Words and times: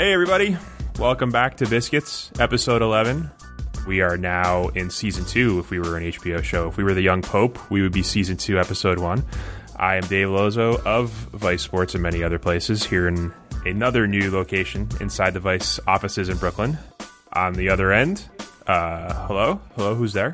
Hey, 0.00 0.14
everybody. 0.14 0.56
Welcome 0.98 1.28
back 1.28 1.58
to 1.58 1.68
Biscuits, 1.68 2.32
episode 2.40 2.80
11. 2.80 3.30
We 3.86 4.00
are 4.00 4.16
now 4.16 4.68
in 4.68 4.88
season 4.88 5.26
two 5.26 5.58
if 5.58 5.68
we 5.68 5.78
were 5.78 5.98
an 5.98 6.04
HBO 6.04 6.42
show. 6.42 6.68
If 6.68 6.78
we 6.78 6.84
were 6.84 6.94
the 6.94 7.02
Young 7.02 7.20
Pope, 7.20 7.70
we 7.70 7.82
would 7.82 7.92
be 7.92 8.02
season 8.02 8.38
two, 8.38 8.58
episode 8.58 8.98
one. 8.98 9.22
I 9.76 9.96
am 9.96 10.04
Dave 10.04 10.30
Lozo 10.30 10.82
of 10.86 11.10
Vice 11.10 11.60
Sports 11.60 11.92
and 11.92 12.02
many 12.02 12.22
other 12.22 12.38
places 12.38 12.82
here 12.82 13.08
in 13.08 13.30
another 13.66 14.06
new 14.06 14.30
location 14.30 14.88
inside 15.02 15.34
the 15.34 15.40
Vice 15.40 15.78
offices 15.86 16.30
in 16.30 16.38
Brooklyn. 16.38 16.78
On 17.34 17.52
the 17.52 17.68
other 17.68 17.92
end, 17.92 18.26
uh, 18.66 19.26
hello? 19.26 19.60
Hello, 19.76 19.94
who's 19.94 20.14
there? 20.14 20.32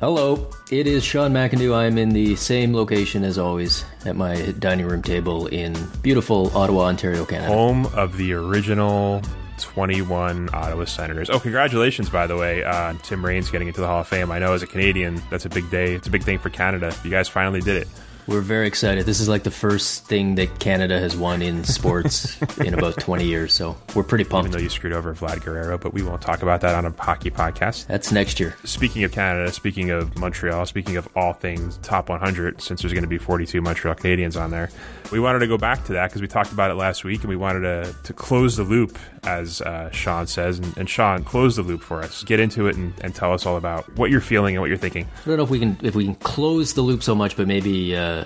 Hello, 0.00 0.48
it 0.70 0.86
is 0.86 1.02
Sean 1.02 1.32
McIndoe. 1.32 1.74
I'm 1.74 1.98
in 1.98 2.10
the 2.10 2.36
same 2.36 2.72
location 2.72 3.24
as 3.24 3.36
always 3.36 3.84
at 4.06 4.14
my 4.14 4.52
dining 4.60 4.86
room 4.86 5.02
table 5.02 5.48
in 5.48 5.74
beautiful 6.02 6.56
Ottawa, 6.56 6.84
Ontario, 6.84 7.24
Canada. 7.24 7.52
Home 7.52 7.86
of 7.86 8.16
the 8.16 8.32
original 8.32 9.20
21 9.58 10.50
Ottawa 10.52 10.84
Senators. 10.84 11.30
Oh, 11.30 11.40
congratulations, 11.40 12.10
by 12.10 12.28
the 12.28 12.36
way, 12.36 12.62
uh, 12.62 12.94
Tim 13.02 13.26
Raines 13.26 13.50
getting 13.50 13.66
into 13.66 13.80
the 13.80 13.88
Hall 13.88 14.02
of 14.02 14.06
Fame. 14.06 14.30
I 14.30 14.38
know 14.38 14.52
as 14.52 14.62
a 14.62 14.68
Canadian, 14.68 15.20
that's 15.30 15.46
a 15.46 15.50
big 15.50 15.68
day. 15.68 15.94
It's 15.94 16.06
a 16.06 16.10
big 16.12 16.22
thing 16.22 16.38
for 16.38 16.48
Canada. 16.48 16.94
You 17.02 17.10
guys 17.10 17.26
finally 17.28 17.60
did 17.60 17.82
it. 17.82 17.88
We're 18.28 18.42
very 18.42 18.66
excited. 18.66 19.06
This 19.06 19.20
is 19.20 19.28
like 19.30 19.44
the 19.44 19.50
first 19.50 20.04
thing 20.04 20.34
that 20.34 20.60
Canada 20.60 21.00
has 21.00 21.16
won 21.16 21.40
in 21.40 21.64
sports 21.64 22.38
in 22.58 22.74
about 22.74 23.00
20 23.00 23.24
years, 23.24 23.54
so 23.54 23.74
we're 23.94 24.02
pretty 24.02 24.24
pumped. 24.24 24.48
Even 24.48 24.58
though 24.58 24.62
you 24.62 24.68
screwed 24.68 24.92
over 24.92 25.14
Vlad 25.14 25.42
Guerrero, 25.42 25.78
but 25.78 25.94
we 25.94 26.02
won't 26.02 26.20
talk 26.20 26.42
about 26.42 26.60
that 26.60 26.74
on 26.74 26.84
a 26.84 26.90
hockey 27.02 27.30
podcast. 27.30 27.86
That's 27.86 28.12
next 28.12 28.38
year. 28.38 28.54
Speaking 28.64 29.02
of 29.04 29.12
Canada, 29.12 29.50
speaking 29.50 29.90
of 29.90 30.18
Montreal, 30.18 30.66
speaking 30.66 30.98
of 30.98 31.08
all 31.16 31.32
things 31.32 31.78
top 31.78 32.10
100, 32.10 32.60
since 32.60 32.82
there's 32.82 32.92
going 32.92 33.02
to 33.02 33.08
be 33.08 33.16
42 33.16 33.62
Montreal 33.62 33.94
Canadiens 33.94 34.38
on 34.38 34.50
there, 34.50 34.68
we 35.10 35.20
wanted 35.20 35.38
to 35.38 35.46
go 35.46 35.56
back 35.56 35.84
to 35.84 35.94
that 35.94 36.10
because 36.10 36.20
we 36.20 36.28
talked 36.28 36.52
about 36.52 36.70
it 36.70 36.74
last 36.74 37.04
week 37.04 37.20
and 37.20 37.30
we 37.30 37.36
wanted 37.36 37.60
to, 37.60 37.96
to 38.02 38.12
close 38.12 38.58
the 38.58 38.62
loop, 38.62 38.98
as 39.22 39.62
uh, 39.62 39.90
Sean 39.90 40.26
says. 40.26 40.58
And, 40.58 40.76
and, 40.76 40.90
Sean, 40.90 41.24
close 41.24 41.56
the 41.56 41.62
loop 41.62 41.80
for 41.80 42.02
us. 42.02 42.24
Get 42.24 42.40
into 42.40 42.66
it 42.66 42.76
and, 42.76 42.92
and, 43.00 43.14
tell 43.14 43.32
us 43.32 43.46
all 43.46 43.56
about 43.56 43.90
what 43.96 44.10
you're 44.10 44.20
feeling 44.20 44.54
and 44.54 44.60
what 44.60 44.68
you're 44.68 44.76
thinking. 44.76 45.08
I 45.24 45.28
don't 45.28 45.38
know 45.38 45.44
if 45.44 45.50
we 45.50 45.58
can 45.58 45.78
if 45.82 45.94
we 45.94 46.04
can 46.04 46.14
close 46.16 46.74
the 46.74 46.82
loop 46.82 47.02
so 47.02 47.14
much, 47.14 47.38
but 47.38 47.48
maybe. 47.48 47.96
Uh, 47.96 48.17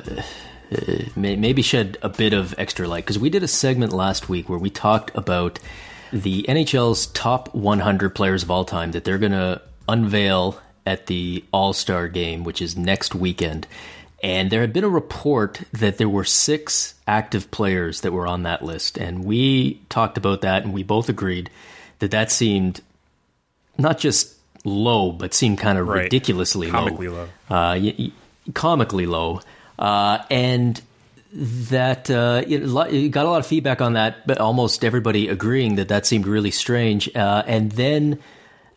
maybe 1.16 1.62
shed 1.62 1.98
a 2.02 2.08
bit 2.08 2.32
of 2.32 2.54
extra 2.58 2.88
light 2.88 3.04
because 3.04 3.18
we 3.18 3.30
did 3.30 3.42
a 3.42 3.48
segment 3.48 3.92
last 3.92 4.28
week 4.28 4.48
where 4.48 4.58
we 4.58 4.70
talked 4.70 5.10
about 5.14 5.58
the 6.12 6.44
NHL's 6.48 7.06
top 7.08 7.54
100 7.54 8.14
players 8.14 8.42
of 8.42 8.50
all 8.50 8.64
time 8.64 8.92
that 8.92 9.04
they're 9.04 9.18
going 9.18 9.32
to 9.32 9.60
unveil 9.88 10.60
at 10.86 11.06
the 11.06 11.44
All 11.52 11.72
Star 11.72 12.08
game, 12.08 12.44
which 12.44 12.60
is 12.60 12.76
next 12.76 13.14
weekend. 13.14 13.66
And 14.22 14.50
there 14.50 14.60
had 14.60 14.72
been 14.72 14.84
a 14.84 14.88
report 14.88 15.62
that 15.72 15.98
there 15.98 16.08
were 16.08 16.24
six 16.24 16.94
active 17.06 17.50
players 17.50 18.02
that 18.02 18.12
were 18.12 18.26
on 18.26 18.44
that 18.44 18.64
list. 18.64 18.96
And 18.96 19.24
we 19.24 19.80
talked 19.88 20.16
about 20.16 20.42
that 20.42 20.64
and 20.64 20.72
we 20.72 20.84
both 20.84 21.08
agreed 21.08 21.50
that 21.98 22.12
that 22.12 22.30
seemed 22.30 22.80
not 23.78 23.98
just 23.98 24.36
low, 24.64 25.10
but 25.10 25.34
seemed 25.34 25.58
kind 25.58 25.78
of 25.78 25.88
right. 25.88 26.04
ridiculously 26.04 26.70
comically 26.70 27.08
low. 27.08 27.28
low. 27.50 27.56
Uh, 27.56 27.78
y- 27.78 27.94
y- 27.98 28.12
comically 28.54 29.06
low. 29.06 29.40
Uh, 29.78 30.18
and 30.30 30.80
that 31.34 32.10
uh, 32.10 32.42
it, 32.46 33.10
got 33.10 33.26
a 33.26 33.28
lot 33.28 33.38
of 33.38 33.46
feedback 33.46 33.80
on 33.80 33.94
that, 33.94 34.26
but 34.26 34.38
almost 34.38 34.84
everybody 34.84 35.28
agreeing 35.28 35.76
that 35.76 35.88
that 35.88 36.06
seemed 36.06 36.26
really 36.26 36.50
strange. 36.50 37.14
Uh, 37.14 37.42
and 37.46 37.72
then 37.72 38.18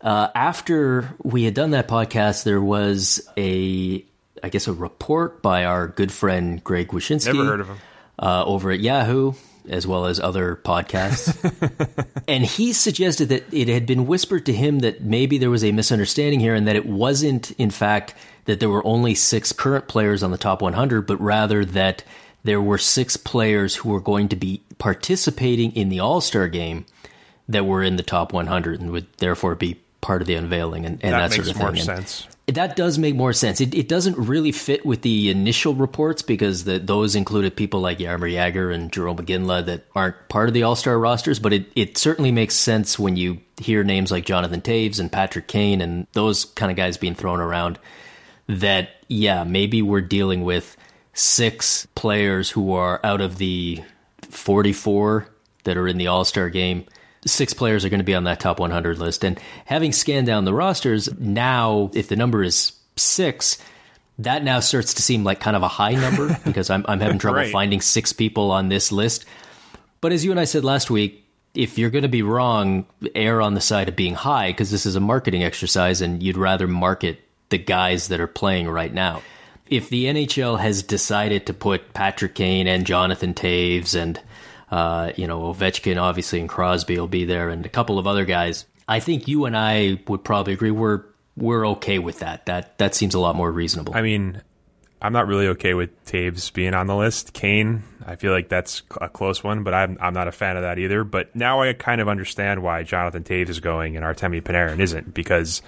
uh, 0.01 0.29
after 0.33 1.13
we 1.23 1.43
had 1.43 1.53
done 1.53 1.71
that 1.71 1.87
podcast, 1.87 2.43
there 2.43 2.61
was 2.61 3.27
a 3.37 4.03
I 4.43 4.49
guess 4.49 4.67
a 4.67 4.73
report 4.73 5.41
by 5.41 5.65
our 5.65 5.87
good 5.87 6.11
friend 6.11 6.63
Greg 6.63 6.89
Wyshynski. 6.89 7.33
Never 7.33 7.45
heard 7.45 7.59
of 7.61 7.69
him. 7.69 7.77
Uh, 8.17 8.45
over 8.45 8.71
at 8.71 8.79
Yahoo, 8.79 9.33
as 9.67 9.85
well 9.85 10.05
as 10.05 10.21
other 10.21 10.55
podcasts. 10.55 11.35
and 12.27 12.45
he 12.45 12.71
suggested 12.71 13.29
that 13.29 13.53
it 13.53 13.67
had 13.67 13.85
been 13.85 14.05
whispered 14.05 14.45
to 14.45 14.53
him 14.53 14.79
that 14.79 15.01
maybe 15.01 15.37
there 15.37 15.49
was 15.49 15.65
a 15.65 15.71
misunderstanding 15.73 16.39
here 16.39 16.55
and 16.55 16.67
that 16.67 16.77
it 16.77 16.85
wasn't, 16.85 17.51
in 17.51 17.71
fact, 17.71 18.13
that 18.45 18.59
there 18.59 18.69
were 18.69 18.85
only 18.85 19.15
six 19.15 19.51
current 19.51 19.87
players 19.87 20.23
on 20.23 20.31
the 20.31 20.37
top 20.37 20.61
100, 20.61 21.03
but 21.03 21.19
rather 21.19 21.65
that 21.65 22.03
there 22.43 22.61
were 22.61 22.77
six 22.77 23.17
players 23.17 23.75
who 23.75 23.89
were 23.89 23.99
going 23.99 24.29
to 24.29 24.35
be 24.35 24.61
participating 24.77 25.71
in 25.75 25.89
the 25.89 25.99
All 25.99 26.21
Star 26.21 26.47
game 26.47 26.85
that 27.49 27.65
were 27.65 27.83
in 27.83 27.95
the 27.95 28.03
top 28.03 28.33
100 28.33 28.81
and 28.81 28.91
would 28.91 29.07
therefore 29.17 29.55
be 29.55 29.79
part 30.01 30.21
of 30.21 30.27
the 30.27 30.35
unveiling 30.35 30.85
and, 30.85 31.03
and 31.03 31.13
that, 31.13 31.31
that, 31.31 31.35
sort 31.35 31.47
of 31.47 31.57
more 31.57 31.71
thing. 31.71 31.83
sense. 31.83 32.27
And 32.47 32.57
that 32.57 32.75
does 32.75 32.99
make 32.99 33.15
more 33.15 33.33
sense. 33.33 33.59
It, 33.59 33.73
it 33.73 33.87
doesn't 33.87 34.17
really 34.19 34.51
fit 34.51 34.85
with 34.85 35.01
the 35.01 35.31
initial 35.31 35.73
reports 35.73 36.21
because 36.21 36.63
the, 36.63 36.77
those 36.77 37.15
included 37.15 37.55
people 37.55 37.81
like 37.81 37.97
Jaromir 37.97 38.31
Jagr 38.31 38.71
and 38.71 38.91
Jarome 38.91 39.17
Iginla 39.17 39.65
that 39.65 39.85
aren't 39.95 40.29
part 40.29 40.47
of 40.47 40.53
the 40.53 40.61
All 40.61 40.75
Star 40.75 40.99
rosters. 40.99 41.39
But 41.39 41.53
it, 41.53 41.65
it 41.75 41.97
certainly 41.97 42.31
makes 42.31 42.53
sense 42.53 42.99
when 42.99 43.15
you 43.15 43.39
hear 43.59 43.83
names 43.83 44.11
like 44.11 44.25
Jonathan 44.25 44.61
Toews 44.61 44.99
and 44.99 45.11
Patrick 45.11 45.47
Kane 45.47 45.81
and 45.81 46.05
those 46.13 46.45
kind 46.45 46.69
of 46.69 46.77
guys 46.77 46.97
being 46.97 47.15
thrown 47.15 47.39
around. 47.39 47.79
That 48.47 48.89
yeah, 49.07 49.43
maybe 49.43 49.81
we're 49.81 50.01
dealing 50.01 50.43
with 50.43 50.77
six 51.13 51.87
players 51.95 52.49
who 52.49 52.73
are 52.73 52.99
out 53.03 53.21
of 53.21 53.37
the 53.37 53.83
forty 54.21 54.73
four 54.73 55.27
that 55.63 55.77
are 55.77 55.87
in 55.87 55.97
the 55.97 56.07
All 56.07 56.25
Star 56.25 56.49
game 56.49 56.85
six 57.27 57.53
players 57.53 57.83
are 57.83 57.89
going 57.89 57.99
to 57.99 58.03
be 58.03 58.13
on 58.15 58.25
that 58.25 58.39
top 58.39 58.59
100 58.59 58.99
list. 58.99 59.23
And 59.23 59.39
having 59.65 59.91
scanned 59.91 60.27
down 60.27 60.45
the 60.45 60.53
rosters, 60.53 61.09
now 61.19 61.89
if 61.93 62.07
the 62.07 62.15
number 62.15 62.43
is 62.43 62.73
six, 62.95 63.57
that 64.19 64.43
now 64.43 64.59
starts 64.59 64.93
to 64.93 65.01
seem 65.01 65.23
like 65.23 65.39
kind 65.39 65.55
of 65.57 65.63
a 65.63 65.67
high 65.67 65.93
number 65.93 66.37
because 66.45 66.69
I'm, 66.69 66.85
I'm 66.87 66.99
having 66.99 67.17
trouble 67.17 67.39
Right. 67.39 67.51
finding 67.51 67.81
six 67.81 68.13
people 68.13 68.51
on 68.51 68.69
this 68.69 68.91
list. 68.91 69.25
But 70.01 70.11
as 70.11 70.23
you 70.23 70.29
and 70.31 70.39
I 70.39 70.43
said 70.45 70.63
last 70.63 70.91
week, 70.91 71.27
if 71.55 71.77
you're 71.79 71.89
going 71.89 72.03
to 72.03 72.07
be 72.09 72.21
wrong, 72.21 72.85
err 73.15 73.41
on 73.41 73.55
the 73.55 73.61
side 73.61 73.89
of 73.89 73.95
being 73.95 74.13
high 74.13 74.51
because 74.51 74.69
this 74.69 74.85
is 74.85 74.95
a 74.95 74.99
marketing 74.99 75.43
exercise 75.43 76.01
and 76.01 76.21
you'd 76.21 76.37
rather 76.37 76.67
market 76.67 77.21
the 77.49 77.57
guys 77.57 78.07
that 78.09 78.19
are 78.19 78.27
playing 78.27 78.67
right 78.67 78.93
now. 78.93 79.21
If 79.67 79.89
the 79.89 80.05
NHL 80.05 80.59
has 80.59 80.83
decided 80.83 81.47
to 81.47 81.53
put 81.53 81.93
Patrick 81.93 82.35
Kane 82.35 82.67
and 82.67 82.85
Jonathan 82.85 83.33
Toews 83.33 83.99
and 83.99 84.19
uh, 84.71 85.11
you 85.15 85.27
know 85.27 85.53
Ovechkin 85.53 86.01
obviously 86.01 86.39
and 86.39 86.49
Crosby 86.49 86.99
will 86.99 87.07
be 87.07 87.25
there 87.25 87.49
and 87.49 87.65
a 87.65 87.69
couple 87.69 87.97
of 87.97 88.07
other 88.07 88.25
guys, 88.25 88.65
I 88.87 88.99
think 88.99 89.27
you 89.27 89.45
and 89.45 89.57
I 89.57 89.99
would 90.07 90.23
probably 90.23 90.53
agree 90.53 90.71
we're 90.71 91.03
we're 91.35 91.67
okay 91.69 91.99
with 91.99 92.19
that. 92.19 92.45
That 92.45 92.77
that 92.77 92.95
seems 92.95 93.15
a 93.15 93.19
lot 93.19 93.35
more 93.35 93.51
reasonable. 93.51 93.95
I 93.95 94.01
mean, 94.01 94.41
I'm 95.01 95.13
not 95.13 95.27
really 95.27 95.47
okay 95.49 95.73
with 95.73 96.05
Toews 96.05 96.51
being 96.53 96.73
on 96.73 96.87
the 96.87 96.95
list. 96.95 97.33
Kane, 97.33 97.83
I 98.05 98.15
feel 98.15 98.31
like 98.31 98.49
that's 98.49 98.81
a 99.01 99.09
close 99.09 99.43
one, 99.43 99.63
but 99.63 99.73
I'm 99.73 99.97
I'm 99.99 100.13
not 100.13 100.27
a 100.27 100.31
fan 100.31 100.57
of 100.57 100.63
that 100.63 100.79
either. 100.79 101.03
But 101.03 101.35
now 101.35 101.61
I 101.61 101.73
kind 101.73 102.01
of 102.01 102.07
understand 102.07 102.63
why 102.63 102.83
Jonathan 102.83 103.23
Toews 103.23 103.49
is 103.49 103.59
going 103.59 103.97
and 103.97 104.05
Artemi 104.05 104.41
Panarin 104.41 104.79
isn't 104.79 105.13
because 105.13 105.61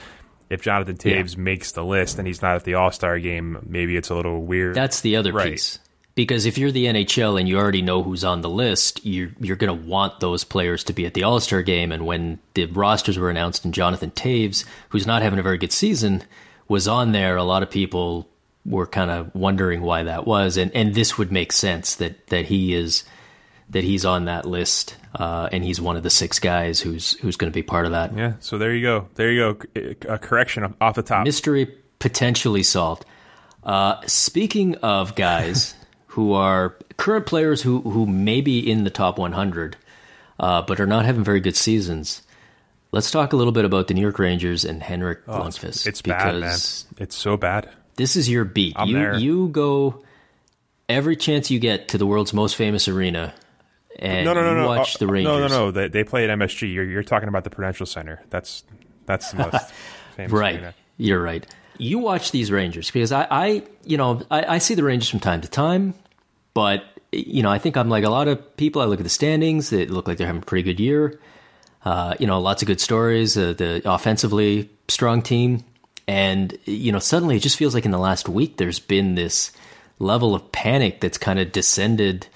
if 0.49 0.61
Jonathan 0.61 0.95
Toews 0.97 1.35
Yeah. 1.35 1.41
makes 1.41 1.71
the 1.71 1.83
list 1.83 2.17
and 2.17 2.27
he's 2.27 2.41
not 2.41 2.55
at 2.55 2.63
the 2.63 2.75
All 2.75 2.91
Star 2.91 3.19
game, 3.19 3.59
maybe 3.67 3.95
it's 3.97 4.09
a 4.09 4.15
little 4.15 4.43
weird. 4.43 4.75
That's 4.75 5.01
the 5.01 5.15
other 5.15 5.31
Right. 5.33 5.51
piece. 5.53 5.79
Because 6.15 6.47
if 6.47 6.57
you're 6.57 6.71
the 6.71 6.87
NHL 6.87 7.37
and 7.39 7.47
you 7.47 7.57
already 7.59 7.83
know 7.83 8.01
who's 8.01 8.23
on 8.23 8.41
the 8.41 8.49
list, 8.49 9.05
you're 9.05 9.29
you're 9.39 9.55
going 9.55 9.77
to 9.79 9.85
want 9.87 10.19
those 10.19 10.43
players 10.43 10.83
to 10.85 10.93
be 10.93 11.05
at 11.05 11.13
the 11.13 11.21
All 11.23 11.39
Star 11.39 11.61
game. 11.61 11.91
And 11.91 12.05
when 12.07 12.39
the 12.55 12.65
rosters 12.65 13.19
were 13.19 13.29
announced 13.29 13.65
and 13.65 13.73
Jonathan 13.73 14.09
Toews, 14.11 14.65
who's 14.89 15.05
not 15.05 15.21
having 15.21 15.37
a 15.37 15.43
very 15.43 15.59
good 15.59 15.71
season, 15.71 16.23
was 16.67 16.87
on 16.87 17.11
there, 17.11 17.35
a 17.37 17.43
lot 17.43 17.61
of 17.61 17.69
people 17.69 18.27
were 18.65 18.87
kind 18.87 19.11
of 19.11 19.33
wondering 19.35 19.81
why 19.81 20.03
that 20.03 20.25
was. 20.25 20.57
And 20.57 20.71
and 20.75 20.95
this 20.95 21.17
would 21.19 21.31
make 21.31 21.51
sense 21.51 21.93
that 21.95 22.25
that 22.27 22.45
he 22.45 22.73
is 22.73 23.03
that 23.69 23.83
he's 23.83 24.05
on 24.05 24.25
that 24.25 24.45
list 24.45 24.95
uh, 25.15 25.49
and 25.51 25.63
he's 25.63 25.81
one 25.81 25.97
of 25.97 26.03
the 26.03 26.09
six 26.09 26.39
guys 26.39 26.79
who's 26.79 27.13
who's 27.19 27.35
going 27.35 27.51
to 27.51 27.55
be 27.55 27.63
part 27.63 27.85
of 27.85 27.91
that. 27.91 28.15
yeah, 28.15 28.33
so 28.39 28.57
there 28.57 28.73
you 28.73 28.81
go. 28.81 29.07
There 29.15 29.31
you 29.31 29.53
go. 29.53 29.93
A 30.07 30.17
correction 30.17 30.75
off 30.79 30.95
the 30.95 31.03
top. 31.03 31.25
Mystery 31.25 31.73
potentially 31.99 32.63
solved. 32.63 33.05
Uh, 33.63 33.99
speaking 34.05 34.75
of 34.75 35.15
guys 35.15 35.75
who 36.07 36.33
are 36.33 36.77
current 36.95 37.25
players 37.25 37.61
who, 37.61 37.81
who 37.81 38.05
may 38.05 38.41
be 38.41 38.59
in 38.59 38.83
the 38.83 38.89
top 38.89 39.19
100, 39.19 39.75
uh, 40.39 40.61
but 40.61 40.79
are 40.79 40.87
not 40.87 41.05
having 41.05 41.23
very 41.23 41.39
good 41.39 41.55
seasons, 41.55 42.21
let's 42.91 43.11
talk 43.11 43.33
a 43.33 43.35
little 43.35 43.51
bit 43.51 43.65
about 43.65 43.87
the 43.87 43.93
New 43.93 44.01
York 44.01 44.19
Rangers 44.19 44.63
and 44.63 44.81
Henrik 44.81 45.25
Lundqvist. 45.25 45.85
Oh, 45.85 45.89
it's 45.89 46.01
bad, 46.01 46.35
man. 46.39 46.57
It's 46.97 47.15
so 47.15 47.35
bad. 47.35 47.69
this 47.97 48.15
is 48.15 48.29
your 48.29 48.45
beat. 48.45 48.73
I'm 48.77 48.87
you 48.87 48.95
there. 48.95 49.17
you 49.17 49.49
go 49.49 50.03
every 50.87 51.15
chance 51.17 51.51
you 51.51 51.59
get 51.59 51.89
to 51.89 51.97
the 51.97 52.05
world's 52.05 52.33
most 52.33 52.55
famous 52.55 52.87
arena 52.87 53.33
and 53.97 54.25
No, 54.25 54.33
no, 54.33 54.41
no, 54.41 54.53
no. 54.55 54.67
watch 54.67 54.95
Uh, 54.95 54.99
the 54.99 55.07
Rangers. 55.07 55.31
No, 55.33 55.39
no, 55.39 55.47
no. 55.47 55.71
They, 55.71 55.87
they 55.87 56.03
play 56.03 56.29
at 56.29 56.37
MSG. 56.37 56.71
You're, 56.73 56.85
you're 56.85 57.03
talking 57.03 57.29
about 57.29 57.43
the 57.43 57.49
Prudential 57.49 57.85
Center. 57.85 58.21
That's 58.29 58.63
that's 59.05 59.31
the 59.31 59.37
most 59.37 59.71
famous. 60.15 60.31
Right. 60.31 60.55
arena. 60.55 60.73
You're 60.97 61.21
right. 61.21 61.45
You 61.77 61.99
watch 61.99 62.31
these 62.31 62.51
Rangers 62.51 62.89
because 62.91 63.11
I, 63.11 63.27
I 63.29 63.63
you 63.85 63.97
know, 63.97 64.21
I, 64.31 64.55
I 64.55 64.57
see 64.57 64.73
the 64.75 64.83
Rangers 64.83 65.09
from 65.09 65.19
time 65.19 65.41
to 65.41 65.47
time, 65.47 65.93
but 66.53 66.83
you 67.11 67.43
know, 67.43 67.49
I 67.51 67.59
think 67.59 67.77
I'm 67.77 67.87
like 67.89 68.03
a 68.03 68.09
lot 68.09 68.27
of 68.27 68.57
people. 68.57 68.81
I 68.81 68.85
look 68.85 68.99
at 68.99 69.03
the 69.03 69.09
standings; 69.09 69.69
they 69.69 69.85
look 69.85 70.07
like 70.07 70.17
they're 70.17 70.27
having 70.27 70.41
a 70.41 70.45
pretty 70.45 70.63
good 70.63 70.79
year. 70.79 71.19
Uh, 71.85 72.15
you 72.19 72.27
know, 72.27 72.39
lots 72.41 72.61
of 72.63 72.67
good 72.67 72.81
stories. 72.81 73.37
Uh, 73.37 73.53
the 73.53 73.81
offensively 73.85 74.69
strong 74.89 75.21
team, 75.21 75.63
and 76.07 76.57
you 76.65 76.91
know, 76.91 76.99
suddenly 76.99 77.37
it 77.37 77.41
just 77.41 77.55
feels 77.57 77.73
like 77.75 77.85
in 77.85 77.91
the 77.91 77.99
last 77.99 78.27
week 78.27 78.57
there's 78.57 78.79
been 78.79 79.15
this 79.15 79.51
level 79.99 80.35
of 80.35 80.51
panic 80.51 80.99
that's 80.99 81.17
kind 81.17 81.39
of 81.39 81.51
descended 81.51 82.27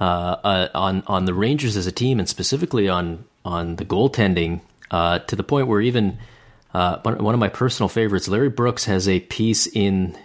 uh, 0.00 0.02
uh, 0.02 0.68
on 0.74 1.02
on 1.06 1.24
the 1.24 1.34
Rangers 1.34 1.76
as 1.76 1.86
a 1.86 1.92
team, 1.92 2.18
and 2.18 2.28
specifically 2.28 2.88
on 2.88 3.24
on 3.44 3.76
the 3.76 3.84
goaltending, 3.84 4.60
uh, 4.90 5.20
to 5.20 5.36
the 5.36 5.42
point 5.42 5.68
where 5.68 5.80
even 5.80 6.18
uh, 6.74 6.98
one, 7.02 7.22
one 7.22 7.34
of 7.34 7.40
my 7.40 7.48
personal 7.48 7.88
favorites, 7.88 8.28
Larry 8.28 8.50
Brooks, 8.50 8.84
has 8.84 9.08
a 9.08 9.20
piece 9.20 9.66
in 9.66 10.16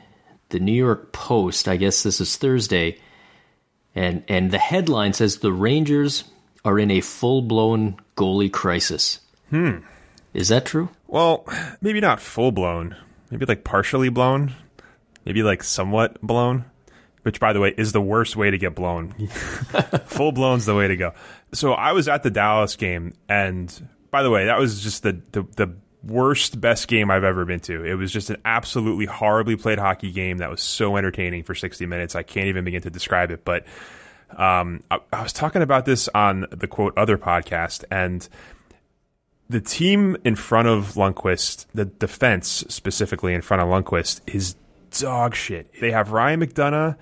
the 0.50 0.59
New 0.59 0.73
York 0.73 1.12
Post. 1.13 1.68
I 1.68 1.77
guess 1.77 2.03
this 2.03 2.19
is 2.19 2.35
Thursday, 2.35 3.00
and 3.95 4.23
and 4.27 4.51
the 4.51 4.57
headline 4.57 5.13
says 5.13 5.38
the 5.38 5.53
Rangers 5.53 6.25
are 6.65 6.77
in 6.77 6.91
a 6.91 7.01
full 7.01 7.41
blown 7.41 7.95
goalie 8.17 8.51
crisis. 8.51 9.19
Hmm. 9.50 9.77
Is 10.33 10.50
that 10.50 10.65
true? 10.65 10.89
Well, 11.07 11.45
maybe 11.81 12.00
not 12.00 12.21
full 12.21 12.51
blown. 12.51 12.95
Maybe 13.29 13.45
like 13.45 13.63
partially 13.63 14.09
blown. 14.09 14.53
Maybe 15.25 15.44
like 15.44 15.63
somewhat 15.63 16.21
blown. 16.21 16.65
Which, 17.23 17.39
by 17.39 17.53
the 17.53 17.59
way, 17.59 17.73
is 17.77 17.91
the 17.91 18.01
worst 18.01 18.35
way 18.35 18.50
to 18.50 18.57
get 18.57 18.73
blown. 18.73 19.12
full 20.06 20.31
blown's 20.31 20.65
the 20.65 20.73
way 20.73 20.88
to 20.88 20.95
go. 20.95 21.13
So 21.53 21.73
I 21.73 21.91
was 21.91 22.07
at 22.07 22.23
the 22.23 22.31
Dallas 22.31 22.75
game, 22.75 23.13
and 23.29 23.89
by 24.09 24.23
the 24.23 24.31
way, 24.31 24.45
that 24.45 24.57
was 24.57 24.81
just 24.81 25.03
the 25.03 25.21
the, 25.31 25.44
the 25.56 25.75
worst 26.03 26.59
best 26.59 26.88
game 26.88 27.12
I've 27.12 27.23
ever 27.23 27.45
been 27.45 27.59
to. 27.62 27.83
It 27.83 27.95
was 27.95 28.12
just 28.12 28.29
an 28.29 28.38
absolutely 28.45 29.06
horribly 29.06 29.56
played 29.56 29.79
hockey 29.79 30.12
game 30.12 30.39
that 30.39 30.50
was 30.50 30.62
so 30.62 30.97
entertaining 30.97 31.44
for 31.44 31.53
60 31.53 31.85
minutes. 31.85 32.15
I 32.15 32.23
can't 32.23 32.47
even 32.47 32.65
begin 32.65 32.81
to 32.83 32.89
describe 32.89 33.31
it. 33.31 33.45
But 33.45 33.65
um, 34.35 34.83
I, 34.89 35.00
I 35.13 35.21
was 35.21 35.33
talking 35.33 35.62
about 35.62 35.85
this 35.85 36.09
on 36.13 36.47
the 36.51 36.67
quote 36.67 36.97
other 36.97 37.17
podcast, 37.17 37.83
and 37.91 38.27
the 39.50 39.62
team 39.62 40.17
in 40.24 40.35
front 40.35 40.67
of 40.67 40.94
Lundqvist, 40.94 41.65
the 41.74 41.85
defense 41.85 42.65
specifically 42.69 43.33
in 43.33 43.41
front 43.41 43.62
of 43.62 43.67
Lundqvist, 43.67 44.21
is 44.33 44.56
dog 44.99 45.35
shit. 45.35 45.71
They 45.79 45.91
have 45.91 46.11
Ryan 46.11 46.41
McDonagh 46.41 46.97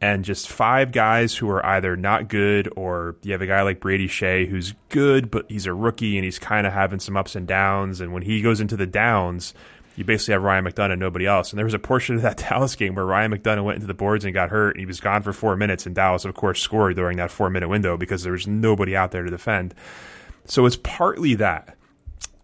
and 0.00 0.24
just 0.24 0.48
five 0.48 0.90
guys 0.90 1.36
who 1.36 1.48
are 1.48 1.64
either 1.64 1.96
not 1.96 2.28
good 2.28 2.68
or 2.76 3.16
you 3.22 3.32
have 3.32 3.42
a 3.42 3.46
guy 3.46 3.62
like 3.62 3.80
Brady 3.80 4.08
Skjei 4.08 4.48
who's 4.48 4.74
good, 4.88 5.30
but 5.30 5.46
he's 5.48 5.66
a 5.66 5.72
rookie 5.72 6.16
and 6.16 6.24
he's 6.24 6.38
kind 6.38 6.66
of 6.66 6.72
having 6.72 6.98
some 6.98 7.16
ups 7.16 7.36
and 7.36 7.46
downs. 7.46 8.00
And 8.00 8.12
when 8.12 8.22
he 8.22 8.42
goes 8.42 8.60
into 8.60 8.76
the 8.76 8.86
downs, 8.86 9.54
you 9.94 10.04
basically 10.04 10.32
have 10.32 10.42
Ryan 10.42 10.64
McDonagh 10.64 10.92
and 10.92 11.00
nobody 11.00 11.26
else. 11.26 11.50
And 11.50 11.58
there 11.58 11.64
was 11.64 11.74
a 11.74 11.78
portion 11.78 12.16
of 12.16 12.22
that 12.22 12.36
Dallas 12.48 12.74
game 12.74 12.94
where 12.94 13.06
Ryan 13.06 13.32
McDonagh 13.32 13.64
went 13.64 13.76
into 13.76 13.86
the 13.86 13.94
boards 13.94 14.24
and 14.24 14.34
got 14.34 14.50
hurt, 14.50 14.70
and 14.70 14.80
he 14.80 14.86
was 14.86 15.00
gone 15.00 15.22
for 15.22 15.32
four 15.32 15.56
minutes. 15.56 15.86
And 15.86 15.94
Dallas, 15.94 16.24
of 16.24 16.34
course, 16.34 16.60
scored 16.60 16.96
during 16.96 17.18
that 17.18 17.30
four 17.30 17.50
minute 17.50 17.68
window 17.68 17.96
because 17.96 18.22
there 18.22 18.32
was 18.32 18.46
nobody 18.46 18.96
out 18.96 19.10
there 19.10 19.22
to 19.22 19.30
defend. 19.30 19.74
So 20.46 20.66
it's 20.66 20.76
partly 20.76 21.34
that 21.36 21.76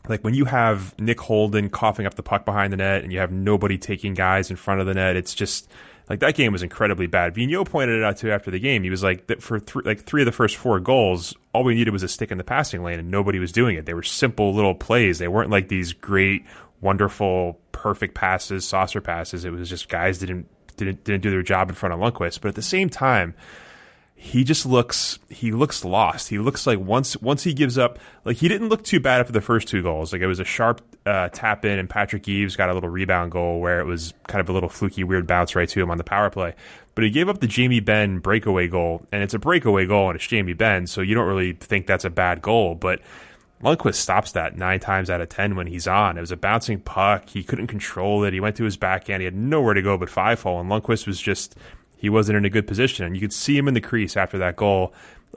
like 0.09 0.25
when 0.25 0.35
you 0.35 0.45
have 0.45 0.99
Nick 0.99 1.21
Holden 1.21 1.71
coughing 1.71 2.07
up 2.07 2.15
the 2.15 2.23
puck 2.23 2.45
behind 2.45 2.73
the 2.73 2.77
net 2.77 3.03
and 3.03 3.13
you 3.13 3.19
have 3.19 3.31
nobody 3.31 3.79
taking 3.79 4.15
guys 4.15 4.51
in 4.51 4.57
front 4.57 4.81
of 4.81 4.87
the 4.87 4.95
net, 4.95 5.17
it's 5.17 5.35
just 5.35 5.71
like 6.09 6.21
that 6.21 6.35
game 6.35 6.53
was 6.53 6.63
incredibly 6.63 7.07
bad. 7.07 7.35
Vigneault 7.35 7.67
pointed 7.67 7.99
it 7.99 8.05
out 8.05 8.17
too 8.17 8.31
after 8.31 8.51
the 8.51 8.59
game. 8.59 8.83
He 8.83 8.91
was 8.91 9.03
like 9.03 9.27
that 9.27 9.43
for 9.43 9.61
th- 9.61 9.85
like 9.85 10.05
three 10.05 10.23
of 10.23 10.27
the 10.27 10.33
first 10.33 10.57
four 10.57 10.81
goals, 10.81 11.35
all 11.53 11.65
we 11.65 11.75
needed 11.75 11.91
was 11.91 12.03
a 12.03 12.09
stick 12.09 12.31
in 12.31 12.39
the 12.39 12.45
passing 12.45 12.83
lane, 12.83 12.99
and 12.99 13.11
nobody 13.11 13.39
was 13.39 13.53
doing 13.53 13.77
it. 13.77 13.85
They 13.87 13.95
were 13.95 14.03
simple 14.03 14.55
little 14.55 14.75
plays. 14.75 15.19
They 15.19 15.29
weren't 15.29 15.51
like 15.51 15.69
these 15.69 15.93
great, 15.93 16.45
wonderful, 16.81 17.61
perfect 17.73 18.15
passes, 18.15 18.67
saucer 18.67 19.01
passes. 19.01 19.45
It 19.45 19.51
was 19.51 19.69
just 19.69 19.89
guys 19.89 20.19
didn't 20.19 20.49
didn't 20.77 21.05
didn't 21.05 21.23
do 21.23 21.31
their 21.31 21.43
job 21.43 21.69
in 21.69 21.75
front 21.75 21.95
of 21.95 22.01
Lundqvist. 22.01 22.41
But 22.41 22.49
at 22.49 22.55
the 22.55 22.63
same 22.63 22.89
time, 22.89 23.35
he 24.21 24.43
just 24.43 24.67
looks 24.67 25.21
he 25.29 25.53
looks 25.53 25.85
lost. 25.85 26.29
He 26.29 26.41
looks 26.41 26.67
like 26.67 26.81
once 26.81 27.17
once 27.19 27.45
he 27.45 27.55
gives 27.55 27.79
up, 27.79 28.01
like 28.25 28.39
he 28.39 28.49
didn't 28.49 28.69
look 28.69 28.83
too 28.83 28.99
bad 28.99 29.21
after 29.21 29.33
the 29.33 29.41
first 29.41 29.69
two 29.69 29.81
goals. 29.81 30.13
Like 30.13 30.21
it 30.21 30.27
was 30.27 30.41
a 30.41 30.45
sharp 30.45 30.83
uh, 31.07 31.29
tap 31.29 31.65
in, 31.65 31.79
and 31.79 31.89
Patrick 31.89 32.27
Eaves 32.27 32.57
got 32.57 32.69
a 32.69 32.75
little 32.75 32.89
rebound 32.89 33.31
goal 33.31 33.61
where 33.61 33.79
it 33.79 33.85
was 33.85 34.13
kind 34.27 34.41
of 34.41 34.49
a 34.49 34.53
little 34.53 34.69
fluky, 34.69 35.05
weird 35.05 35.29
bounce 35.29 35.55
right 35.55 35.69
to 35.69 35.81
him 35.81 35.89
on 35.89 35.99
the 35.99 36.05
power 36.05 36.31
play. 36.31 36.57
But 36.97 37.05
he 37.05 37.11
gave 37.11 37.29
up 37.29 37.39
the 37.39 37.47
Jamie 37.47 37.79
Benn 37.79 38.19
breakaway 38.19 38.67
goal, 38.67 39.07
and 39.13 39.23
it's 39.23 39.35
a 39.35 39.39
breakaway 39.39 39.87
goal, 39.87 40.09
and 40.09 40.17
it's 40.17 40.27
Jamie 40.27 40.53
Benn, 40.53 40.89
so 40.89 41.01
you 41.01 41.15
don't 41.15 41.29
really 41.29 41.53
think 41.53 41.87
that's 41.87 42.05
a 42.05 42.11
bad 42.11 42.43
goal, 42.43 42.75
but. 42.75 43.01
Lundqvist 43.61 43.97
stops 43.97 44.31
that 44.31 44.57
nine 44.57 44.79
times 44.79 45.11
out 45.11 45.21
of 45.21 45.31
ten 45.31 45.57
when 45.57 45.67
he's 45.67 45.89
on. 45.89 46.17
It 46.17 46.21
was 46.21 46.31
a 46.31 46.37
bouncing 46.37 46.79
puck. 46.79 47.29
He 47.29 47.43
couldn't 47.43 47.67
control 47.67 48.23
it. 48.23 48.33
He 48.33 48.39
went 48.39 48.55
to 48.59 48.63
his 48.63 48.77
backhand. 48.77 49.21
He 49.21 49.25
had 49.25 49.35
nowhere 49.35 49.75
to 49.75 49.83
go 49.83 49.99
but 49.99 50.09
five 50.09 50.41
hole. 50.41 50.61
And 50.61 50.71
Lundqvist 50.71 51.09
was 51.09 51.21
just 51.21 51.57
he 51.99 52.09
wasn't 52.09 52.39
in 52.39 52.45
a 52.45 52.51
good 52.51 52.67
position. 52.67 53.05
And 53.05 53.15
you 53.15 53.21
could 53.21 53.33
see 53.33 53.59
him 53.59 53.69
in 53.69 53.75
the 53.75 53.81
crease 53.81 54.17
after 54.17 54.39
that 54.39 54.57
goal. 54.57 54.95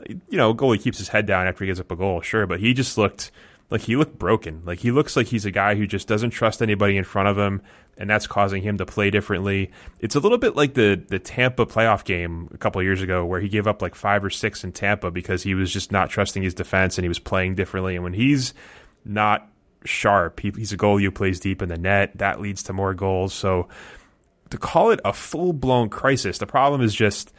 You 0.07 0.37
know, 0.37 0.53
goalie 0.53 0.81
keeps 0.81 0.99
his 0.99 1.09
head 1.09 1.25
down 1.25 1.47
after 1.47 1.63
he 1.63 1.67
gives 1.67 1.79
up 1.79 1.91
a 1.91 1.95
goal, 1.95 2.21
sure, 2.21 2.47
but 2.47 2.59
he 2.59 2.73
just 2.73 2.97
looked 2.97 3.31
like 3.71 3.81
he 3.81 3.95
looked 3.95 4.19
broken. 4.19 4.61
Like 4.65 4.79
he 4.79 4.91
looks 4.91 5.15
like 5.15 5.27
he's 5.27 5.45
a 5.45 5.51
guy 5.51 5.75
who 5.75 5.87
just 5.87 6.07
doesn't 6.07 6.31
trust 6.31 6.61
anybody 6.61 6.97
in 6.97 7.03
front 7.03 7.29
of 7.29 7.37
him, 7.37 7.61
and 7.97 8.09
that's 8.09 8.27
causing 8.27 8.61
him 8.61 8.77
to 8.77 8.85
play 8.85 9.09
differently. 9.09 9.71
It's 9.99 10.15
a 10.15 10.19
little 10.19 10.37
bit 10.37 10.55
like 10.55 10.75
the 10.75 11.01
the 11.07 11.19
Tampa 11.19 11.65
playoff 11.65 12.03
game 12.03 12.49
a 12.53 12.57
couple 12.57 12.83
years 12.83 13.01
ago 13.01 13.25
where 13.25 13.39
he 13.39 13.49
gave 13.49 13.67
up 13.67 13.81
like 13.81 13.95
five 13.95 14.23
or 14.23 14.29
six 14.29 14.63
in 14.63 14.71
Tampa 14.71 15.09
because 15.09 15.43
he 15.43 15.55
was 15.55 15.71
just 15.73 15.91
not 15.91 16.09
trusting 16.09 16.43
his 16.43 16.53
defense 16.53 16.97
and 16.97 17.05
he 17.05 17.09
was 17.09 17.19
playing 17.19 17.55
differently. 17.55 17.95
And 17.95 18.03
when 18.03 18.13
he's 18.13 18.53
not 19.03 19.49
sharp, 19.85 20.41
he, 20.41 20.51
he's 20.55 20.73
a 20.73 20.77
goalie 20.77 21.03
who 21.03 21.11
plays 21.11 21.39
deep 21.39 21.61
in 21.61 21.69
the 21.69 21.77
net. 21.77 22.11
That 22.17 22.41
leads 22.41 22.63
to 22.63 22.73
more 22.73 22.93
goals. 22.93 23.33
So 23.33 23.69
to 24.51 24.57
call 24.57 24.91
it 24.91 24.99
a 25.03 25.13
full 25.13 25.53
blown 25.53 25.89
crisis, 25.89 26.37
the 26.37 26.45
problem 26.45 26.81
is 26.81 26.93
just 26.93 27.33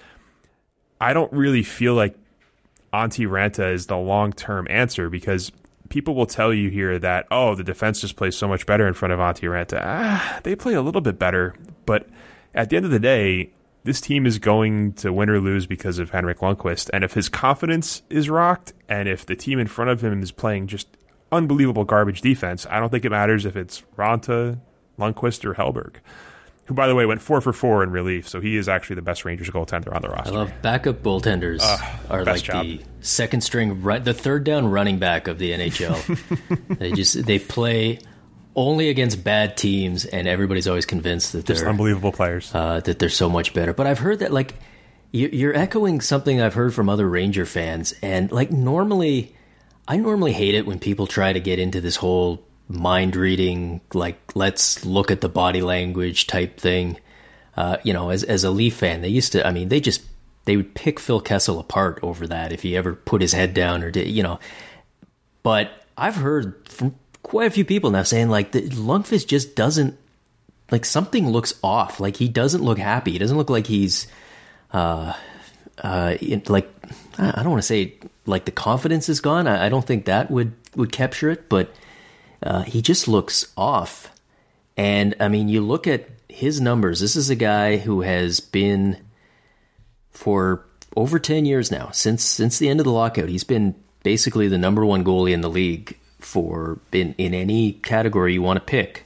I 1.00 1.12
don't 1.12 1.33
really 1.33 1.62
feel 1.62 1.95
like 1.95 2.16
Antti 2.92 3.26
Raanta 3.26 3.73
is 3.73 3.87
the 3.87 3.97
long 3.97 4.33
term 4.33 4.66
answer 4.69 5.09
because 5.09 5.52
people 5.88 6.14
will 6.14 6.26
tell 6.26 6.52
you 6.52 6.69
here 6.71 6.99
that 6.99 7.26
oh 7.31 7.54
the 7.54 7.64
defense 7.64 8.00
just 8.00 8.16
plays 8.16 8.37
so 8.37 8.49
much 8.49 8.66
better 8.66 8.88
in 8.88 8.95
front 8.95 9.12
of 9.12 9.21
Antti 9.21 9.49
Raanta. 9.49 9.81
Ah, 9.83 10.40
they 10.42 10.57
play 10.57 10.75
a 10.75 10.83
little 10.83 11.00
bit 11.00 11.19
better, 11.19 11.54
but 11.87 12.09
at 12.54 12.71
the 12.71 12.76
end 12.76 12.85
of 12.85 12.90
the 12.90 12.99
day, 12.99 13.52
this 13.85 14.00
team 14.00 14.26
is 14.26 14.38
going 14.38 14.92
to 14.95 15.12
win 15.12 15.28
or 15.28 15.40
lose 15.40 15.66
because 15.66 15.99
of 15.99 16.11
Henrik 16.11 16.38
Lundqvist, 16.38 16.90
and 16.92 17.02
if 17.02 17.14
his 17.14 17.28
confidence 17.28 18.02
is 18.09 18.31
rocked, 18.31 18.73
and 18.88 19.09
if 19.09 19.26
the 19.26 19.35
team 19.35 19.59
in 19.59 19.66
front 19.66 19.90
of 19.90 20.04
him 20.04 20.23
is 20.23 20.31
playing 20.31 20.69
just 20.69 20.87
unbelievable 21.33 21.85
garbage 21.85 22.21
defense, 22.21 22.64
I 22.71 22.78
don't 22.78 22.90
think 22.90 23.04
it 23.04 23.11
matters 23.11 23.45
if 23.45 23.57
it's 23.57 23.83
Raanta, 23.97 24.61
Lundqvist, 24.99 25.45
or 25.45 25.54
Hellberg 25.54 25.97
who, 26.73 26.76
by 26.76 26.87
the 26.87 26.95
way, 26.95 27.05
went 27.07 27.21
four 27.21 27.41
for 27.41 27.52
four 27.52 27.83
in 27.83 27.91
relief. 27.91 28.29
So 28.29 28.41
he 28.41 28.57
is 28.57 28.69
actually 28.69 28.97
the 28.97 29.02
best 29.02 29.25
Rangers 29.25 29.50
goaltender 29.50 29.95
on 29.95 30.00
the 30.02 30.09
roster. 30.09 30.33
I 30.33 30.37
love 30.37 30.52
backup 30.62 31.02
goaltenders 31.02 31.61
are 32.09 32.25
like 32.25 32.43
job. 32.43 32.64
the 32.64 32.81
second 33.00 33.43
string, 33.43 33.83
right, 33.83 34.02
the 34.02 34.14
third 34.14 34.45
down 34.45 34.69
running 34.69 34.99
back 34.99 35.29
of 35.29 35.38
the 35.38 35.52
NHL. 35.52 36.69
they 36.79 36.93
just 36.93 37.26
they 37.26 37.38
play 37.38 37.99
only 38.57 38.88
against 38.88 39.23
bad 39.23 39.57
teams, 39.57 40.05
and 40.05 40.26
everybody's 40.26 40.67
always 40.67 40.87
convinced 40.87 41.33
that 41.33 41.47
they're 41.47 41.69
unbelievable 41.69 42.12
players. 42.12 42.55
uh, 42.55 42.81
that 42.81 42.99
they're 42.99 43.09
so 43.09 43.29
much 43.29 43.52
better. 43.55 43.73
But 43.75 43.87
I've 43.87 43.99
heard 43.99 44.21
that 44.21 44.33
like 44.33 44.55
you're 45.11 45.55
echoing 45.55 46.00
something 46.00 46.41
I've 46.41 46.55
heard 46.55 46.73
from 46.73 46.88
other 46.88 47.09
Ranger 47.09 47.45
fans, 47.45 47.95
and 48.02 48.33
like 48.33 48.50
normally, 48.50 49.35
I 49.87 49.99
normally 49.99 50.33
hate 50.33 50.55
it 50.55 50.67
when 50.67 50.79
people 50.79 51.07
try 51.07 51.35
to 51.35 51.41
get 51.41 51.59
into 51.59 51.83
this 51.83 51.97
whole 51.97 52.43
mind 52.69 53.16
reading, 53.16 53.81
like 53.95 54.19
let's 54.35 54.85
look 54.85 55.11
at 55.11 55.21
the 55.21 55.28
body 55.28 55.62
language 55.62 56.26
type 56.26 56.59
thing. 56.59 56.99
Uh, 57.57 57.76
you 57.83 57.92
know, 57.92 58.11
as 58.11 58.25
as 58.25 58.45
a 58.45 58.50
Leaf 58.50 58.75
fan, 58.76 59.02
they 59.02 59.09
used 59.09 59.33
to. 59.33 59.47
I 59.47 59.52
mean, 59.52 59.69
they 59.69 59.81
just 59.81 60.02
they 60.45 60.57
would 60.57 60.75
pick 60.75 60.99
Phil 60.99 61.21
Kessel 61.21 61.59
apart 61.59 61.99
over 62.02 62.26
that 62.26 62.52
if 62.52 62.62
he 62.62 62.76
ever 62.76 62.95
put 62.95 63.21
his 63.21 63.33
head 63.33 63.54
down 63.54 63.83
or 63.83 63.90
did, 63.90 64.09
you 64.09 64.23
know. 64.23 64.40
But 65.42 65.71
I've 65.97 66.16
heard 66.16 66.69
from 66.69 66.95
quite 67.23 67.47
a 67.47 67.50
few 67.50 67.64
people 67.64 67.90
now 67.90 68.02
saying 68.02 68.28
like 68.28 68.52
the 68.52 68.62
Lundqvist 68.62 69.26
just 69.26 69.54
doesn't 69.54 69.99
like 70.71 70.85
something 70.85 71.28
looks 71.28 71.54
off. 71.62 72.00
Like 72.00 72.16
he 72.16 72.28
doesn't 72.28 72.62
look 72.62 72.78
happy. 72.78 73.12
He 73.12 73.19
doesn't 73.19 73.37
look 73.37 73.50
like 73.50 73.66
he's 73.66 74.07
uh 74.73 75.12
uh 75.78 76.16
like 76.47 76.71
I 77.19 77.42
don't 77.42 77.50
want 77.50 77.62
to 77.62 77.66
say 77.66 77.95
like 78.26 78.45
the 78.45 78.50
confidence 78.50 79.09
is 79.09 79.21
gone. 79.21 79.47
I, 79.47 79.66
I 79.66 79.69
don't 79.69 79.87
think 79.87 80.07
that 80.07 80.31
would 80.31 80.52
would 80.75 80.92
capture 80.92 81.31
it, 81.31 81.49
but 81.49 81.73
uh, 82.42 82.62
he 82.62 82.82
just 82.82 83.08
looks 83.08 83.52
off. 83.56 84.11
And 84.76 85.14
I 85.20 85.28
mean, 85.28 85.49
you 85.49 85.61
look 85.61 85.87
at 85.87 86.08
his 86.28 86.61
numbers. 86.61 87.00
This 87.00 87.16
is 87.16 87.30
a 87.30 87.37
guy 87.37 87.76
who 87.76 88.00
has 88.02 88.40
been 88.40 88.99
for 90.11 90.64
over 90.96 91.18
10 91.18 91.46
years 91.46 91.70
now 91.70 91.90
since 91.90 92.22
since 92.22 92.58
the 92.58 92.68
end 92.68 92.80
of 92.80 92.84
the 92.84 92.92
lockout. 92.92 93.28
He's 93.28 93.44
been 93.44 93.75
basically 94.02 94.49
the 94.49 94.58
number 94.58 94.84
one 94.84 95.04
goalie 95.04 95.32
in 95.32 95.40
the 95.40 95.50
league 95.50 95.96
for 96.18 96.78
in 96.92 97.14
in 97.18 97.34
any 97.34 97.72
category 97.72 98.34
you 98.34 98.42
want 98.42 98.58
to 98.58 98.64
pick, 98.64 99.04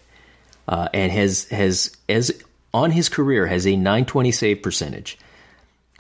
uh, 0.69 0.89
and 0.93 1.13
has 1.13 1.45
has 1.49 1.97
as 2.09 2.33
on 2.73 2.93
his 2.93 3.09
career 3.09 3.47
has 3.47 3.67
a 3.67 3.77
920 3.77 4.31
save 4.33 4.63
percentage. 4.63 5.19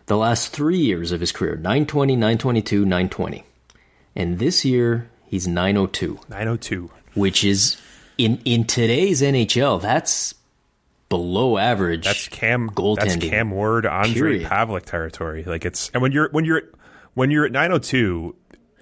The 0.07 0.17
last 0.17 0.53
three 0.53 0.79
years 0.79 1.11
of 1.11 1.21
his 1.21 1.33
career 1.33 1.57
920, 1.57 2.15
922, 2.15 2.85
920. 2.85 3.45
And 4.15 4.39
this 4.39 4.65
year, 4.65 5.11
he's 5.25 5.49
902. 5.49 6.21
902. 6.29 6.91
Which 7.17 7.45
is, 7.45 7.77
in, 8.19 8.41
in 8.45 8.65
today's 8.65 9.23
NHL, 9.23 9.81
that's 9.81 10.35
below 11.09 11.59
average. 11.59 12.05
That's 12.05 12.29
Cam 12.29 12.71
goaltending. 12.71 12.97
That's 12.97 13.17
Cam 13.17 13.51
Ward, 13.51 13.87
Andre 13.87 14.15
period. 14.15 14.51
Pavelec 14.51 14.85
territory. 14.85 15.45
Like 15.45 15.65
it's 15.65 15.91
and 15.91 16.03
when 16.03 16.13
you're 16.13 16.29
when 16.31 16.45
you're 16.45 16.63
when 17.15 17.31
you're 17.31 17.47
at 17.47 17.53
902, 17.53 18.35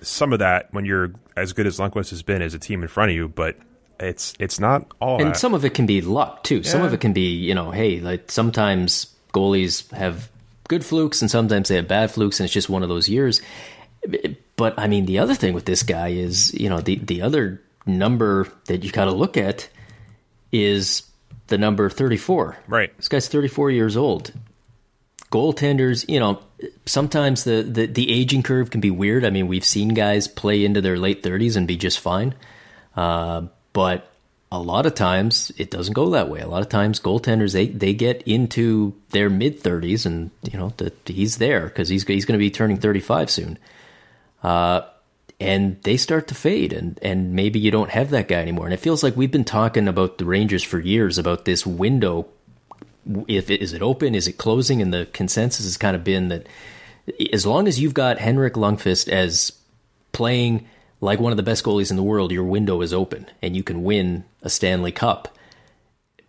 some 0.02 0.32
of 0.32 0.40
that 0.40 0.72
when 0.72 0.84
you're 0.84 1.12
as 1.36 1.52
good 1.52 1.66
as 1.66 1.78
Lundqvist 1.78 2.10
has 2.10 2.22
been 2.22 2.42
as 2.42 2.54
a 2.54 2.58
team 2.58 2.82
in 2.82 2.88
front 2.88 3.10
of 3.10 3.16
you, 3.16 3.28
but 3.28 3.56
it's 4.00 4.34
it's 4.38 4.58
not 4.58 4.86
all. 5.00 5.20
and 5.20 5.30
that. 5.30 5.36
some 5.36 5.54
of 5.54 5.64
it 5.64 5.74
can 5.74 5.86
be 5.86 6.00
luck 6.00 6.42
too. 6.42 6.62
Some 6.62 6.82
of 6.82 6.92
it 6.92 7.00
can 7.00 7.12
be, 7.12 7.36
you 7.36 7.54
know, 7.54 7.70
hey, 7.70 8.00
like 8.00 8.30
sometimes 8.30 9.14
goalies 9.32 9.90
have 9.92 10.30
good 10.68 10.84
flukes 10.84 11.22
and 11.22 11.30
sometimes 11.30 11.68
they 11.68 11.76
have 11.76 11.88
bad 11.88 12.10
flukes, 12.10 12.40
and 12.40 12.44
it's 12.44 12.54
just 12.54 12.68
one 12.68 12.82
of 12.82 12.88
those 12.88 13.08
years. 13.08 13.40
But 14.56 14.78
I 14.78 14.86
mean, 14.88 15.06
the 15.06 15.18
other 15.18 15.34
thing 15.34 15.54
with 15.54 15.64
this 15.64 15.82
guy 15.82 16.08
is, 16.08 16.52
you 16.54 16.68
know, 16.68 16.80
the 16.80 16.96
the 16.96 17.22
other 17.22 17.62
number 17.86 18.48
that 18.66 18.84
you 18.84 18.90
got 18.90 19.06
to 19.06 19.12
look 19.12 19.36
at 19.36 19.68
is 20.52 21.02
the 21.48 21.58
number 21.58 21.90
thirty 21.90 22.16
four. 22.16 22.56
Right. 22.66 22.96
This 22.96 23.08
guy's 23.08 23.28
thirty 23.28 23.48
four 23.48 23.70
years 23.70 23.96
old. 23.96 24.32
Goaltenders, 25.30 26.08
you 26.08 26.20
know, 26.20 26.40
sometimes 26.86 27.44
the, 27.44 27.62
the 27.62 27.86
the 27.86 28.12
aging 28.12 28.42
curve 28.42 28.70
can 28.70 28.80
be 28.80 28.90
weird. 28.90 29.24
I 29.24 29.30
mean, 29.30 29.48
we've 29.48 29.64
seen 29.64 29.88
guys 29.88 30.28
play 30.28 30.64
into 30.64 30.80
their 30.80 30.96
late 30.96 31.22
thirties 31.22 31.56
and 31.56 31.66
be 31.66 31.76
just 31.76 31.98
fine. 31.98 32.34
Uh, 32.96 33.46
but 33.72 34.10
a 34.52 34.58
lot 34.58 34.86
of 34.86 34.94
times 34.94 35.50
it 35.58 35.70
doesn't 35.70 35.94
go 35.94 36.10
that 36.10 36.28
way. 36.28 36.40
A 36.40 36.46
lot 36.46 36.62
of 36.62 36.68
times 36.68 37.00
goaltenders 37.00 37.52
they, 37.52 37.66
they 37.66 37.92
get 37.92 38.22
into 38.22 38.94
their 39.10 39.28
mid 39.28 39.58
thirties 39.58 40.06
and 40.06 40.30
you 40.50 40.56
know 40.56 40.72
the, 40.76 40.92
he's 41.06 41.38
there 41.38 41.66
because 41.66 41.88
he's 41.88 42.04
he's 42.04 42.24
going 42.24 42.38
to 42.38 42.44
be 42.44 42.50
turning 42.50 42.76
thirty 42.76 43.00
five 43.00 43.28
soon, 43.30 43.58
uh, 44.44 44.82
and 45.44 45.82
they 45.82 45.96
start 45.98 46.28
to 46.28 46.34
fade 46.34 46.72
and 46.72 46.98
and 47.02 47.34
maybe 47.34 47.58
you 47.58 47.70
don't 47.70 47.90
have 47.90 48.10
that 48.10 48.28
guy 48.28 48.40
anymore. 48.40 48.64
And 48.64 48.74
it 48.74 48.80
feels 48.80 49.02
like 49.02 49.16
we've 49.16 49.30
been 49.30 49.44
talking 49.44 49.86
about 49.86 50.18
the 50.18 50.24
Rangers 50.24 50.62
for 50.62 50.78
years 50.78 51.18
about 51.18 51.44
this 51.44 51.66
window. 51.66 52.26
If 53.28 53.50
it, 53.50 53.60
is 53.60 53.74
it 53.74 53.82
open, 53.82 54.14
is 54.14 54.26
it 54.26 54.38
closing? 54.38 54.80
And 54.80 54.92
the 54.92 55.06
consensus 55.12 55.66
has 55.66 55.76
kind 55.76 55.94
of 55.94 56.02
been 56.02 56.28
that 56.28 56.46
as 57.32 57.44
long 57.44 57.68
as 57.68 57.78
you've 57.78 57.92
got 57.92 58.18
Henrik 58.18 58.54
Lundqvist 58.54 59.08
as 59.08 59.52
playing 60.12 60.66
like 61.02 61.20
one 61.20 61.32
of 61.32 61.36
the 61.36 61.42
best 61.42 61.62
goalies 61.62 61.90
in 61.90 61.98
the 61.98 62.02
world, 62.02 62.32
your 62.32 62.44
window 62.44 62.80
is 62.80 62.94
open 62.94 63.26
and 63.42 63.54
you 63.54 63.62
can 63.62 63.84
win 63.84 64.24
a 64.40 64.48
Stanley 64.48 64.92
Cup. 64.92 65.36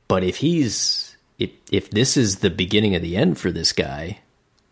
But 0.09 0.23
if 0.23 0.37
he's 0.37 1.15
if 1.39 1.51
if 1.71 1.89
this 1.89 2.17
is 2.17 2.39
the 2.39 2.49
beginning 2.49 2.95
of 2.95 3.01
the 3.01 3.15
end 3.15 3.39
for 3.39 3.51
this 3.51 3.71
guy, 3.71 4.19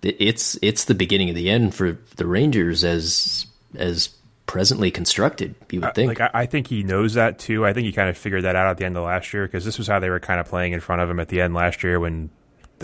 it's 0.02 0.60
it's 0.62 0.84
the 0.84 0.94
beginning 0.94 1.30
of 1.30 1.36
the 1.36 1.50
end 1.50 1.74
for 1.74 1.98
the 2.18 2.28
Rangers 2.28 2.84
as 2.84 3.46
as 3.76 4.10
presently 4.46 4.92
constructed. 4.92 5.56
You 5.72 5.82
would 5.82 5.96
think. 5.96 6.20
Like 6.20 6.22
I, 6.22 6.42
I 6.42 6.46
think 6.46 6.68
he 6.68 6.84
knows 6.84 7.16
that 7.16 7.40
too. 7.40 7.66
I 7.66 7.74
think 7.74 7.86
he 7.86 7.92
kind 7.92 8.10
of 8.10 8.18
figured 8.18 8.44
that 8.44 8.56
out 8.56 8.68
at 8.68 8.78
the 8.78 8.86
end 8.86 8.98
of 8.98 9.04
last 9.04 9.34
year 9.34 9.46
because 9.46 9.66
this 9.66 9.78
was 9.78 9.88
how 9.88 10.00
they 10.00 10.10
were 10.10 10.20
kind 10.20 10.40
of 10.40 10.48
playing 10.48 10.74
in 10.74 10.80
front 10.80 11.02
of 11.02 11.10
him 11.10 11.20
at 11.20 11.30
the 11.30 11.42
end 11.42 11.54
last 11.54 11.84
year 11.84 12.00
when 12.00 12.30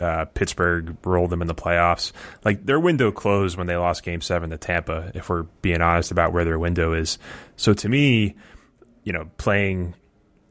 uh, 0.01 0.25
Pittsburgh 0.25 0.95
rolled 1.03 1.29
them 1.29 1.41
in 1.41 1.47
the 1.47 1.55
playoffs. 1.55 2.11
Like 2.45 2.65
their 2.65 2.79
window 2.79 3.11
closed 3.11 3.57
when 3.57 3.67
they 3.67 3.75
lost 3.75 4.03
Game 4.03 4.21
Seven 4.21 4.49
to 4.51 4.57
Tampa. 4.57 5.11
If 5.13 5.29
we're 5.29 5.43
being 5.61 5.81
honest 5.81 6.11
about 6.11 6.33
where 6.33 6.45
their 6.45 6.59
window 6.59 6.93
is, 6.93 7.17
so 7.55 7.73
to 7.73 7.89
me, 7.89 8.35
you 9.03 9.13
know, 9.13 9.29
playing. 9.37 9.95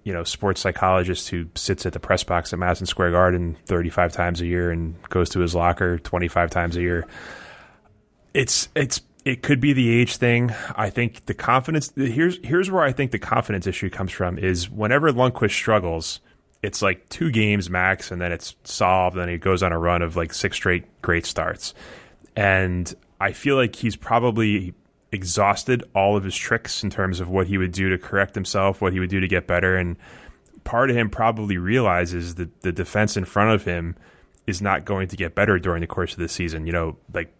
You 0.04 0.14
know, 0.14 0.24
sports 0.24 0.62
psychologist 0.62 1.28
who 1.28 1.48
sits 1.54 1.84
at 1.84 1.92
the 1.92 2.00
press 2.00 2.24
box 2.24 2.54
at 2.54 2.58
Madison 2.58 2.86
Square 2.86 3.10
Garden 3.10 3.58
35 3.66 4.10
times 4.12 4.40
a 4.40 4.46
year 4.46 4.70
and 4.70 4.94
goes 5.10 5.28
to 5.30 5.40
his 5.40 5.54
locker 5.54 5.98
25 5.98 6.48
times 6.48 6.76
a 6.76 6.80
year 6.80 7.06
it's 8.34 8.68
it's 8.74 9.00
it 9.28 9.42
could 9.42 9.60
be 9.60 9.74
the 9.74 9.90
age 9.90 10.16
thing. 10.16 10.54
I 10.74 10.88
think 10.88 11.26
the 11.26 11.34
confidence 11.34 11.92
here's 11.94 12.38
here's 12.42 12.70
where 12.70 12.82
I 12.82 12.92
think 12.92 13.10
the 13.10 13.18
confidence 13.18 13.66
issue 13.66 13.90
comes 13.90 14.10
from 14.10 14.38
is 14.38 14.70
whenever 14.70 15.12
Lundqvist 15.12 15.52
struggles, 15.52 16.20
it's 16.62 16.80
like 16.80 17.06
two 17.10 17.30
games 17.30 17.68
max, 17.68 18.10
and 18.10 18.22
then 18.22 18.32
it's 18.32 18.56
solved. 18.64 19.16
And 19.16 19.22
then 19.22 19.28
he 19.28 19.36
goes 19.36 19.62
on 19.62 19.70
a 19.70 19.78
run 19.78 20.00
of 20.00 20.16
like 20.16 20.32
six 20.32 20.56
straight 20.56 21.02
great 21.02 21.26
starts, 21.26 21.74
and 22.36 22.92
I 23.20 23.32
feel 23.32 23.56
like 23.56 23.76
he's 23.76 23.96
probably 23.96 24.72
exhausted 25.12 25.84
all 25.94 26.16
of 26.16 26.24
his 26.24 26.34
tricks 26.34 26.82
in 26.82 26.88
terms 26.88 27.20
of 27.20 27.28
what 27.28 27.46
he 27.46 27.58
would 27.58 27.72
do 27.72 27.90
to 27.90 27.98
correct 27.98 28.34
himself, 28.34 28.80
what 28.80 28.94
he 28.94 29.00
would 29.00 29.10
do 29.10 29.20
to 29.20 29.28
get 29.28 29.46
better, 29.46 29.76
and 29.76 29.98
part 30.64 30.88
of 30.88 30.96
him 30.96 31.10
probably 31.10 31.58
realizes 31.58 32.36
that 32.36 32.62
the 32.62 32.72
defense 32.72 33.14
in 33.14 33.26
front 33.26 33.50
of 33.50 33.64
him 33.64 33.94
is 34.46 34.62
not 34.62 34.86
going 34.86 35.08
to 35.08 35.16
get 35.16 35.34
better 35.34 35.58
during 35.58 35.82
the 35.82 35.86
course 35.86 36.14
of 36.14 36.18
the 36.18 36.30
season. 36.30 36.66
You 36.66 36.72
know, 36.72 36.96
like 37.12 37.30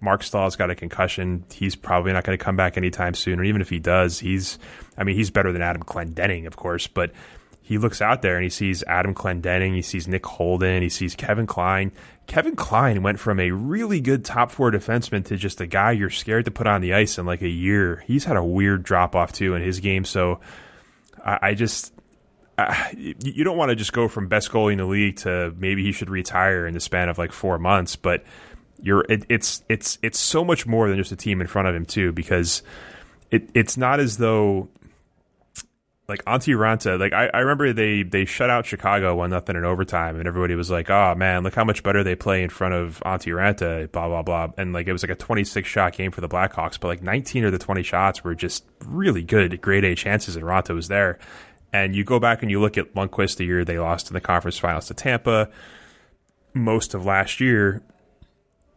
Marc 0.00 0.22
Staal's 0.22 0.56
got 0.56 0.70
a 0.70 0.74
concussion. 0.74 1.44
He's 1.52 1.74
probably 1.74 2.12
not 2.12 2.24
going 2.24 2.38
to 2.38 2.44
come 2.44 2.56
back 2.56 2.76
anytime 2.76 3.14
soon. 3.14 3.40
Or 3.40 3.44
even 3.44 3.60
if 3.60 3.68
he 3.68 3.78
does, 3.78 4.18
he's, 4.20 4.58
I 4.96 5.04
mean, 5.04 5.16
he's 5.16 5.30
better 5.30 5.52
than 5.52 5.62
Adam 5.62 5.82
Clendenning, 5.82 6.46
of 6.46 6.56
course, 6.56 6.86
but 6.86 7.12
he 7.60 7.76
looks 7.76 8.00
out 8.00 8.22
there 8.22 8.36
and 8.36 8.44
he 8.44 8.48
sees 8.48 8.82
Adam 8.84 9.14
Clendenning, 9.14 9.74
he 9.74 9.82
sees 9.82 10.08
Nick 10.08 10.24
Holden, 10.24 10.82
he 10.82 10.88
sees 10.88 11.14
Kevin 11.14 11.46
Klein. 11.46 11.92
Kevin 12.26 12.56
Klein 12.56 13.02
went 13.02 13.18
from 13.18 13.40
a 13.40 13.50
really 13.50 14.00
good 14.00 14.24
top 14.24 14.50
four 14.50 14.70
defenseman 14.70 15.24
to 15.26 15.36
just 15.36 15.60
a 15.60 15.66
guy 15.66 15.92
you're 15.92 16.08
scared 16.08 16.46
to 16.46 16.50
put 16.50 16.66
on 16.66 16.80
the 16.80 16.94
ice 16.94 17.18
in 17.18 17.26
like 17.26 17.42
a 17.42 17.48
year. 17.48 18.02
He's 18.06 18.24
had 18.24 18.36
a 18.36 18.44
weird 18.44 18.84
drop 18.84 19.14
off 19.14 19.32
too 19.32 19.54
in 19.54 19.62
his 19.62 19.80
game. 19.80 20.04
So 20.04 20.40
I, 21.22 21.38
I 21.42 21.54
just, 21.54 21.92
uh, 22.56 22.74
you 22.96 23.14
you 23.20 23.44
don't 23.44 23.56
want 23.56 23.68
to 23.68 23.76
just 23.76 23.92
go 23.92 24.08
from 24.08 24.28
best 24.28 24.50
goalie 24.50 24.72
in 24.72 24.78
the 24.78 24.86
league 24.86 25.16
to 25.16 25.54
maybe 25.58 25.82
he 25.82 25.92
should 25.92 26.10
retire 26.10 26.66
in 26.66 26.74
the 26.74 26.80
span 26.80 27.08
of 27.08 27.18
like 27.18 27.32
four 27.32 27.58
months, 27.58 27.96
but 27.96 28.24
you're 28.82 29.04
it, 29.08 29.24
it's 29.28 29.62
it's 29.68 29.98
it's 30.02 30.18
so 30.18 30.44
much 30.44 30.66
more 30.66 30.88
than 30.88 30.98
just 30.98 31.12
a 31.12 31.16
team 31.16 31.40
in 31.40 31.46
front 31.46 31.68
of 31.68 31.74
him 31.74 31.84
too 31.84 32.12
because 32.12 32.62
it 33.30 33.50
it's 33.54 33.76
not 33.76 34.00
as 34.00 34.18
though 34.18 34.68
like 36.08 36.24
Antti 36.24 36.56
Raanta, 36.56 36.98
like 36.98 37.12
I, 37.12 37.28
I 37.34 37.40
remember 37.40 37.74
they 37.74 38.02
they 38.02 38.24
shut 38.24 38.48
out 38.48 38.64
Chicago 38.64 39.16
one 39.16 39.28
nothing 39.28 39.56
in 39.56 39.64
overtime, 39.64 40.16
and 40.16 40.26
everybody 40.26 40.54
was 40.54 40.70
like, 40.70 40.88
"Oh 40.88 41.14
man, 41.14 41.42
look 41.42 41.54
how 41.54 41.64
much 41.64 41.82
better 41.82 42.02
they 42.02 42.14
play 42.14 42.42
in 42.42 42.48
front 42.48 42.72
of 42.72 43.02
Antti 43.04 43.30
Raanta." 43.34 43.92
Blah 43.92 44.08
blah 44.08 44.22
blah, 44.22 44.48
and 44.56 44.72
like 44.72 44.86
it 44.86 44.92
was 44.92 45.02
like 45.02 45.10
a 45.10 45.14
twenty 45.14 45.44
six 45.44 45.68
shot 45.68 45.92
game 45.92 46.10
for 46.10 46.22
the 46.22 46.28
Blackhawks, 46.28 46.80
but 46.80 46.88
like 46.88 47.02
nineteen 47.02 47.44
of 47.44 47.52
the 47.52 47.58
twenty 47.58 47.82
shots 47.82 48.24
were 48.24 48.34
just 48.34 48.64
really 48.86 49.22
good, 49.22 49.60
grade 49.60 49.84
A 49.84 49.94
chances, 49.94 50.34
and 50.34 50.46
Raanta 50.46 50.74
was 50.74 50.88
there. 50.88 51.18
And 51.74 51.94
you 51.94 52.04
go 52.04 52.18
back 52.18 52.40
and 52.40 52.50
you 52.50 52.58
look 52.58 52.78
at 52.78 52.94
Lundqvist 52.94 53.36
the 53.36 53.44
year 53.44 53.62
they 53.62 53.78
lost 53.78 54.08
in 54.08 54.14
the 54.14 54.22
conference 54.22 54.56
finals 54.58 54.86
to 54.86 54.94
Tampa, 54.94 55.50
most 56.54 56.94
of 56.94 57.04
last 57.04 57.38
year, 57.38 57.82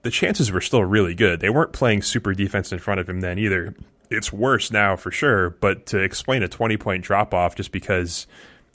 the 0.04 0.12
chances 0.12 0.52
were 0.52 0.62
still 0.62 0.84
really 0.84 1.16
good. 1.16 1.40
They 1.40 1.50
weren't 1.50 1.74
playing 1.74 2.02
super 2.02 2.34
defense 2.34 2.72
in 2.72 2.80
front 2.80 3.00
of 3.00 3.08
him 3.10 3.22
then 3.22 3.38
either. 3.38 3.76
It's 4.10 4.34
worse 4.34 4.72
now 4.72 4.96
for 4.96 5.12
sure, 5.12 5.52
but 5.52 5.86
to 5.88 6.00
explain 6.00 6.44
a 6.44 6.48
20 6.48 6.78
point 6.78 7.04
drop 7.04 7.34
off 7.34 7.56
just 7.56 7.72
because, 7.72 8.28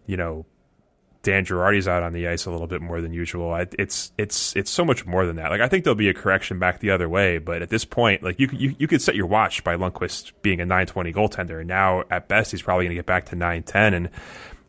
you 0.07 0.17
know, 0.17 0.47
Dan 1.27 1.45
Girardi's 1.45 1.89
out 1.89 2.05
on 2.05 2.13
the 2.13 2.29
ice 2.29 2.47
a 2.47 2.53
little 2.53 2.69
bit 2.69 2.81
more 2.81 3.01
than 3.01 3.13
usual. 3.13 3.53
I, 3.53 3.67
it's 3.77 4.13
it's 4.17 4.55
it's 4.55 4.71
so 4.71 4.85
much 4.85 5.05
more 5.05 5.27
than 5.27 5.35
that. 5.37 5.51
Like 5.51 5.61
I 5.61 5.69
think 5.69 5.83
there'll 5.83 5.97
be 5.97 6.09
a 6.09 6.15
correction 6.15 6.61
back 6.61 6.79
the 6.79 6.91
other 6.91 7.09
way, 7.09 7.39
but 7.39 7.63
at 7.63 7.69
this 7.69 7.85
point, 7.85 8.23
like 8.23 8.39
you 8.39 8.49
you, 8.53 8.77
you 8.79 8.87
could 8.87 9.03
set 9.03 9.17
your 9.17 9.27
watch 9.27 9.65
by 9.65 9.75
Lundqvist 9.75 10.31
being 10.43 10.61
a 10.61 10.65
920 10.65 11.13
goaltender, 11.13 11.59
and 11.59 11.67
now 11.67 12.05
at 12.13 12.29
best 12.29 12.53
he's 12.53 12.63
probably 12.63 12.85
going 12.85 12.95
to 12.95 12.99
get 12.99 13.07
back 13.07 13.27
to 13.27 13.35
910. 13.35 13.95
And 13.95 14.11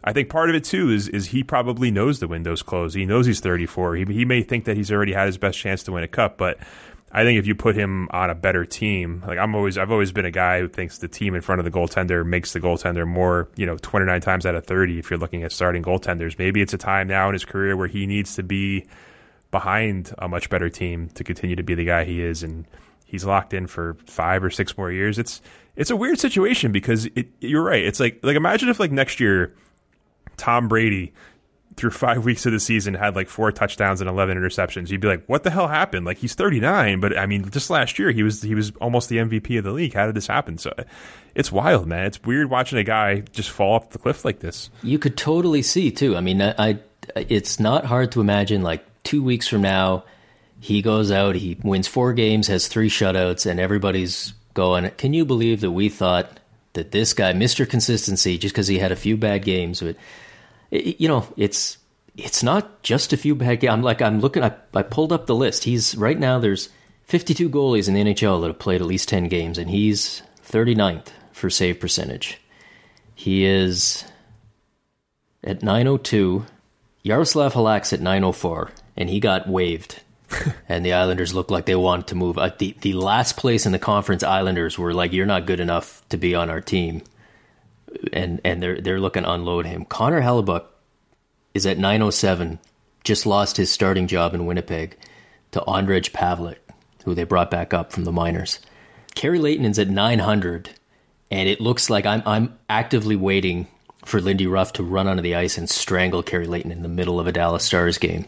I 0.08 0.14
think 0.14 0.30
part 0.30 0.50
of 0.50 0.56
it 0.56 0.64
too 0.64 0.90
is 0.90 1.10
is 1.10 1.28
he 1.28 1.44
probably 1.44 1.92
knows 1.92 2.20
the 2.20 2.30
window's 2.30 2.62
closed. 2.62 2.96
He 2.96 3.06
knows 3.06 3.26
he's 3.26 3.42
34. 3.42 3.96
He 3.96 4.06
he 4.06 4.26
may 4.26 4.42
think 4.42 4.64
that 4.64 4.78
he's 4.78 4.90
already 4.90 5.12
had 5.12 5.26
his 5.26 5.38
best 5.38 5.60
chance 5.60 5.84
to 5.84 5.92
win 5.92 6.04
a 6.04 6.08
cup, 6.08 6.38
but 6.38 6.58
I 7.12 7.24
think 7.24 7.40
if 7.40 7.46
you 7.46 7.56
put 7.56 7.76
him 7.76 8.08
on 8.12 8.30
a 8.30 8.36
better 8.36 8.66
team, 8.66 9.22
like 9.28 9.38
I'm 9.38 9.54
always, 9.54 9.78
I've 9.78 9.92
always 9.92 10.12
been 10.12 10.26
a 10.26 10.32
guy 10.32 10.60
who 10.60 10.70
thinks 10.70 10.98
the 10.98 11.08
team 11.08 11.36
in 11.36 11.42
front 11.42 11.60
of 11.60 11.66
the 11.66 11.72
goaltender 11.72 12.26
makes 12.26 12.54
the 12.54 12.60
goaltender 12.60 13.08
more, 13.08 13.50
you 13.56 13.66
know, 13.66 13.78
29 13.78 14.22
times 14.22 14.46
out 14.46 14.56
of 14.56 14.66
30. 14.66 15.00
If 15.00 15.10
you're 15.10 15.20
looking 15.20 15.44
at 15.44 15.52
starting 15.52 15.84
goaltenders, 15.84 16.38
maybe 16.38 16.62
it's 16.62 16.74
a 16.74 16.78
time 16.78 17.08
now 17.08 17.28
in 17.28 17.34
his 17.34 17.46
career 17.46 17.76
where 17.76 17.88
he 17.88 18.06
needs 18.08 18.36
to 18.36 18.44
be 18.44 18.86
behind 19.52 20.14
a 20.20 20.28
much 20.28 20.50
better 20.50 20.70
team 20.70 21.10
to 21.16 21.24
continue 21.24 21.56
to 21.56 21.64
be 21.64 21.76
the 21.76 21.86
guy 21.86 22.06
he 22.06 22.22
is, 22.22 22.44
and 22.44 22.66
he's 23.06 23.26
locked 23.26 23.54
in 23.54 23.68
for 23.68 23.96
five 24.06 24.44
or 24.44 24.50
six 24.50 24.78
more 24.78 24.92
years. 24.92 25.18
It's 25.20 25.42
it's 25.78 25.92
a 25.92 25.96
weird 25.96 26.20
situation 26.20 26.72
because 26.72 27.06
it, 27.16 27.28
you're 27.40 27.64
right. 27.64 27.84
It's 27.84 28.00
like 28.00 28.20
like 28.22 28.36
imagine 28.36 28.70
if 28.70 28.80
like 28.80 28.92
next 28.92 29.20
year 29.20 29.54
Tom 30.38 30.68
Brady 30.68 31.14
through 31.76 31.92
five 31.92 32.26
weeks 32.26 32.46
of 32.48 32.52
the 32.52 32.60
season 32.60 32.96
had 32.96 33.16
like 33.16 33.30
four 33.30 33.52
touchdowns 33.52 34.02
and 34.02 34.10
11 34.10 34.36
interceptions. 34.38 34.90
You'd 34.90 35.02
be 35.02 35.08
like 35.08 35.24
what 35.28 35.44
the 35.44 35.52
hell 35.52 35.68
happened? 35.68 36.06
Like 36.06 36.18
he's 36.18 36.34
39 36.34 37.00
but 37.00 37.18
i 37.18 37.26
mean 37.26 37.50
just 37.52 37.70
last 37.70 38.00
year 38.00 38.12
he 38.12 38.24
was 38.24 38.42
he 38.42 38.56
was 38.56 38.72
almost 38.82 39.10
the 39.10 39.18
mvp 39.18 39.58
of 39.58 39.64
the 39.64 39.72
league. 39.72 39.94
How 39.94 40.08
did 40.08 40.16
this 40.16 40.28
happen? 40.28 40.58
So 40.58 40.74
it's 41.36 41.52
wild 41.52 41.88
man. 41.88 42.06
It's 42.06 42.22
weird 42.24 42.50
watching 42.50 42.80
a 42.80 42.84
guy 42.84 43.22
just 43.32 43.52
fall 43.52 43.76
off 43.76 43.92
the 43.92 44.00
cliff 44.00 44.26
like 44.26 44.40
this. 44.40 44.72
You 44.82 44.98
could 44.98 45.16
totally 45.16 45.62
see 45.62 45.92
too. 45.92 46.18
I 46.18 46.22
mean 46.22 46.42
i, 46.42 46.54
I 46.58 46.80
it's 47.16 47.60
not 47.60 47.86
hard 47.86 48.12
to 48.14 48.22
imagine 48.22 48.64
like 48.64 48.84
two 49.04 49.24
weeks 49.24 49.48
from 49.48 49.62
now 49.62 50.04
he 50.60 50.82
goes 50.82 51.12
out 51.12 51.36
he 51.36 51.58
wins 51.64 51.88
four 51.88 52.14
games 52.14 52.48
has 52.48 52.68
three 52.68 52.90
shutouts 52.90 53.46
and 53.50 53.60
everybody's 53.60 54.34
going 54.54 54.90
can 54.98 55.14
you 55.14 55.24
believe 55.24 55.62
that 55.62 55.72
we 55.72 55.88
thought 55.88 56.40
that 56.74 56.92
this 56.92 57.14
guy 57.14 57.32
mr 57.34 57.70
consistency 57.70 58.38
just 58.38 58.54
because 58.54 58.68
he 58.68 58.80
had 58.80 58.92
a 58.92 58.96
few 58.96 59.16
bad 59.16 59.44
games 59.44 59.82
but 59.82 59.96
you 60.72 61.08
know, 61.08 61.28
it's 61.38 61.78
it's 62.16 62.42
not 62.44 62.82
just 62.84 63.14
a 63.14 63.18
few 63.18 63.36
bad 63.36 63.60
games. 63.60 63.74
I'm 63.74 63.82
like 63.82 64.02
I'm 64.02 64.20
looking. 64.20 64.44
I, 64.44 64.54
I 64.74 64.84
pulled 64.84 65.14
up 65.14 65.28
the 65.28 65.36
list. 65.36 65.64
He's 65.64 65.96
right 65.96 66.18
now. 66.18 66.40
There's 66.40 66.70
52 67.06 67.50
goalies 67.50 67.88
in 67.88 67.94
the 67.94 68.04
NHL 68.04 68.42
that 68.42 68.48
have 68.48 68.60
played 68.60 68.82
at 68.82 68.88
least 68.88 69.10
10 69.10 69.28
games, 69.28 69.58
and 69.58 69.70
he's 69.70 70.22
39th 70.46 71.08
for 71.32 71.50
save 71.50 71.80
percentage. 71.80 72.40
He 73.16 73.46
is 73.46 74.04
at 75.44 75.64
902. 75.64 76.46
Jaroslav 77.06 77.54
Halak's 77.54 77.94
at 77.94 78.02
904, 78.02 78.72
and 78.98 79.10
he 79.10 79.22
got 79.22 79.48
waived. 79.48 80.02
and 80.68 80.86
the 80.86 80.92
Islanders 80.92 81.34
looked 81.34 81.52
like 81.52 81.66
they 81.66 81.76
wanted 81.76 82.08
to 82.08 82.16
move. 82.16 82.38
Uh, 82.38 82.52
the 82.58 82.76
the 82.82 82.94
last 82.94 83.38
place 83.38 83.66
in 83.66 83.72
the 83.72 83.80
conference, 83.80 84.24
Islanders 84.24 84.78
were 84.78 84.94
like, 84.94 85.14
"You're 85.14 85.26
not 85.26 85.46
good 85.46 85.62
enough 85.62 86.04
to 86.10 86.18
be 86.18 86.36
on 86.36 86.50
our 86.50 86.60
team." 86.60 87.02
And 88.12 88.42
and 88.44 88.62
they're 88.62 88.82
they're 88.82 89.00
looking 89.00 89.24
to 89.24 89.32
unload 89.32 89.66
him. 89.66 89.86
Connor 89.86 90.22
Hellebuyck 90.22 90.66
is 91.54 91.66
at 91.66 91.78
907, 91.78 92.60
just 93.04 93.26
lost 93.26 93.58
his 93.58 93.72
starting 93.72 94.08
job 94.08 94.34
in 94.34 94.46
Winnipeg 94.46 94.98
to 95.52 95.62
Ondrej 95.62 96.12
Pavelec, 96.12 96.58
who 97.06 97.16
they 97.16 97.24
brought 97.24 97.50
back 97.50 97.74
up 97.74 97.92
from 97.92 98.04
the 98.04 98.12
minors. 98.12 98.60
Kerry 99.16 99.40
Leighton 99.40 99.66
is 99.66 99.80
at 99.80 99.90
900, 99.90 100.70
and 101.32 101.50
it 101.50 101.62
looks 101.62 101.90
like 101.90 102.06
I'm 102.06 102.22
I'm 102.26 102.58
actively 102.70 103.16
waiting 103.16 103.68
for 104.06 104.22
Lindy 104.22 104.48
Ruff 104.48 104.74
to 104.74 104.84
run 104.84 105.08
onto 105.08 105.24
the 105.24 105.36
ice 105.36 105.58
and 105.58 105.70
strangle 105.70 106.24
Kerry 106.24 106.48
Layton 106.48 106.72
in 106.72 106.82
the 106.82 106.88
middle 106.88 107.20
of 107.20 107.28
a 107.28 107.32
Dallas 107.32 107.64
Stars 107.64 107.98
game 107.98 108.26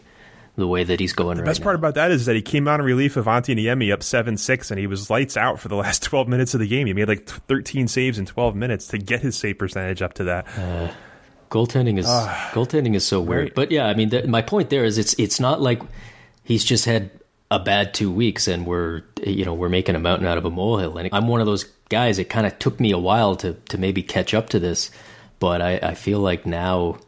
the 0.56 0.66
way 0.66 0.84
that 0.84 1.00
he's 1.00 1.12
going 1.12 1.28
around. 1.28 1.36
the 1.38 1.42
right 1.42 1.50
best 1.50 1.62
part 1.62 1.74
about 1.74 1.94
that 1.94 2.10
is 2.10 2.26
that 2.26 2.36
he 2.36 2.42
came 2.42 2.68
out 2.68 2.80
in 2.80 2.86
relief 2.86 3.16
of 3.16 3.26
Antti 3.26 3.56
Niemi 3.56 3.92
up 3.92 4.00
7-6 4.00 4.70
and 4.70 4.78
he 4.78 4.86
was 4.86 5.08
lights 5.08 5.36
out 5.36 5.58
for 5.58 5.68
the 5.68 5.76
last 5.76 6.02
12 6.04 6.28
minutes 6.28 6.54
of 6.54 6.60
the 6.60 6.66
game. 6.66 6.86
He 6.86 6.92
made 6.92 7.08
like 7.08 7.26
13 7.26 7.88
saves 7.88 8.18
in 8.18 8.26
12 8.26 8.54
minutes 8.54 8.88
to 8.88 8.98
get 8.98 9.20
his 9.20 9.36
save 9.36 9.58
percentage 9.58 10.02
up 10.02 10.14
to 10.14 10.24
that. 10.24 10.46
Uh, 10.58 10.92
goaltending 11.50 11.98
is 11.98 12.06
uh, 12.06 12.28
goaltending 12.52 12.94
is 12.94 13.04
so 13.06 13.20
weird. 13.20 13.44
Right. 13.44 13.54
But 13.54 13.70
yeah, 13.70 13.86
I 13.86 13.94
mean 13.94 14.10
my 14.28 14.42
point 14.42 14.70
there 14.70 14.84
is 14.84 14.98
it's 14.98 15.14
it's 15.14 15.40
not 15.40 15.60
like 15.60 15.80
he's 16.44 16.64
just 16.64 16.84
had 16.84 17.10
a 17.50 17.58
bad 17.58 17.94
2 17.94 18.10
weeks 18.12 18.46
and 18.46 18.66
we're 18.66 19.02
you 19.24 19.44
know, 19.44 19.54
we're 19.54 19.68
making 19.68 19.94
a 19.94 20.00
mountain 20.00 20.26
out 20.26 20.38
of 20.38 20.44
a 20.44 20.50
molehill. 20.50 20.98
And 20.98 21.08
I'm 21.12 21.26
one 21.28 21.40
of 21.40 21.46
those 21.46 21.64
guys 21.88 22.18
it 22.18 22.28
kind 22.28 22.46
of 22.46 22.58
took 22.58 22.78
me 22.78 22.90
a 22.92 22.98
while 22.98 23.36
to 23.36 23.54
to 23.54 23.78
maybe 23.78 24.02
catch 24.02 24.34
up 24.34 24.50
to 24.50 24.58
this, 24.58 24.90
but 25.38 25.62
I 25.62 25.78
I 25.82 25.94
feel 25.94 26.18
like 26.20 26.44
now 26.44 26.98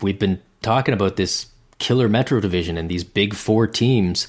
we've 0.00 0.18
been 0.18 0.40
talking 0.62 0.94
about 0.94 1.16
this 1.16 1.46
killer 1.80 2.08
Metro 2.08 2.38
division 2.38 2.78
and 2.78 2.88
these 2.88 3.02
big 3.02 3.34
four 3.34 3.66
teams, 3.66 4.28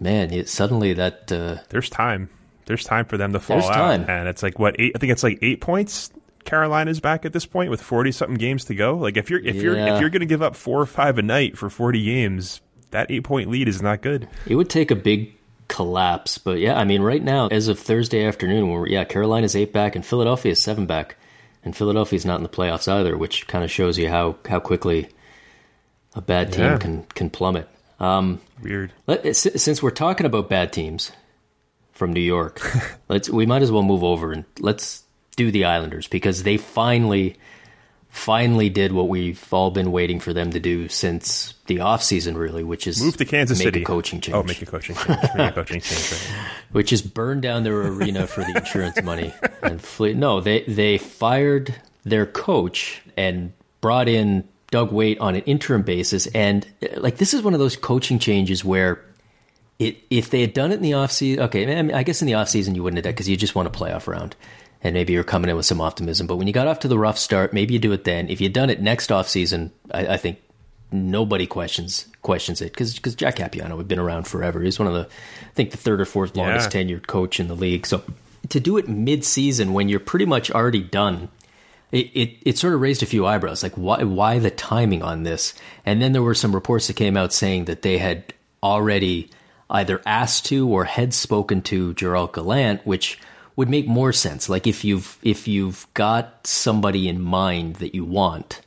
man, 0.00 0.32
it, 0.32 0.48
suddenly 0.48 0.92
that 0.94 1.30
uh, 1.30 1.58
there's 1.68 1.88
time. 1.88 2.28
There's 2.66 2.84
time 2.84 3.04
for 3.04 3.16
them 3.16 3.32
to 3.32 3.40
fall 3.40 3.62
out, 3.62 3.74
time. 3.74 4.04
and 4.08 4.28
it's 4.28 4.42
like 4.42 4.58
what 4.58 4.76
eight? 4.78 4.92
I 4.94 4.98
think 4.98 5.12
it's 5.12 5.22
like 5.22 5.38
eight 5.42 5.60
points. 5.60 6.10
Carolina's 6.44 7.00
back 7.00 7.24
at 7.24 7.32
this 7.32 7.46
point 7.46 7.70
with 7.70 7.82
forty 7.82 8.12
something 8.12 8.38
games 8.38 8.64
to 8.66 8.74
go. 8.74 8.96
Like 8.96 9.16
if 9.16 9.30
you're 9.30 9.40
if 9.40 9.56
yeah. 9.56 9.62
you're 9.62 9.76
if 9.76 10.00
you're 10.00 10.10
going 10.10 10.20
to 10.20 10.26
give 10.26 10.42
up 10.42 10.56
four 10.56 10.80
or 10.80 10.86
five 10.86 11.18
a 11.18 11.22
night 11.22 11.58
for 11.58 11.68
forty 11.68 12.02
games, 12.04 12.60
that 12.90 13.10
eight 13.10 13.24
point 13.24 13.50
lead 13.50 13.68
is 13.68 13.82
not 13.82 14.02
good. 14.02 14.28
It 14.46 14.54
would 14.54 14.70
take 14.70 14.90
a 14.90 14.96
big 14.96 15.34
collapse, 15.68 16.38
but 16.38 16.58
yeah, 16.58 16.78
I 16.78 16.84
mean, 16.84 17.02
right 17.02 17.22
now 17.22 17.48
as 17.48 17.68
of 17.68 17.78
Thursday 17.78 18.24
afternoon, 18.24 18.70
where 18.70 18.86
yeah, 18.86 19.04
Carolina's 19.04 19.56
eight 19.56 19.72
back 19.72 19.96
and 19.96 20.06
Philadelphia 20.06 20.52
is 20.52 20.60
seven 20.60 20.86
back, 20.86 21.16
and 21.64 21.76
Philadelphia's 21.76 22.24
not 22.24 22.36
in 22.36 22.44
the 22.44 22.48
playoffs 22.48 22.90
either, 22.90 23.16
which 23.16 23.48
kind 23.48 23.64
of 23.64 23.70
shows 23.70 23.98
you 23.98 24.08
how 24.08 24.36
how 24.48 24.60
quickly 24.60 25.08
a 26.14 26.20
bad 26.20 26.52
team 26.52 26.64
yeah. 26.64 26.78
can 26.78 27.04
can 27.04 27.30
plummet. 27.30 27.68
Um, 27.98 28.40
Weird. 28.62 28.92
Let, 29.06 29.36
since 29.36 29.82
we're 29.82 29.90
talking 29.90 30.26
about 30.26 30.48
bad 30.48 30.72
teams 30.72 31.12
from 31.92 32.12
New 32.12 32.20
York, 32.20 32.60
let's 33.08 33.28
we 33.28 33.46
might 33.46 33.62
as 33.62 33.70
well 33.70 33.82
move 33.82 34.02
over 34.02 34.32
and 34.32 34.44
let's 34.58 35.04
do 35.36 35.50
the 35.50 35.64
Islanders 35.64 36.06
because 36.08 36.42
they 36.42 36.56
finally 36.56 37.36
finally 38.10 38.68
did 38.68 38.92
what 38.92 39.08
we've 39.08 39.52
all 39.52 39.70
been 39.70 39.92
waiting 39.92 40.18
for 40.18 40.32
them 40.32 40.50
to 40.50 40.58
do 40.58 40.88
since 40.88 41.54
the 41.66 41.76
offseason, 41.76 42.36
really, 42.36 42.64
which 42.64 42.86
is 42.86 43.00
move 43.02 43.16
to 43.16 43.24
Kansas 43.24 43.58
make 43.58 43.66
City. 43.66 43.82
a 43.82 43.84
coaching 43.84 44.20
change. 44.20 44.34
Oh, 44.34 44.42
make 44.42 44.60
a 44.60 44.66
coaching 44.66 44.96
change. 44.96 45.20
make 45.36 45.50
a 45.50 45.52
coaching 45.52 45.80
change. 45.80 46.12
Right. 46.12 46.46
which 46.72 46.92
is 46.92 47.02
burn 47.02 47.40
down 47.40 47.62
their 47.62 47.80
arena 47.80 48.26
for 48.26 48.40
the 48.40 48.56
insurance 48.56 49.00
money 49.02 49.32
and 49.62 49.80
flee. 49.80 50.14
No, 50.14 50.40
they 50.40 50.62
they 50.64 50.98
fired 50.98 51.74
their 52.04 52.26
coach 52.26 53.02
and 53.16 53.52
brought 53.80 54.08
in 54.08 54.48
Doug 54.70 54.92
Weight 54.92 55.18
on 55.18 55.34
an 55.34 55.42
interim 55.42 55.82
basis. 55.82 56.26
And 56.28 56.66
uh, 56.82 57.00
like 57.00 57.16
this 57.16 57.34
is 57.34 57.42
one 57.42 57.54
of 57.54 57.60
those 57.60 57.76
coaching 57.76 58.18
changes 58.18 58.64
where 58.64 59.04
it 59.78 59.98
if 60.10 60.30
they 60.30 60.40
had 60.40 60.54
done 60.54 60.72
it 60.72 60.76
in 60.76 60.82
the 60.82 60.92
offseason, 60.92 61.38
okay, 61.38 61.78
I, 61.78 61.82
mean, 61.82 61.94
I 61.94 62.02
guess 62.02 62.22
in 62.22 62.26
the 62.26 62.34
offseason 62.34 62.74
you 62.74 62.82
wouldn't 62.82 62.98
have 62.98 63.04
done 63.04 63.12
because 63.12 63.28
you 63.28 63.36
just 63.36 63.54
want 63.54 63.68
a 63.68 63.70
playoff 63.70 64.06
round. 64.06 64.36
And 64.82 64.94
maybe 64.94 65.12
you're 65.12 65.24
coming 65.24 65.50
in 65.50 65.56
with 65.56 65.66
some 65.66 65.80
optimism. 65.80 66.26
But 66.26 66.36
when 66.36 66.46
you 66.46 66.54
got 66.54 66.66
off 66.66 66.80
to 66.80 66.88
the 66.88 66.98
rough 66.98 67.18
start, 67.18 67.52
maybe 67.52 67.74
you 67.74 67.78
do 67.78 67.92
it 67.92 68.04
then. 68.04 68.30
If 68.30 68.40
you'd 68.40 68.54
done 68.54 68.70
it 68.70 68.80
next 68.80 69.10
offseason, 69.10 69.72
I, 69.90 70.14
I 70.14 70.16
think 70.16 70.40
nobody 70.92 71.46
questions 71.46 72.06
questions 72.22 72.60
it 72.60 72.72
because 72.72 72.94
because 72.94 73.14
Jack 73.14 73.36
Capuano 73.36 73.76
had 73.76 73.88
been 73.88 73.98
around 73.98 74.26
forever. 74.26 74.60
He's 74.60 74.78
one 74.78 74.88
of 74.88 74.94
the 74.94 75.02
I 75.02 75.54
think 75.54 75.70
the 75.70 75.76
third 75.76 76.00
or 76.00 76.04
fourth 76.04 76.36
longest 76.36 76.74
yeah. 76.74 76.82
tenured 76.82 77.06
coach 77.06 77.40
in 77.40 77.48
the 77.48 77.56
league. 77.56 77.86
So 77.86 78.02
to 78.48 78.60
do 78.60 78.78
it 78.78 78.88
mid 78.88 79.24
season 79.24 79.72
when 79.72 79.88
you're 79.88 80.00
pretty 80.00 80.26
much 80.26 80.50
already 80.50 80.82
done 80.82 81.28
it, 81.92 82.10
it, 82.14 82.36
it 82.42 82.58
sort 82.58 82.74
of 82.74 82.80
raised 82.80 83.02
a 83.02 83.06
few 83.06 83.26
eyebrows. 83.26 83.62
Like, 83.62 83.74
why, 83.74 84.02
why 84.04 84.38
the 84.38 84.50
timing 84.50 85.02
on 85.02 85.22
this? 85.22 85.54
And 85.84 86.00
then 86.00 86.12
there 86.12 86.22
were 86.22 86.34
some 86.34 86.54
reports 86.54 86.86
that 86.86 86.96
came 86.96 87.16
out 87.16 87.32
saying 87.32 87.64
that 87.66 87.82
they 87.82 87.98
had 87.98 88.32
already 88.62 89.30
either 89.68 90.00
asked 90.06 90.46
to 90.46 90.68
or 90.68 90.84
had 90.84 91.14
spoken 91.14 91.62
to 91.62 91.94
Gerard 91.94 92.32
Gallant, 92.32 92.86
which 92.86 93.18
would 93.56 93.68
make 93.68 93.86
more 93.86 94.12
sense. 94.12 94.48
Like, 94.48 94.66
if 94.66 94.84
you've, 94.84 95.18
if 95.22 95.48
you've 95.48 95.86
got 95.94 96.46
somebody 96.46 97.08
in 97.08 97.20
mind 97.20 97.76
that 97.76 97.94
you 97.94 98.04
want, 98.04 98.60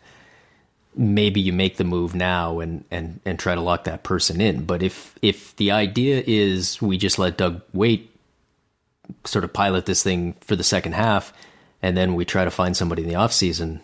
maybe 0.96 1.42
you 1.42 1.52
make 1.54 1.78
the 1.78 1.84
move 1.84 2.14
now 2.14 2.60
and, 2.60 2.84
and, 2.92 3.20
and 3.26 3.40
try 3.40 3.56
to 3.56 3.62
lock 3.62 3.86
that 3.86 4.04
person 4.04 4.40
in. 4.40 4.66
But 4.66 4.84
if, 4.84 5.16
if 5.22 5.56
the 5.56 5.72
idea 5.72 6.24
is 6.26 6.82
we 6.82 6.98
just 6.98 7.18
let 7.18 7.38
Doug 7.38 7.62
Weight, 7.74 8.10
sort 9.26 9.44
of 9.44 9.52
pilot 9.52 9.86
this 9.86 10.04
thing 10.04 10.34
for 10.42 10.56
the 10.56 10.64
second 10.64 10.94
half, 10.94 11.34
and 11.84 11.98
then 11.98 12.16
we 12.16 12.24
try 12.26 12.46
to 12.46 12.50
find 12.50 12.76
somebody 12.76 13.04
in 13.04 13.10
the 13.10 13.16
off 13.16 13.34
season. 13.34 13.82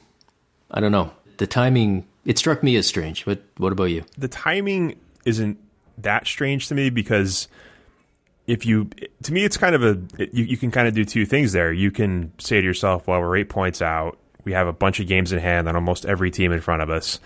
I 0.71 0.79
don't 0.79 0.93
know. 0.93 1.11
The 1.37 1.45
timing 1.45 2.07
it 2.25 2.37
struck 2.37 2.63
me 2.63 2.75
as 2.77 2.87
strange. 2.87 3.25
But 3.25 3.43
what 3.57 3.71
about 3.71 3.85
you? 3.85 4.03
The 4.17 4.27
timing 4.27 4.97
isn't 5.25 5.59
that 5.99 6.25
strange 6.25 6.69
to 6.69 6.75
me 6.75 6.89
because 6.89 7.47
if 8.47 8.65
you 8.65 8.89
to 9.23 9.33
me 9.33 9.43
it's 9.43 9.57
kind 9.57 9.75
of 9.75 9.83
a 9.83 9.99
you, 10.31 10.45
you 10.45 10.57
can 10.57 10.71
kind 10.71 10.87
of 10.87 10.93
do 10.93 11.03
two 11.03 11.25
things 11.25 11.51
there. 11.51 11.73
You 11.73 11.91
can 11.91 12.31
say 12.39 12.61
to 12.61 12.65
yourself, 12.65 13.05
well, 13.05 13.19
we're 13.19 13.37
eight 13.37 13.49
points 13.49 13.81
out. 13.81 14.17
We 14.45 14.53
have 14.53 14.67
a 14.67 14.73
bunch 14.73 15.01
of 15.01 15.07
games 15.07 15.33
in 15.33 15.39
hand 15.39 15.67
on 15.67 15.75
almost 15.75 16.05
every 16.05 16.31
team 16.31 16.53
in 16.53 16.61
front 16.61 16.81
of 16.81 16.89
us. 16.89 17.19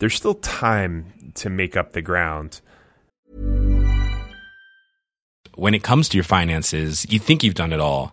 There's 0.00 0.14
still 0.14 0.34
time 0.34 1.32
to 1.36 1.48
make 1.48 1.76
up 1.76 1.92
the 1.92 2.02
ground. 2.02 2.60
When 5.54 5.74
it 5.74 5.82
comes 5.82 6.08
to 6.08 6.16
your 6.16 6.24
finances, 6.24 7.06
you 7.10 7.18
think 7.18 7.44
you've 7.44 7.54
done 7.54 7.72
it 7.72 7.80
all. 7.80 8.12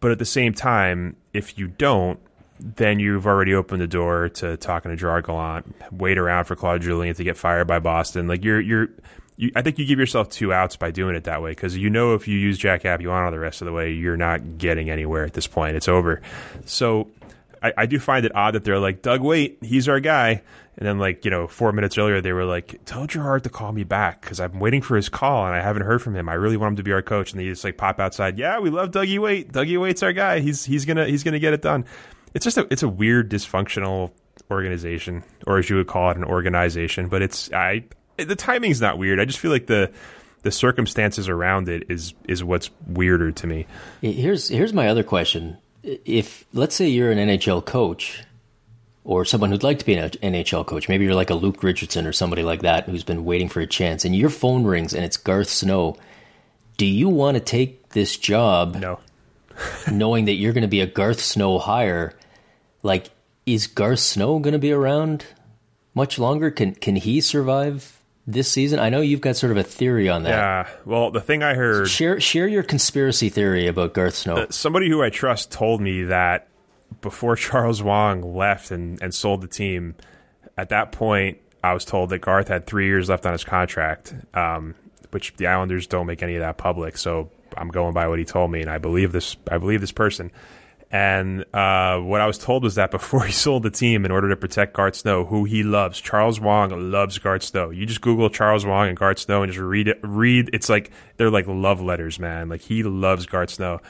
But 0.00 0.10
at 0.10 0.18
the 0.18 0.24
same 0.24 0.52
time, 0.52 1.16
if 1.32 1.58
you 1.58 1.68
don't, 1.68 2.20
then 2.58 2.98
you've 2.98 3.26
already 3.26 3.54
opened 3.54 3.80
the 3.80 3.86
door 3.86 4.28
to 4.30 4.56
talking 4.56 4.90
to 4.90 4.96
Gerard 4.96 5.26
Gallant, 5.26 5.74
wait 5.92 6.18
around 6.18 6.44
for 6.44 6.56
Claude 6.56 6.82
Julien 6.82 7.14
to 7.14 7.24
get 7.24 7.36
fired 7.36 7.66
by 7.66 7.78
Boston. 7.78 8.26
Like 8.28 8.44
you're 8.44 8.60
you're 8.60 8.88
you, 9.36 9.52
I 9.54 9.62
think 9.62 9.78
you 9.78 9.84
give 9.86 9.98
yourself 9.98 10.30
two 10.30 10.52
outs 10.52 10.76
by 10.76 10.90
doing 10.90 11.14
it 11.14 11.24
that 11.24 11.42
way 11.42 11.50
because 11.50 11.76
you 11.76 11.90
know 11.90 12.14
if 12.14 12.26
you 12.26 12.38
use 12.38 12.56
Jack 12.56 12.82
Capuano 12.82 13.30
the 13.30 13.38
rest 13.38 13.60
of 13.60 13.66
the 13.66 13.72
way, 13.72 13.92
you're 13.92 14.16
not 14.16 14.58
getting 14.58 14.88
anywhere 14.88 15.24
at 15.24 15.34
this 15.34 15.46
point. 15.46 15.76
It's 15.76 15.88
over. 15.88 16.22
So 16.64 17.08
I, 17.62 17.72
I 17.76 17.86
do 17.86 17.98
find 17.98 18.24
it 18.26 18.34
odd 18.34 18.54
that 18.54 18.64
they're 18.64 18.78
like 18.78 19.02
Doug 19.02 19.20
Weight, 19.20 19.58
he's 19.62 19.88
our 19.88 20.00
guy, 20.00 20.42
and 20.76 20.86
then 20.86 20.98
like 20.98 21.24
you 21.24 21.30
know 21.30 21.46
four 21.46 21.72
minutes 21.72 21.96
earlier 21.96 22.20
they 22.20 22.32
were 22.32 22.44
like, 22.44 22.84
tell 22.84 23.06
Gerard 23.06 23.44
to 23.44 23.50
call 23.50 23.72
me 23.72 23.84
back 23.84 24.20
because 24.20 24.40
I'm 24.40 24.58
waiting 24.58 24.82
for 24.82 24.96
his 24.96 25.08
call 25.08 25.46
and 25.46 25.54
I 25.54 25.60
haven't 25.60 25.82
heard 25.82 26.02
from 26.02 26.14
him. 26.14 26.28
I 26.28 26.34
really 26.34 26.56
want 26.56 26.72
him 26.72 26.76
to 26.76 26.82
be 26.82 26.92
our 26.92 27.02
coach, 27.02 27.32
and 27.32 27.40
they 27.40 27.46
just 27.46 27.64
like 27.64 27.76
pop 27.76 28.00
outside. 28.00 28.38
Yeah, 28.38 28.58
we 28.58 28.70
love 28.70 28.90
Dougie 28.90 29.18
Weight. 29.18 29.52
Dougie 29.52 29.80
Weight's 29.80 30.02
our 30.02 30.12
guy. 30.12 30.40
He's 30.40 30.64
he's 30.64 30.84
gonna 30.84 31.06
he's 31.06 31.22
gonna 31.24 31.38
get 31.38 31.52
it 31.52 31.62
done. 31.62 31.84
It's 32.34 32.44
just 32.44 32.58
a 32.58 32.66
it's 32.70 32.82
a 32.82 32.88
weird 32.88 33.30
dysfunctional 33.30 34.12
organization, 34.50 35.24
or 35.46 35.58
as 35.58 35.70
you 35.70 35.76
would 35.76 35.86
call 35.86 36.10
it, 36.10 36.16
an 36.16 36.24
organization. 36.24 37.08
But 37.08 37.22
it's 37.22 37.52
I 37.52 37.84
the 38.16 38.36
timing's 38.36 38.80
not 38.80 38.98
weird. 38.98 39.20
I 39.20 39.24
just 39.24 39.38
feel 39.38 39.50
like 39.50 39.66
the 39.66 39.92
the 40.42 40.52
circumstances 40.52 41.28
around 41.28 41.68
it 41.68 41.84
is 41.88 42.14
is 42.28 42.44
what's 42.44 42.70
weirder 42.86 43.32
to 43.32 43.46
me. 43.46 43.66
Here's 44.00 44.48
here's 44.48 44.72
my 44.72 44.88
other 44.88 45.02
question. 45.02 45.58
If 46.04 46.44
let's 46.52 46.74
say 46.74 46.88
you're 46.88 47.12
an 47.12 47.18
NHL 47.18 47.64
coach 47.64 48.22
or 49.04 49.24
someone 49.24 49.50
who'd 49.50 49.62
like 49.62 49.78
to 49.78 49.86
be 49.86 49.94
an 49.94 50.10
NHL 50.10 50.66
coach, 50.66 50.88
maybe 50.88 51.04
you're 51.04 51.14
like 51.14 51.30
a 51.30 51.34
Luke 51.34 51.62
Richardson 51.62 52.06
or 52.06 52.12
somebody 52.12 52.42
like 52.42 52.62
that 52.62 52.88
who's 52.88 53.04
been 53.04 53.24
waiting 53.24 53.48
for 53.48 53.60
a 53.60 53.66
chance 53.66 54.04
and 54.04 54.14
your 54.14 54.30
phone 54.30 54.64
rings 54.64 54.92
and 54.92 55.04
it's 55.04 55.16
Garth 55.16 55.48
Snow, 55.48 55.96
do 56.76 56.86
you 56.86 57.08
want 57.08 57.36
to 57.36 57.40
take 57.40 57.90
this 57.90 58.16
job 58.16 58.76
No. 58.76 58.98
knowing 59.90 60.24
that 60.24 60.34
you're 60.34 60.52
going 60.52 60.62
to 60.62 60.68
be 60.68 60.80
a 60.80 60.86
Garth 60.86 61.20
Snow 61.20 61.58
hire? 61.58 62.14
Like 62.82 63.10
is 63.46 63.68
Garth 63.68 64.00
Snow 64.00 64.40
going 64.40 64.52
to 64.52 64.58
be 64.58 64.72
around 64.72 65.24
much 65.94 66.18
longer? 66.18 66.50
Can 66.50 66.74
can 66.74 66.96
he 66.96 67.20
survive 67.20 67.95
this 68.26 68.50
season? 68.50 68.78
I 68.78 68.88
know 68.88 69.00
you've 69.00 69.20
got 69.20 69.36
sort 69.36 69.52
of 69.52 69.56
a 69.56 69.62
theory 69.62 70.08
on 70.08 70.24
that. 70.24 70.30
Yeah. 70.30 70.68
Well, 70.84 71.10
the 71.10 71.20
thing 71.20 71.42
I 71.42 71.54
heard 71.54 71.88
Share 71.88 72.20
share 72.20 72.48
your 72.48 72.62
conspiracy 72.62 73.28
theory 73.28 73.66
about 73.66 73.94
Garth 73.94 74.14
Snow. 74.14 74.46
somebody 74.50 74.88
who 74.88 75.02
I 75.02 75.10
trust 75.10 75.50
told 75.52 75.80
me 75.80 76.04
that 76.04 76.48
before 77.00 77.36
Charles 77.36 77.82
Wang 77.82 78.36
left 78.36 78.70
and, 78.70 79.00
and 79.02 79.14
sold 79.14 79.42
the 79.42 79.48
team, 79.48 79.94
at 80.56 80.70
that 80.70 80.92
point, 80.92 81.38
I 81.62 81.74
was 81.74 81.84
told 81.84 82.10
that 82.10 82.18
Garth 82.18 82.48
had 82.48 82.66
three 82.66 82.86
years 82.86 83.08
left 83.08 83.26
on 83.26 83.32
his 83.32 83.44
contract, 83.44 84.14
um, 84.34 84.74
which 85.10 85.34
the 85.36 85.46
Islanders 85.48 85.86
don't 85.86 86.06
make 86.06 86.22
any 86.22 86.36
of 86.36 86.40
that 86.40 86.56
public. 86.56 86.96
So 86.96 87.30
I'm 87.56 87.68
going 87.68 87.92
by 87.92 88.08
what 88.08 88.18
he 88.18 88.24
told 88.24 88.50
me, 88.50 88.60
and 88.60 88.70
I 88.70 88.78
believe 88.78 89.12
this. 89.12 89.36
I 89.50 89.58
believe 89.58 89.80
this 89.80 89.92
person. 89.92 90.30
And 90.96 91.44
uh, 91.52 91.98
what 91.98 92.22
I 92.22 92.26
was 92.26 92.38
told 92.38 92.62
was 92.62 92.76
that 92.76 92.90
before 92.90 93.24
he 93.26 93.32
sold 93.32 93.64
the 93.64 93.70
team, 93.70 94.06
in 94.06 94.10
order 94.10 94.30
to 94.30 94.36
protect 94.36 94.72
Garth 94.72 94.94
Snow, 94.96 95.26
who 95.26 95.44
he 95.44 95.62
loves, 95.62 96.00
Charles 96.00 96.40
Wang 96.40 96.90
loves 96.90 97.18
Garth 97.18 97.42
Snow. 97.42 97.68
You 97.68 97.84
just 97.84 98.00
Google 98.00 98.30
Charles 98.30 98.64
Wang 98.64 98.88
and 98.88 98.96
Garth 98.96 99.18
Snow 99.18 99.42
and 99.42 99.52
just 99.52 99.62
read 99.62 99.88
it. 99.88 99.98
Read 100.02 100.48
it's 100.54 100.70
like 100.70 100.90
they're 101.18 101.30
like 101.30 101.46
love 101.48 101.82
letters, 101.82 102.18
man. 102.18 102.48
Like 102.48 102.62
he 102.62 102.82
loves 102.82 103.26
Garth 103.26 103.50
Snow. 103.50 103.80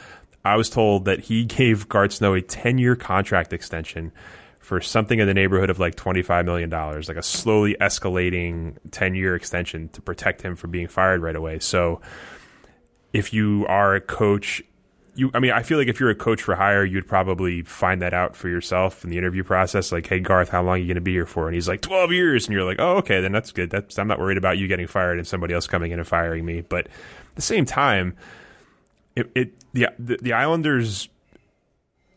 I 0.44 0.56
was 0.56 0.68
told 0.68 1.04
that 1.04 1.20
he 1.20 1.44
gave 1.58 1.88
Garth 1.88 2.12
Snow 2.12 2.34
a 2.34 2.42
ten 2.42 2.76
year 2.76 2.96
contract 2.96 3.52
extension 3.52 4.10
for 4.58 4.80
something 4.80 5.20
in 5.20 5.28
the 5.28 5.34
neighborhood 5.34 5.70
of 5.70 5.78
like 5.78 5.94
twenty 5.94 6.22
five 6.22 6.44
million 6.44 6.70
dollars, 6.70 7.06
like 7.06 7.18
a 7.18 7.22
slowly 7.22 7.76
escalating 7.80 8.78
ten 8.90 9.14
year 9.14 9.36
extension 9.36 9.90
to 9.90 10.02
protect 10.02 10.42
him 10.42 10.56
from 10.56 10.72
being 10.72 10.88
fired 10.88 11.22
right 11.22 11.36
away. 11.36 11.60
So 11.60 12.00
if 13.12 13.32
you 13.32 13.64
are 13.68 13.94
a 13.94 14.00
coach 14.00 14.60
you 15.16 15.30
I 15.34 15.38
mean 15.38 15.50
I 15.52 15.62
feel 15.62 15.78
like 15.78 15.88
if 15.88 15.98
you're 15.98 16.10
a 16.10 16.14
coach 16.14 16.42
for 16.42 16.54
hire 16.54 16.84
you'd 16.84 17.08
probably 17.08 17.62
find 17.62 18.02
that 18.02 18.14
out 18.14 18.36
for 18.36 18.48
yourself 18.48 19.04
in 19.04 19.10
the 19.10 19.18
interview 19.18 19.42
process 19.42 19.92
like 19.92 20.06
hey 20.06 20.20
Garth 20.20 20.50
how 20.50 20.62
long 20.62 20.76
are 20.76 20.78
you 20.78 20.94
to 20.94 21.00
be 21.00 21.12
here 21.12 21.26
for? 21.26 21.46
And 21.46 21.54
he's 21.54 21.68
like 21.68 21.80
12 21.80 22.12
years. 22.12 22.46
And 22.46 22.54
you're 22.54 22.64
like 22.64 22.78
oh 22.78 22.96
okay 22.98 23.20
then 23.20 23.32
that's 23.32 23.52
good. 23.52 23.70
That's 23.70 23.98
I'm 23.98 24.08
not 24.08 24.18
worried 24.18 24.38
about 24.38 24.58
you 24.58 24.68
getting 24.68 24.86
fired 24.86 25.18
and 25.18 25.26
somebody 25.26 25.54
else 25.54 25.66
coming 25.66 25.92
in 25.92 25.98
and 25.98 26.06
firing 26.06 26.44
me. 26.44 26.60
But 26.60 26.86
at 26.86 27.34
the 27.34 27.42
same 27.42 27.64
time 27.64 28.16
it, 29.14 29.30
it 29.34 29.52
the, 29.72 29.88
the 29.98 30.18
the 30.20 30.32
Islanders 30.32 31.08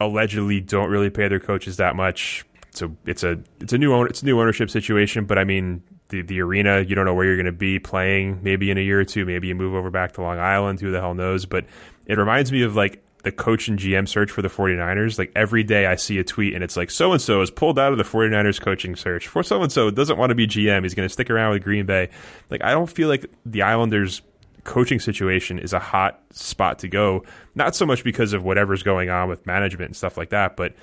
allegedly 0.01 0.61
don't 0.61 0.89
really 0.89 1.09
pay 1.09 1.27
their 1.27 1.39
coaches 1.39 1.77
that 1.77 1.95
much. 1.95 2.45
So 2.71 2.95
it's 3.05 3.23
a 3.23 3.39
it's 3.59 3.73
a 3.73 3.77
new 3.77 4.03
it's 4.05 4.21
a 4.21 4.25
new 4.25 4.39
ownership 4.39 4.69
situation 4.69 5.25
but 5.25 5.37
I 5.37 5.43
mean 5.43 5.81
the, 6.09 6.21
the 6.21 6.41
arena 6.41 6.81
you 6.81 6.95
don't 6.95 7.05
know 7.05 7.13
where 7.13 7.25
you're 7.25 7.35
going 7.35 7.45
to 7.45 7.51
be 7.51 7.79
playing 7.79 8.39
maybe 8.43 8.71
in 8.71 8.77
a 8.77 8.81
year 8.81 8.99
or 8.99 9.05
two 9.05 9.25
maybe 9.25 9.47
you 9.47 9.55
move 9.55 9.73
over 9.73 9.89
back 9.89 10.13
to 10.13 10.21
Long 10.21 10.39
Island 10.39 10.79
who 10.79 10.91
the 10.91 10.99
hell 10.99 11.13
knows? 11.13 11.45
But 11.45 11.65
it 12.09 12.17
reminds 12.17 12.51
me 12.51 12.63
of 12.63 12.75
like 12.75 13.03
the 13.23 13.31
coach 13.31 13.67
and 13.67 13.77
GM 13.77 14.07
search 14.07 14.31
for 14.31 14.41
the 14.41 14.47
49ers. 14.47 15.19
Like 15.19 15.31
every 15.35 15.63
day 15.63 15.85
I 15.85 15.95
see 15.95 16.17
a 16.17 16.23
tweet 16.23 16.55
and 16.55 16.63
it's 16.63 16.75
like 16.75 16.89
so 16.89 17.11
and 17.11 17.21
so 17.21 17.41
is 17.41 17.51
pulled 17.51 17.77
out 17.77 17.91
of 17.91 17.99
the 17.99 18.03
49ers 18.03 18.59
coaching 18.59 18.95
search. 18.95 19.27
For 19.27 19.43
so 19.43 19.61
and 19.61 19.71
so 19.71 19.91
doesn't 19.91 20.17
want 20.17 20.31
to 20.31 20.35
be 20.35 20.47
GM, 20.47 20.83
he's 20.83 20.95
going 20.95 21.07
to 21.07 21.13
stick 21.13 21.29
around 21.29 21.51
with 21.51 21.63
Green 21.63 21.85
Bay. 21.85 22.09
Like 22.49 22.63
I 22.63 22.71
don't 22.71 22.89
feel 22.89 23.09
like 23.09 23.29
the 23.45 23.61
Islanders 23.61 24.23
coaching 24.63 24.99
situation 24.99 25.59
is 25.59 25.71
a 25.71 25.79
hot 25.79 26.19
spot 26.31 26.79
to 26.79 26.87
go. 26.87 27.23
Not 27.53 27.75
so 27.75 27.85
much 27.85 28.03
because 28.03 28.33
of 28.33 28.43
whatever's 28.43 28.81
going 28.81 29.11
on 29.11 29.29
with 29.29 29.45
management 29.45 29.89
and 29.89 29.95
stuff 29.95 30.17
like 30.17 30.31
that, 30.31 30.57
but 30.57 30.73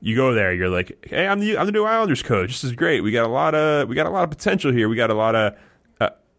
you 0.00 0.14
go 0.14 0.32
there, 0.32 0.54
you're 0.54 0.68
like, 0.68 1.04
"Hey, 1.08 1.26
I'm 1.26 1.40
the 1.40 1.58
I'm 1.58 1.66
the 1.66 1.72
new 1.72 1.84
Islanders 1.84 2.22
coach. 2.22 2.50
This 2.50 2.62
is 2.62 2.72
great. 2.72 3.00
We 3.00 3.10
got 3.10 3.26
a 3.26 3.32
lot 3.32 3.56
of 3.56 3.88
we 3.88 3.96
got 3.96 4.06
a 4.06 4.10
lot 4.10 4.22
of 4.22 4.30
potential 4.30 4.70
here. 4.70 4.88
We 4.88 4.94
got 4.94 5.10
a 5.10 5.14
lot 5.14 5.34
of 5.34 5.56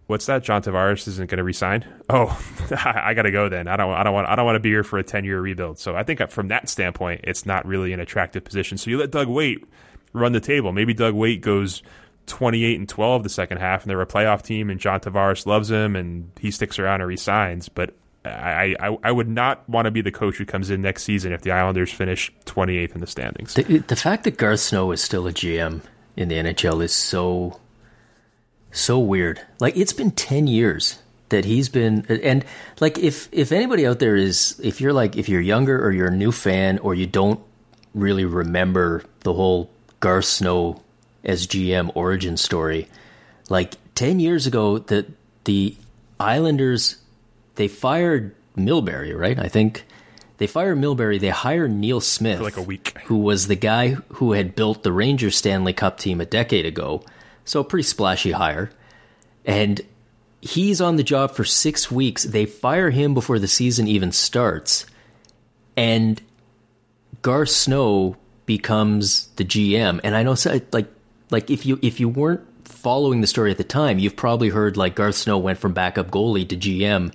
what's 0.09 0.25
that? 0.25 0.43
John 0.43 0.63
Tavares 0.63 1.07
isn't 1.07 1.29
going 1.29 1.37
to 1.37 1.43
resign. 1.43 1.85
Oh, 2.09 2.27
I 2.83 3.13
got 3.13 3.21
to 3.21 3.31
go 3.31 3.47
then. 3.47 3.67
I 3.67 3.77
don't. 3.77 3.93
I 3.93 4.03
don't 4.03 4.13
want. 4.13 4.27
I 4.27 4.35
don't 4.35 4.45
want 4.45 4.55
to 4.55 4.59
be 4.59 4.69
here 4.69 4.83
for 4.83 4.97
a 4.97 5.03
ten 5.03 5.23
year 5.23 5.39
rebuild. 5.39 5.79
So 5.79 5.95
I 5.95 6.03
think 6.03 6.19
uh, 6.19 6.27
from 6.27 6.47
that 6.49 6.67
standpoint, 6.67 7.21
it's 7.23 7.45
not 7.45 7.65
really 7.65 7.93
an 7.93 7.99
attractive 7.99 8.43
position. 8.43 8.77
So 8.77 8.89
you 8.89 8.97
let 8.97 9.11
Doug 9.11 9.27
Weight 9.27 9.63
run 10.11 10.31
the 10.31 10.39
table. 10.39 10.71
Maybe 10.71 10.93
Doug 10.93 11.13
Weight 11.13 11.41
goes 11.41 11.83
twenty 12.25 12.65
eight 12.65 12.79
and 12.79 12.89
twelve 12.89 13.23
the 13.23 13.29
second 13.29 13.59
half, 13.59 13.83
and 13.83 13.89
they're 13.89 14.01
a 14.01 14.07
playoff 14.07 14.41
team, 14.41 14.69
and 14.69 14.79
John 14.79 14.99
Tavares 14.99 15.45
loves 15.45 15.69
him, 15.69 15.95
and 15.95 16.31
he 16.39 16.49
sticks 16.49 16.79
around 16.79 17.01
and 17.01 17.07
resigns. 17.07 17.69
But 17.69 17.93
I, 18.25 18.75
I, 18.79 18.97
I 19.03 19.11
would 19.11 19.29
not 19.29 19.67
want 19.69 19.85
to 19.85 19.91
be 19.91 20.01
the 20.01 20.11
coach 20.11 20.37
who 20.37 20.45
comes 20.45 20.69
in 20.69 20.81
next 20.81 21.03
season 21.03 21.31
if 21.31 21.41
the 21.41 21.51
Islanders 21.51 21.91
finish 21.91 22.31
28th 22.45 22.93
in 22.93 23.01
the 23.01 23.07
standings. 23.07 23.53
The, 23.53 23.77
the 23.79 23.95
fact 23.95 24.25
that 24.25 24.37
Garth 24.37 24.59
Snow 24.59 24.91
is 24.91 25.01
still 25.01 25.25
a 25.25 25.31
GM 25.31 25.81
in 26.17 26.27
the 26.27 26.35
NHL 26.35 26.83
is 26.83 26.91
so 26.93 27.59
so 28.71 28.99
weird. 28.99 29.41
Like 29.59 29.77
it's 29.77 29.93
been 29.93 30.11
10 30.11 30.47
years 30.47 30.99
that 31.29 31.45
he's 31.45 31.69
been 31.69 32.05
and 32.09 32.43
like 32.79 32.97
if 32.97 33.29
if 33.31 33.51
anybody 33.51 33.85
out 33.85 33.99
there 33.99 34.15
is 34.15 34.59
if 34.63 34.81
you're 34.81 34.93
like 34.93 35.15
if 35.15 35.29
you're 35.29 35.41
younger 35.41 35.83
or 35.83 35.91
you're 35.91 36.07
a 36.07 36.15
new 36.15 36.31
fan 36.31 36.79
or 36.79 36.95
you 36.95 37.05
don't 37.05 37.39
really 37.93 38.25
remember 38.25 39.03
the 39.21 39.33
whole 39.33 39.69
Garth 39.99 40.25
Snow 40.25 40.81
as 41.23 41.47
GM 41.47 41.91
origin 41.95 42.37
story, 42.37 42.87
like 43.49 43.75
10 43.95 44.19
years 44.19 44.47
ago 44.47 44.79
that 44.79 45.07
the 45.43 45.75
Islanders 46.19 46.97
they 47.55 47.67
fired 47.67 48.35
Milbury, 48.57 49.17
right? 49.17 49.37
I 49.37 49.47
think 49.47 49.85
they 50.37 50.47
fire 50.47 50.75
Milbury, 50.75 51.19
they 51.19 51.29
hire 51.29 51.67
Neil 51.67 52.01
Smith 52.01 52.37
for 52.37 52.43
like 52.43 52.57
a 52.57 52.61
week. 52.61 52.97
who 53.05 53.17
was 53.17 53.47
the 53.47 53.55
guy 53.55 53.89
who 54.13 54.31
had 54.31 54.55
built 54.55 54.83
the 54.83 54.91
Rangers 54.91 55.35
Stanley 55.35 55.73
Cup 55.73 55.97
team 55.97 56.21
a 56.21 56.25
decade 56.25 56.65
ago 56.65 57.03
so 57.49 57.61
a 57.61 57.63
pretty 57.63 57.83
splashy 57.83 58.31
hire. 58.31 58.69
And 59.43 59.81
he's 60.39 60.81
on 60.81 60.97
the 60.97 61.03
job 61.03 61.31
for 61.31 61.43
six 61.43 61.89
weeks. 61.89 62.23
They 62.23 62.45
fire 62.45 62.91
him 62.91 63.15
before 63.15 63.39
the 63.39 63.47
season 63.47 63.87
even 63.87 64.11
starts. 64.11 64.85
And 65.75 66.21
Garth 67.23 67.49
Snow 67.49 68.17
becomes 68.45 69.27
the 69.37 69.45
GM. 69.45 69.99
And 70.03 70.15
I 70.15 70.21
know 70.21 70.35
like 70.71 70.87
like 71.31 71.49
if 71.49 71.65
you 71.65 71.79
if 71.81 71.99
you 71.99 72.07
weren't 72.07 72.41
following 72.67 73.21
the 73.21 73.27
story 73.27 73.49
at 73.49 73.57
the 73.57 73.63
time, 73.63 73.97
you've 73.97 74.15
probably 74.15 74.49
heard 74.49 74.77
like 74.77 74.93
Garth 74.93 75.15
Snow 75.15 75.39
went 75.39 75.57
from 75.57 75.73
backup 75.73 76.11
goalie 76.11 76.47
to 76.49 76.55
GM. 76.55 77.11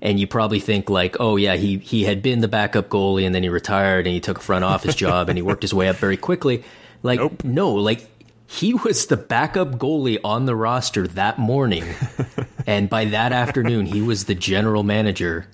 And 0.00 0.18
you 0.18 0.26
probably 0.26 0.60
think 0.60 0.90
like, 0.90 1.16
oh 1.18 1.34
yeah, 1.36 1.56
he 1.56 1.78
he 1.78 2.04
had 2.04 2.22
been 2.22 2.40
the 2.40 2.48
backup 2.48 2.88
goalie 2.88 3.26
and 3.26 3.34
then 3.34 3.42
he 3.42 3.48
retired 3.48 4.06
and 4.06 4.14
he 4.14 4.20
took 4.20 4.38
a 4.38 4.42
front 4.42 4.64
office 4.64 4.94
job 4.94 5.28
and 5.28 5.36
he 5.36 5.42
worked 5.42 5.62
his 5.62 5.74
way 5.74 5.88
up 5.88 5.96
very 5.96 6.16
quickly. 6.16 6.62
Like 7.02 7.18
Nope. 7.18 7.42
no, 7.44 7.72
like 7.72 8.11
he 8.52 8.74
was 8.74 9.06
the 9.06 9.16
backup 9.16 9.78
goalie 9.78 10.18
on 10.22 10.44
the 10.44 10.54
roster 10.54 11.06
that 11.08 11.38
morning. 11.38 11.84
and 12.66 12.90
by 12.90 13.06
that 13.06 13.32
afternoon, 13.32 13.86
he 13.86 14.02
was 14.02 14.26
the 14.26 14.34
general 14.34 14.82
manager. 14.82 15.46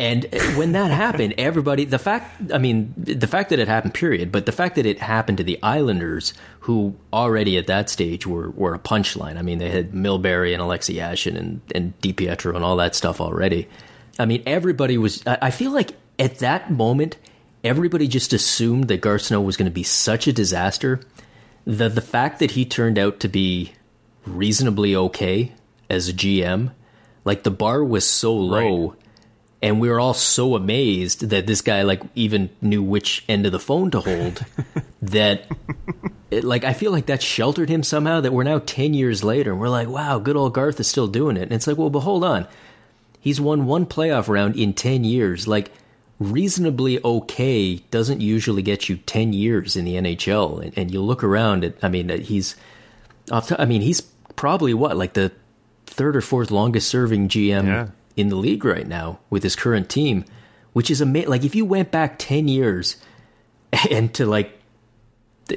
And 0.00 0.24
when 0.56 0.72
that 0.72 0.90
happened, 0.90 1.34
everybody, 1.36 1.84
the 1.84 1.98
fact, 1.98 2.50
I 2.50 2.56
mean, 2.56 2.94
the 2.96 3.26
fact 3.26 3.50
that 3.50 3.58
it 3.58 3.68
happened, 3.68 3.92
period, 3.92 4.32
but 4.32 4.46
the 4.46 4.52
fact 4.52 4.76
that 4.76 4.86
it 4.86 4.98
happened 4.98 5.36
to 5.38 5.44
the 5.44 5.62
Islanders, 5.62 6.32
who 6.60 6.96
already 7.12 7.58
at 7.58 7.66
that 7.66 7.90
stage 7.90 8.26
were, 8.26 8.48
were 8.50 8.72
a 8.72 8.78
punchline. 8.78 9.36
I 9.36 9.42
mean, 9.42 9.58
they 9.58 9.68
had 9.68 9.92
Milbury 9.92 10.54
and 10.54 10.62
Alexei 10.62 10.94
Yashin 10.94 11.36
and, 11.36 11.60
and 11.74 12.00
DiPietro 12.00 12.54
and 12.54 12.64
all 12.64 12.76
that 12.76 12.94
stuff 12.94 13.20
already. 13.20 13.68
I 14.18 14.24
mean, 14.24 14.42
everybody 14.46 14.96
was, 14.96 15.22
I 15.26 15.38
I 15.42 15.50
feel 15.50 15.72
like 15.72 15.90
at 16.18 16.38
that 16.38 16.70
moment, 16.70 17.18
everybody 17.62 18.08
just 18.08 18.32
assumed 18.32 18.88
that 18.88 19.02
Garth 19.02 19.22
Snow 19.22 19.42
was 19.42 19.58
going 19.58 19.70
to 19.70 19.74
be 19.74 19.82
such 19.82 20.26
a 20.26 20.32
disaster 20.32 21.00
the 21.68 21.90
the 21.90 22.00
fact 22.00 22.38
that 22.38 22.52
he 22.52 22.64
turned 22.64 22.98
out 22.98 23.20
to 23.20 23.28
be 23.28 23.72
reasonably 24.26 24.96
okay 24.96 25.52
as 25.90 26.08
a 26.08 26.14
GM. 26.14 26.72
Like 27.24 27.42
the 27.42 27.50
bar 27.50 27.84
was 27.84 28.06
so 28.06 28.34
low, 28.34 28.90
right. 28.90 28.98
and 29.60 29.78
we 29.78 29.90
were 29.90 30.00
all 30.00 30.14
so 30.14 30.56
amazed 30.56 31.28
that 31.28 31.46
this 31.46 31.60
guy 31.60 31.82
like 31.82 32.00
even 32.14 32.48
knew 32.62 32.82
which 32.82 33.22
end 33.28 33.44
of 33.44 33.52
the 33.52 33.60
phone 33.60 33.90
to 33.90 34.00
hold. 34.00 34.46
that, 35.02 35.46
it, 36.30 36.42
like, 36.42 36.64
I 36.64 36.72
feel 36.72 36.90
like 36.90 37.06
that 37.06 37.22
sheltered 37.22 37.68
him 37.68 37.82
somehow. 37.82 38.22
That 38.22 38.32
we're 38.32 38.44
now 38.44 38.60
ten 38.60 38.94
years 38.94 39.22
later, 39.22 39.50
and 39.50 39.60
we're 39.60 39.68
like, 39.68 39.88
wow, 39.88 40.18
good 40.18 40.36
old 40.36 40.54
Garth 40.54 40.80
is 40.80 40.88
still 40.88 41.06
doing 41.06 41.36
it. 41.36 41.42
And 41.42 41.52
it's 41.52 41.66
like, 41.66 41.76
well, 41.76 41.90
but 41.90 42.00
hold 42.00 42.24
on, 42.24 42.46
he's 43.20 43.42
won 43.42 43.66
one 43.66 43.84
playoff 43.84 44.28
round 44.28 44.56
in 44.56 44.72
ten 44.72 45.04
years. 45.04 45.46
Like 45.46 45.70
reasonably 46.18 47.02
okay 47.04 47.76
doesn't 47.90 48.20
usually 48.20 48.62
get 48.62 48.88
you 48.88 48.96
10 48.96 49.32
years 49.32 49.76
in 49.76 49.84
the 49.84 49.94
NHL. 49.94 50.62
And, 50.62 50.76
and 50.76 50.90
you 50.90 51.00
look 51.00 51.22
around 51.22 51.64
at, 51.64 51.74
I 51.82 51.88
mean, 51.88 52.08
he's, 52.08 52.56
I 53.30 53.64
mean, 53.64 53.82
he's 53.82 54.00
probably 54.00 54.74
what, 54.74 54.96
like 54.96 55.14
the 55.14 55.32
third 55.86 56.16
or 56.16 56.20
fourth 56.20 56.50
longest 56.50 56.88
serving 56.88 57.28
GM 57.28 57.66
yeah. 57.66 57.88
in 58.16 58.28
the 58.28 58.36
league 58.36 58.64
right 58.64 58.86
now 58.86 59.20
with 59.30 59.42
his 59.42 59.56
current 59.56 59.88
team, 59.88 60.24
which 60.72 60.90
is 60.90 61.00
amazing. 61.00 61.30
Like 61.30 61.44
if 61.44 61.54
you 61.54 61.64
went 61.64 61.90
back 61.90 62.18
10 62.18 62.48
years 62.48 62.96
and 63.90 64.12
to 64.14 64.26
like, 64.26 64.57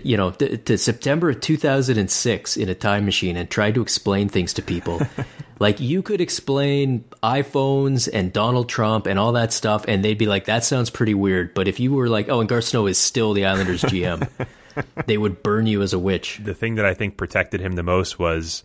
you 0.04 0.18
know, 0.18 0.32
to, 0.32 0.58
to 0.58 0.78
September 0.78 1.30
of 1.30 1.42
2006 1.42 2.58
in 2.58 2.70
a 2.70 2.76
time 2.76 3.06
machine 3.06 3.38
and 3.38 3.50
tried 3.50 3.76
to 3.76 3.82
explain 3.82 4.30
things 4.30 4.54
to 4.54 4.62
people. 4.62 5.02
like 5.60 5.80
you 5.80 6.02
could 6.02 6.22
explain 6.22 7.04
iPhones 7.24 8.10
and 8.12 8.34
Donald 8.34 8.70
Trump 8.70 9.06
and 9.06 9.20
all 9.20 9.34
that 9.34 9.54
stuff, 9.54 9.86
and 9.88 10.04
they'd 10.04 10.18
be 10.18 10.28
like, 10.28 10.46
"That 10.46 10.64
sounds 10.64 10.90
pretty 10.90 11.14
weird." 11.14 11.54
But 11.54 11.68
if 11.68 11.80
you 11.80 11.94
were 11.94 12.10
like, 12.10 12.30
"Oh, 12.30 12.40
and 12.40 12.50
Garth 12.50 12.66
Snow 12.66 12.88
is 12.88 12.98
still 12.98 13.34
the 13.34 13.46
Islanders 13.46 13.82
GM," 13.84 14.28
they 15.06 15.18
would 15.18 15.44
burn 15.44 15.68
you 15.68 15.82
as 15.82 15.94
a 15.94 16.00
witch. 16.00 16.40
The 16.44 16.56
thing 16.56 16.76
that 16.76 16.86
I 16.86 16.94
think 16.94 17.18
protected 17.18 17.62
him 17.62 17.74
the 17.74 17.84
most 17.84 18.18
was 18.20 18.64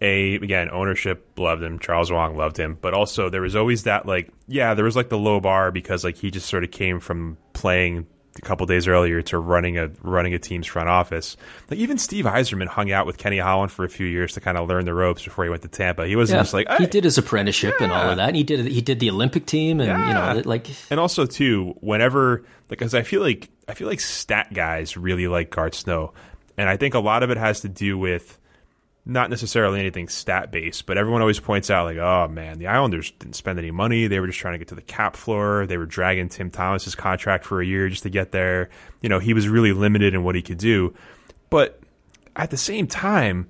a 0.00 0.34
again 0.34 0.68
ownership 0.70 1.24
loved 1.38 1.62
him 1.62 1.78
charles 1.78 2.10
Wang 2.10 2.36
loved 2.36 2.58
him 2.58 2.76
but 2.80 2.92
also 2.92 3.30
there 3.30 3.40
was 3.40 3.54
always 3.54 3.84
that 3.84 4.06
like 4.06 4.28
yeah 4.48 4.74
there 4.74 4.84
was 4.84 4.96
like 4.96 5.08
the 5.08 5.16
low 5.16 5.38
bar 5.38 5.70
because 5.70 6.02
like 6.02 6.16
he 6.16 6.32
just 6.32 6.48
sort 6.48 6.64
of 6.64 6.72
came 6.72 6.98
from 6.98 7.38
playing 7.52 8.04
a 8.36 8.40
couple 8.40 8.66
days 8.66 8.88
earlier 8.88 9.22
to 9.22 9.38
running 9.38 9.78
a 9.78 9.88
running 10.02 10.34
a 10.34 10.38
team's 10.38 10.66
front 10.66 10.88
office. 10.88 11.36
Like 11.70 11.78
even 11.78 11.98
Steve 11.98 12.24
Yzerman 12.24 12.66
hung 12.66 12.90
out 12.90 13.06
with 13.06 13.16
Kenny 13.16 13.38
Holland 13.38 13.70
for 13.70 13.84
a 13.84 13.88
few 13.88 14.06
years 14.06 14.34
to 14.34 14.40
kind 14.40 14.58
of 14.58 14.68
learn 14.68 14.84
the 14.84 14.94
ropes 14.94 15.22
before 15.22 15.44
he 15.44 15.50
went 15.50 15.62
to 15.62 15.68
Tampa. 15.68 16.06
He 16.06 16.16
wasn't 16.16 16.38
yeah, 16.38 16.42
just 16.42 16.54
like 16.54 16.68
hey. 16.68 16.78
he 16.78 16.86
did 16.86 17.04
his 17.04 17.18
apprenticeship 17.18 17.74
yeah. 17.78 17.84
and 17.84 17.92
all 17.92 18.10
of 18.10 18.16
that. 18.16 18.28
And 18.28 18.36
he 18.36 18.42
did 18.42 18.66
he 18.66 18.80
did 18.80 19.00
the 19.00 19.10
Olympic 19.10 19.46
team 19.46 19.80
and 19.80 19.88
yeah. 19.88 20.08
you 20.08 20.14
know 20.36 20.42
like 20.44 20.68
and 20.90 20.98
also 20.98 21.26
too 21.26 21.74
whenever 21.80 22.44
because 22.68 22.94
I 22.94 23.02
feel 23.02 23.20
like 23.20 23.50
I 23.68 23.74
feel 23.74 23.88
like 23.88 24.00
stat 24.00 24.52
guys 24.52 24.96
really 24.96 25.28
like 25.28 25.50
Garth 25.50 25.74
Snow, 25.74 26.12
and 26.56 26.68
I 26.68 26.76
think 26.76 26.94
a 26.94 27.00
lot 27.00 27.22
of 27.22 27.30
it 27.30 27.36
has 27.36 27.60
to 27.60 27.68
do 27.68 27.96
with 27.96 28.38
not 29.06 29.28
necessarily 29.28 29.80
anything 29.80 30.08
stat 30.08 30.50
based, 30.50 30.86
but 30.86 30.96
everyone 30.96 31.20
always 31.20 31.38
points 31.38 31.70
out 31.70 31.84
like, 31.84 31.98
oh 31.98 32.26
man, 32.28 32.58
the 32.58 32.68
Islanders 32.68 33.10
didn't 33.10 33.36
spend 33.36 33.58
any 33.58 33.70
money. 33.70 34.06
They 34.06 34.18
were 34.18 34.26
just 34.26 34.38
trying 34.38 34.54
to 34.54 34.58
get 34.58 34.68
to 34.68 34.74
the 34.74 34.82
cap 34.82 35.14
floor. 35.14 35.66
They 35.66 35.76
were 35.76 35.86
dragging 35.86 36.30
Tim 36.30 36.50
Thomas's 36.50 36.94
contract 36.94 37.44
for 37.44 37.60
a 37.60 37.66
year 37.66 37.88
just 37.88 38.04
to 38.04 38.10
get 38.10 38.32
there. 38.32 38.70
You 39.02 39.10
know, 39.10 39.18
he 39.18 39.34
was 39.34 39.46
really 39.46 39.72
limited 39.72 40.14
in 40.14 40.24
what 40.24 40.34
he 40.34 40.42
could 40.42 40.58
do. 40.58 40.94
But 41.50 41.80
at 42.34 42.50
the 42.50 42.56
same 42.56 42.86
time, 42.86 43.48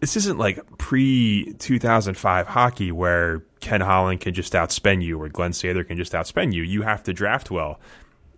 this 0.00 0.16
isn't 0.16 0.38
like 0.38 0.78
pre 0.78 1.52
2005 1.58 2.46
hockey 2.46 2.90
where 2.90 3.42
Ken 3.60 3.82
Holland 3.82 4.20
can 4.20 4.32
just 4.32 4.54
outspend 4.54 5.02
you 5.02 5.20
or 5.20 5.28
Glenn 5.28 5.50
Sather 5.50 5.86
can 5.86 5.98
just 5.98 6.12
outspend 6.12 6.54
you. 6.54 6.62
You 6.62 6.82
have 6.82 7.02
to 7.04 7.12
draft 7.12 7.50
well. 7.50 7.78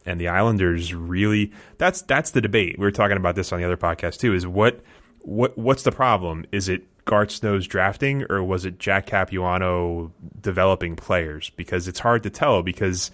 And 0.06 0.18
the 0.18 0.28
Islanders 0.28 0.94
really 0.94 1.52
that's 1.78 2.02
that's 2.02 2.30
the 2.30 2.40
debate. 2.40 2.78
We 2.78 2.84
were 2.84 2.90
talking 2.90 3.18
about 3.18 3.36
this 3.36 3.52
on 3.52 3.60
the 3.60 3.66
other 3.66 3.76
podcast 3.76 4.18
too, 4.18 4.34
is 4.34 4.46
what 4.46 4.80
what 5.22 5.56
what's 5.56 5.82
the 5.82 5.92
problem? 5.92 6.44
Is 6.52 6.68
it 6.68 6.82
Garth 7.04 7.30
Snow's 7.30 7.66
drafting, 7.66 8.24
or 8.30 8.42
was 8.42 8.64
it 8.64 8.78
Jack 8.78 9.06
Capuano 9.06 10.12
developing 10.40 10.96
players? 10.96 11.50
Because 11.50 11.88
it's 11.88 11.98
hard 11.98 12.22
to 12.24 12.30
tell. 12.30 12.62
Because 12.62 13.10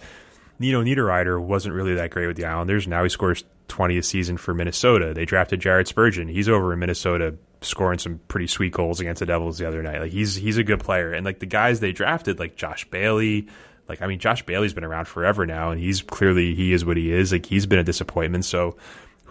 Nino 0.59 0.83
Niederreiter 0.83 1.41
wasn't 1.41 1.75
really 1.75 1.95
that 1.95 2.11
great 2.11 2.27
with 2.27 2.37
the 2.37 2.45
Islanders. 2.45 2.87
Now 2.87 3.03
he 3.03 3.09
scores 3.09 3.43
twenty 3.67 3.97
a 3.97 4.03
season 4.03 4.37
for 4.37 4.53
Minnesota. 4.53 5.13
They 5.13 5.25
drafted 5.25 5.59
Jared 5.59 5.87
Spurgeon. 5.87 6.27
He's 6.27 6.49
over 6.49 6.73
in 6.73 6.79
Minnesota 6.79 7.35
scoring 7.61 7.97
some 7.97 8.19
pretty 8.27 8.47
sweet 8.47 8.71
goals 8.71 8.99
against 8.99 9.19
the 9.19 9.25
Devils 9.25 9.57
the 9.57 9.67
other 9.67 9.81
night. 9.81 10.01
Like 10.01 10.11
he's 10.11 10.35
he's 10.35 10.57
a 10.57 10.63
good 10.63 10.79
player. 10.79 11.13
And 11.13 11.25
like 11.25 11.39
the 11.39 11.45
guys 11.45 11.79
they 11.79 11.91
drafted, 11.91 12.39
like 12.39 12.55
Josh 12.55 12.89
Bailey. 12.89 13.47
Like 13.87 14.01
I 14.01 14.07
mean, 14.07 14.19
Josh 14.19 14.45
Bailey's 14.45 14.73
been 14.73 14.83
around 14.83 15.05
forever 15.07 15.45
now, 15.45 15.71
and 15.71 15.79
he's 15.79 16.01
clearly 16.01 16.55
he 16.55 16.73
is 16.73 16.83
what 16.83 16.97
he 16.97 17.11
is. 17.11 17.31
Like 17.31 17.45
he's 17.45 17.65
been 17.65 17.79
a 17.79 17.83
disappointment. 17.83 18.45
So 18.45 18.77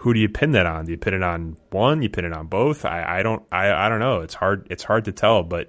who 0.07 0.13
do 0.13 0.21
you 0.21 0.29
pin 0.29 0.51
that 0.51 0.65
on? 0.65 0.85
Do 0.85 0.91
you 0.91 0.97
pin 0.97 1.13
it 1.13 1.21
on 1.21 1.57
one? 1.69 2.01
You 2.01 2.07
pin 2.07 2.23
it 2.23 2.31
on 2.31 2.47
both? 2.47 2.85
I, 2.85 3.19
I 3.19 3.23
don't 3.23 3.43
I, 3.51 3.73
I 3.73 3.89
don't 3.89 3.99
know. 3.99 4.21
It's 4.21 4.33
hard 4.33 4.65
it's 4.69 4.83
hard 4.83 5.03
to 5.03 5.11
tell, 5.11 5.43
but 5.43 5.67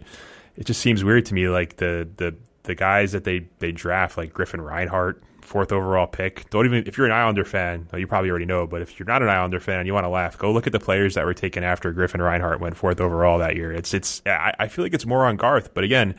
it 0.54 0.64
just 0.64 0.80
seems 0.80 1.02
weird 1.02 1.26
to 1.26 1.34
me. 1.34 1.48
Like 1.48 1.78
the 1.78 2.08
the 2.18 2.36
the 2.62 2.76
guys 2.76 3.10
that 3.10 3.24
they 3.24 3.48
they 3.58 3.72
draft, 3.72 4.16
like 4.16 4.32
Griffin 4.32 4.60
Reinhart, 4.60 5.20
fourth 5.40 5.72
overall 5.72 6.06
pick. 6.06 6.48
Don't 6.50 6.66
even 6.66 6.86
if 6.86 6.96
you're 6.96 7.08
an 7.08 7.12
Islander 7.12 7.44
fan, 7.44 7.88
you 7.96 8.06
probably 8.06 8.30
already 8.30 8.44
know. 8.44 8.64
But 8.64 8.80
if 8.80 8.96
you're 9.00 9.08
not 9.08 9.22
an 9.22 9.28
Islander 9.28 9.58
fan 9.58 9.80
and 9.80 9.88
you 9.88 9.92
want 9.92 10.04
to 10.04 10.08
laugh, 10.08 10.38
go 10.38 10.52
look 10.52 10.68
at 10.68 10.72
the 10.72 10.78
players 10.78 11.16
that 11.16 11.24
were 11.24 11.34
taken 11.34 11.64
after 11.64 11.90
Griffin 11.90 12.22
Reinhart 12.22 12.60
went 12.60 12.76
fourth 12.76 13.00
overall 13.00 13.40
that 13.40 13.56
year. 13.56 13.72
It's 13.72 13.92
it's 13.92 14.22
I, 14.24 14.54
I 14.56 14.68
feel 14.68 14.84
like 14.84 14.94
it's 14.94 15.04
more 15.04 15.26
on 15.26 15.34
Garth, 15.36 15.74
but 15.74 15.82
again 15.82 16.14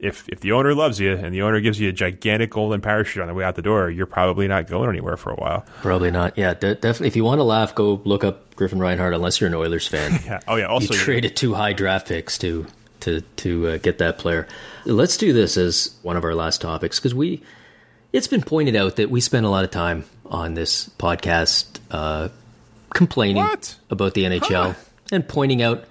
if 0.00 0.28
if 0.28 0.40
the 0.40 0.52
owner 0.52 0.74
loves 0.74 0.98
you 0.98 1.12
and 1.12 1.34
the 1.34 1.42
owner 1.42 1.60
gives 1.60 1.78
you 1.78 1.88
a 1.88 1.92
gigantic 1.92 2.50
golden 2.50 2.80
parachute 2.80 3.22
on 3.22 3.28
the 3.28 3.34
way 3.34 3.44
out 3.44 3.54
the 3.54 3.62
door, 3.62 3.90
you're 3.90 4.06
probably 4.06 4.48
not 4.48 4.66
going 4.66 4.88
anywhere 4.88 5.16
for 5.16 5.30
a 5.30 5.36
while. 5.36 5.64
Probably 5.82 6.10
not. 6.10 6.36
Yeah, 6.38 6.54
de- 6.54 6.74
definitely. 6.74 7.08
If 7.08 7.16
you 7.16 7.24
want 7.24 7.38
to 7.38 7.44
laugh, 7.44 7.74
go 7.74 8.00
look 8.04 8.24
up 8.24 8.54
Griffin 8.56 8.78
Reinhart. 8.78 9.14
Unless 9.14 9.40
you're 9.40 9.48
an 9.48 9.54
Oilers 9.54 9.86
fan. 9.86 10.18
yeah. 10.26 10.40
Oh 10.48 10.56
yeah. 10.56 10.66
Also, 10.66 10.94
you 10.94 11.00
traded 11.00 11.36
two 11.36 11.54
high 11.54 11.72
draft 11.72 12.08
picks 12.08 12.38
to 12.38 12.66
to 13.00 13.20
to 13.36 13.68
uh, 13.68 13.76
get 13.78 13.98
that 13.98 14.18
player. 14.18 14.48
Let's 14.84 15.16
do 15.16 15.32
this 15.32 15.56
as 15.56 15.94
one 16.02 16.16
of 16.16 16.24
our 16.24 16.34
last 16.34 16.60
topics 16.60 16.98
because 16.98 17.14
we. 17.14 17.42
It's 18.12 18.26
been 18.26 18.42
pointed 18.42 18.74
out 18.74 18.96
that 18.96 19.08
we 19.08 19.20
spend 19.20 19.46
a 19.46 19.48
lot 19.48 19.62
of 19.62 19.70
time 19.70 20.04
on 20.26 20.54
this 20.54 20.88
podcast 20.98 21.78
uh, 21.92 22.28
complaining 22.92 23.36
what? 23.36 23.76
about 23.88 24.14
the 24.14 24.24
NHL 24.24 24.72
huh. 24.72 24.74
and 25.12 25.28
pointing 25.28 25.62
out 25.62 25.84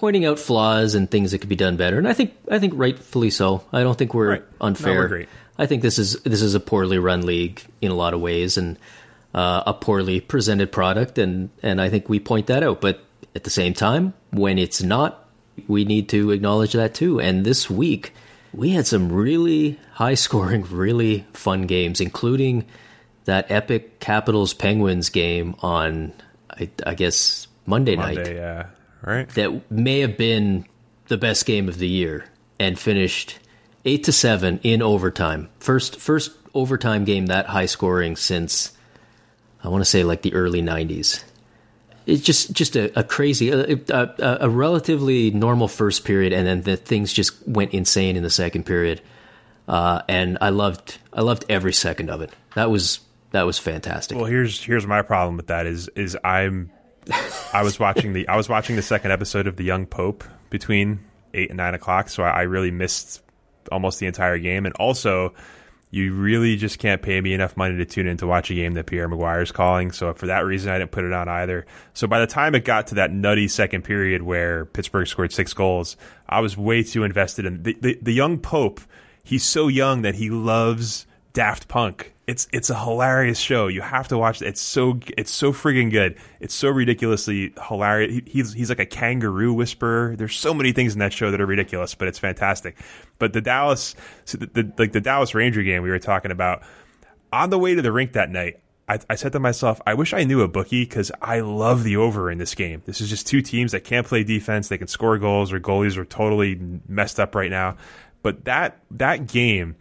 pointing 0.00 0.24
out 0.24 0.38
flaws 0.38 0.94
and 0.94 1.10
things 1.10 1.30
that 1.30 1.40
could 1.40 1.50
be 1.50 1.56
done 1.56 1.76
better. 1.76 1.98
And 1.98 2.08
I 2.08 2.14
think 2.14 2.34
I 2.50 2.58
think 2.58 2.72
rightfully 2.74 3.28
so. 3.28 3.62
I 3.70 3.82
don't 3.82 3.98
think 3.98 4.14
we're 4.14 4.30
right. 4.30 4.44
unfair. 4.58 5.08
No, 5.08 5.14
we're 5.16 5.26
I 5.58 5.66
think 5.66 5.82
this 5.82 5.98
is 5.98 6.14
this 6.22 6.40
is 6.40 6.54
a 6.54 6.60
poorly 6.60 6.98
run 6.98 7.26
league 7.26 7.62
in 7.82 7.90
a 7.90 7.94
lot 7.94 8.14
of 8.14 8.20
ways 8.22 8.56
and 8.56 8.78
uh, 9.34 9.62
a 9.66 9.74
poorly 9.74 10.20
presented 10.20 10.72
product 10.72 11.18
and 11.18 11.50
and 11.62 11.82
I 11.82 11.90
think 11.90 12.08
we 12.08 12.18
point 12.18 12.46
that 12.46 12.62
out. 12.62 12.80
But 12.80 13.04
at 13.36 13.44
the 13.44 13.50
same 13.50 13.74
time, 13.74 14.14
when 14.30 14.58
it's 14.58 14.82
not, 14.82 15.28
we 15.68 15.84
need 15.84 16.08
to 16.08 16.30
acknowledge 16.30 16.72
that 16.72 16.94
too. 16.94 17.20
And 17.20 17.44
this 17.44 17.68
week 17.68 18.14
we 18.54 18.70
had 18.70 18.86
some 18.86 19.12
really 19.12 19.78
high 19.92 20.14
scoring, 20.14 20.62
really 20.70 21.26
fun 21.34 21.66
games, 21.66 22.00
including 22.00 22.64
that 23.26 23.50
epic 23.50 24.00
Capitals 24.00 24.54
Penguins 24.54 25.10
game 25.10 25.56
on 25.60 26.14
I, 26.50 26.70
I 26.86 26.94
guess 26.94 27.48
Monday, 27.66 27.96
Monday 27.96 28.24
night. 28.24 28.34
Yeah 28.34 28.66
right? 29.02 29.28
That 29.30 29.70
may 29.70 30.00
have 30.00 30.16
been 30.16 30.66
the 31.08 31.18
best 31.18 31.46
game 31.46 31.68
of 31.68 31.78
the 31.78 31.88
year 31.88 32.26
and 32.58 32.78
finished 32.78 33.38
eight 33.84 34.04
to 34.04 34.12
seven 34.12 34.60
in 34.62 34.82
overtime. 34.82 35.48
First 35.58 35.96
first 36.00 36.32
overtime 36.54 37.04
game 37.04 37.26
that 37.26 37.46
high 37.46 37.66
scoring 37.66 38.16
since 38.16 38.72
I 39.62 39.68
want 39.68 39.82
to 39.82 39.90
say 39.90 40.04
like 40.04 40.22
the 40.22 40.34
early 40.34 40.62
'90s. 40.62 41.24
It's 42.06 42.22
just 42.22 42.52
just 42.52 42.76
a, 42.76 42.98
a 42.98 43.04
crazy, 43.04 43.50
a, 43.50 43.78
a, 43.88 44.38
a, 44.40 44.48
relatively 44.48 45.30
normal 45.30 45.68
first 45.68 46.04
period, 46.04 46.32
and 46.32 46.46
then 46.46 46.62
the 46.62 46.76
things 46.76 47.12
just 47.12 47.46
went 47.46 47.72
insane 47.72 48.16
in 48.16 48.22
the 48.22 48.30
second 48.30 48.64
period. 48.64 49.00
Uh, 49.68 50.02
and 50.08 50.38
I 50.40 50.48
loved 50.48 50.98
I 51.12 51.20
loved 51.20 51.44
every 51.48 51.72
second 51.72 52.10
of 52.10 52.22
it. 52.22 52.32
That 52.54 52.70
was 52.70 53.00
that 53.32 53.42
was 53.42 53.58
fantastic. 53.58 54.16
Well, 54.16 54.26
here's 54.26 54.62
here's 54.62 54.86
my 54.86 55.02
problem 55.02 55.36
with 55.36 55.48
that 55.48 55.66
is 55.66 55.88
is 55.88 56.16
I'm 56.24 56.70
I 57.52 57.62
was 57.62 57.80
watching 57.80 58.12
the 58.12 58.28
I 58.28 58.36
was 58.36 58.48
watching 58.48 58.76
the 58.76 58.82
second 58.82 59.10
episode 59.10 59.46
of 59.46 59.56
The 59.56 59.64
Young 59.64 59.86
Pope 59.86 60.24
between 60.50 61.00
eight 61.34 61.50
and 61.50 61.56
nine 61.56 61.74
o'clock, 61.74 62.08
so 62.08 62.22
I, 62.22 62.30
I 62.30 62.42
really 62.42 62.70
missed 62.70 63.22
almost 63.72 63.98
the 63.98 64.06
entire 64.06 64.38
game. 64.38 64.66
And 64.66 64.74
also, 64.76 65.34
you 65.90 66.14
really 66.14 66.56
just 66.56 66.78
can't 66.78 67.02
pay 67.02 67.20
me 67.20 67.34
enough 67.34 67.56
money 67.56 67.76
to 67.76 67.84
tune 67.84 68.06
in 68.06 68.16
to 68.18 68.26
watch 68.26 68.50
a 68.50 68.54
game 68.54 68.74
that 68.74 68.86
Pierre 68.86 69.08
McGuire's 69.08 69.50
calling. 69.50 69.90
So 69.90 70.14
for 70.14 70.26
that 70.26 70.40
reason, 70.40 70.70
I 70.70 70.78
didn't 70.78 70.92
put 70.92 71.04
it 71.04 71.12
on 71.12 71.28
either. 71.28 71.66
So 71.92 72.06
by 72.06 72.20
the 72.20 72.28
time 72.28 72.54
it 72.54 72.64
got 72.64 72.88
to 72.88 72.94
that 72.96 73.12
nutty 73.12 73.48
second 73.48 73.82
period 73.82 74.22
where 74.22 74.66
Pittsburgh 74.66 75.08
scored 75.08 75.32
six 75.32 75.52
goals, 75.52 75.96
I 76.28 76.40
was 76.40 76.56
way 76.56 76.84
too 76.84 77.02
invested 77.02 77.46
in 77.46 77.64
the, 77.64 77.76
the, 77.80 77.98
the 78.00 78.12
young 78.12 78.38
Pope. 78.38 78.80
He's 79.24 79.44
so 79.44 79.66
young 79.66 80.02
that 80.02 80.14
he 80.14 80.30
loves 80.30 81.06
Daft 81.32 81.66
Punk 81.66 82.14
it's 82.30 82.46
it's 82.52 82.70
a 82.70 82.78
hilarious 82.78 83.40
show. 83.40 83.66
You 83.66 83.80
have 83.80 84.06
to 84.08 84.16
watch 84.16 84.40
it. 84.40 84.46
It's 84.46 84.60
so 84.60 85.00
it's 85.18 85.32
so 85.32 85.52
friggin' 85.52 85.90
good. 85.90 86.16
It's 86.38 86.54
so 86.54 86.68
ridiculously 86.68 87.52
hilarious. 87.66 88.12
He, 88.12 88.22
he's 88.24 88.52
he's 88.52 88.68
like 88.68 88.78
a 88.78 88.86
kangaroo 88.86 89.52
whisperer. 89.52 90.14
There's 90.14 90.36
so 90.36 90.54
many 90.54 90.70
things 90.70 90.92
in 90.92 91.00
that 91.00 91.12
show 91.12 91.32
that 91.32 91.40
are 91.40 91.46
ridiculous, 91.46 91.96
but 91.96 92.06
it's 92.06 92.20
fantastic. 92.20 92.76
But 93.18 93.32
the 93.32 93.40
Dallas, 93.40 93.96
so 94.26 94.38
the, 94.38 94.46
the, 94.46 94.72
like 94.78 94.92
the 94.92 95.00
Dallas 95.00 95.34
Ranger 95.34 95.64
game 95.64 95.82
we 95.82 95.90
were 95.90 95.98
talking 95.98 96.30
about 96.30 96.62
on 97.32 97.50
the 97.50 97.58
way 97.58 97.74
to 97.74 97.82
the 97.82 97.90
rink 97.90 98.12
that 98.12 98.30
night. 98.30 98.60
I, 98.88 99.00
I 99.10 99.16
said 99.16 99.32
to 99.32 99.40
myself, 99.40 99.80
I 99.84 99.94
wish 99.94 100.12
I 100.14 100.22
knew 100.22 100.42
a 100.42 100.48
bookie 100.48 100.84
because 100.84 101.10
I 101.20 101.40
love 101.40 101.82
the 101.82 101.96
over 101.96 102.30
in 102.30 102.38
this 102.38 102.54
game. 102.54 102.82
This 102.86 103.00
is 103.00 103.10
just 103.10 103.26
two 103.26 103.42
teams 103.42 103.72
that 103.72 103.82
can't 103.82 104.06
play 104.06 104.22
defense. 104.22 104.68
They 104.68 104.78
can 104.78 104.86
score 104.86 105.18
goals. 105.18 105.50
Their 105.50 105.58
goalies 105.58 105.96
are 105.96 106.04
totally 106.04 106.60
messed 106.86 107.18
up 107.18 107.34
right 107.34 107.50
now. 107.50 107.76
But 108.22 108.44
that 108.44 108.78
that 108.92 109.26
game, 109.26 109.74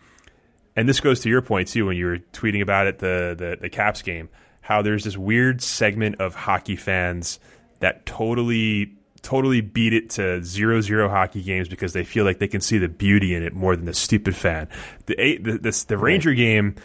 and 0.79 0.87
this 0.87 1.01
goes 1.01 1.19
to 1.21 1.29
your 1.29 1.41
point 1.41 1.67
too 1.67 1.85
when 1.85 1.97
you 1.97 2.05
were 2.05 2.19
tweeting 2.31 2.61
about 2.61 2.87
it, 2.87 2.99
the 2.99 3.35
the, 3.37 3.57
the 3.59 3.69
Caps 3.69 4.01
game, 4.01 4.29
how 4.61 4.81
there's 4.81 5.03
this 5.03 5.17
weird 5.17 5.61
segment 5.61 6.21
of 6.21 6.33
hockey 6.33 6.77
fans 6.77 7.37
that 7.79 8.05
totally 8.05 8.95
totally 9.21 9.59
beat 9.59 9.91
it 9.91 10.11
to 10.11 10.41
zero 10.41 10.79
zero 10.79 11.09
hockey 11.09 11.43
games 11.43 11.67
because 11.67 11.91
they 11.91 12.05
feel 12.05 12.23
like 12.23 12.39
they 12.39 12.47
can 12.47 12.61
see 12.61 12.77
the 12.77 12.87
beauty 12.87 13.35
in 13.35 13.43
it 13.43 13.53
more 13.53 13.75
than 13.75 13.83
the 13.83 13.93
stupid 13.93 14.37
fan. 14.37 14.69
The 15.07 15.21
eight, 15.21 15.43
the, 15.43 15.57
the, 15.57 15.85
the 15.89 15.97
Ranger 15.97 16.33
game 16.33 16.75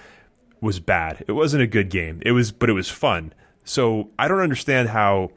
was 0.60 0.80
bad. 0.80 1.24
It 1.28 1.32
wasn't 1.32 1.62
a 1.62 1.68
good 1.68 1.88
game. 1.88 2.20
It 2.26 2.32
was, 2.32 2.50
but 2.50 2.68
it 2.68 2.72
was 2.72 2.90
fun. 2.90 3.32
So 3.62 4.10
I 4.18 4.26
don't 4.26 4.40
understand 4.40 4.88
how 4.88 5.30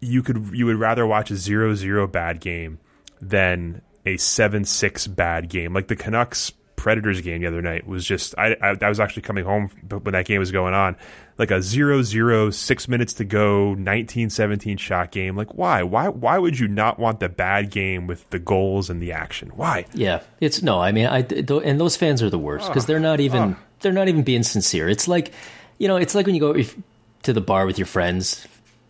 you 0.00 0.22
could 0.22 0.50
you 0.52 0.66
would 0.66 0.76
rather 0.76 1.06
watch 1.06 1.30
a 1.30 1.36
zero 1.36 1.74
zero 1.74 2.06
bad 2.06 2.40
game 2.40 2.80
than 3.22 3.80
a 4.04 4.18
seven 4.18 4.66
six 4.66 5.06
bad 5.06 5.48
game. 5.48 5.72
Like 5.72 5.88
the 5.88 5.96
Canucks 5.96 6.52
Predators 6.78 7.20
game 7.20 7.42
the 7.42 7.48
other 7.48 7.60
night 7.60 7.86
was 7.86 8.04
just 8.06 8.34
I, 8.38 8.56
I, 8.62 8.76
I 8.80 8.88
was 8.88 9.00
actually 9.00 9.22
coming 9.22 9.44
home 9.44 9.68
when 9.88 10.12
that 10.12 10.24
game 10.24 10.38
was 10.38 10.52
going 10.52 10.72
on. 10.72 10.96
Like 11.36 11.50
a 11.50 11.60
zero 11.60 12.02
zero 12.02 12.50
six 12.50 12.88
minutes 12.88 13.12
to 13.14 13.24
go 13.24 13.68
1917 13.70 14.76
shot 14.78 15.10
game. 15.10 15.36
Like 15.36 15.54
why? 15.54 15.82
Why 15.82 16.08
why 16.08 16.38
would 16.38 16.58
you 16.58 16.68
not 16.68 16.98
want 16.98 17.20
the 17.20 17.28
bad 17.28 17.70
game 17.70 18.06
with 18.06 18.30
the 18.30 18.38
goals 18.38 18.88
and 18.88 19.02
the 19.02 19.12
action? 19.12 19.50
Why? 19.50 19.86
Yeah 19.92 20.20
it's 20.40 20.62
no 20.62 20.80
I 20.80 20.92
mean 20.92 21.06
I 21.06 21.18
and 21.18 21.80
those 21.80 21.96
fans 21.96 22.22
are 22.22 22.30
the 22.30 22.38
worst 22.38 22.68
because 22.68 22.86
they're 22.86 23.00
not 23.00 23.20
even 23.20 23.56
they're 23.80 23.92
not 23.92 24.08
even 24.08 24.22
being 24.22 24.44
sincere. 24.44 24.88
It's 24.88 25.08
like 25.08 25.32
you 25.78 25.88
know 25.88 25.96
it's 25.96 26.14
like 26.14 26.26
when 26.26 26.34
you 26.34 26.40
go 26.40 26.54
if, 26.54 26.76
to 27.24 27.32
the 27.32 27.40
bar 27.40 27.66
with 27.66 27.78
your 27.78 27.86
friends 27.86 28.46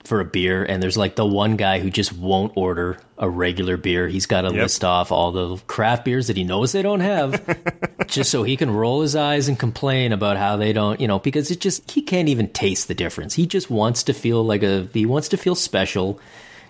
for 0.09 0.21
a 0.21 0.25
beer 0.25 0.65
and 0.65 0.83
there's 0.83 0.97
like 0.97 1.15
the 1.15 1.27
one 1.27 1.57
guy 1.57 1.79
who 1.79 1.91
just 1.91 2.13
won't 2.13 2.53
order 2.57 2.99
a 3.19 3.29
regular 3.29 3.77
beer. 3.77 4.09
He's 4.09 4.27
got 4.27 4.43
to 4.43 4.49
yep. 4.49 4.63
list 4.63 4.85
off 4.85 5.13
all 5.13 5.33
the 5.33 5.57
craft 5.67 6.05
beers 6.05 6.29
that 6.29 6.37
he 6.37 6.45
knows 6.45 6.73
they 6.73 6.83
don't 6.83 7.01
have 7.01 7.45
just 8.07 8.31
so 8.31 8.43
he 8.43 8.57
can 8.57 8.71
roll 8.71 9.03
his 9.03 9.15
eyes 9.15 9.49
and 9.49 9.59
complain 9.59 10.13
about 10.13 10.37
how 10.37 10.57
they 10.57 10.73
don't, 10.73 11.01
you 11.01 11.07
know, 11.07 11.19
because 11.19 11.51
it 11.51 11.61
just 11.61 11.91
he 11.91 12.01
can't 12.01 12.29
even 12.29 12.49
taste 12.49 12.89
the 12.89 12.95
difference. 12.95 13.35
He 13.35 13.47
just 13.47 13.71
wants 13.71 14.05
to 14.05 14.15
feel 14.15 14.43
like 14.43 14.63
a 14.63 14.89
he 14.93 15.07
wants 15.07 15.29
to 15.29 15.37
feel 15.37 15.55
special 15.55 16.19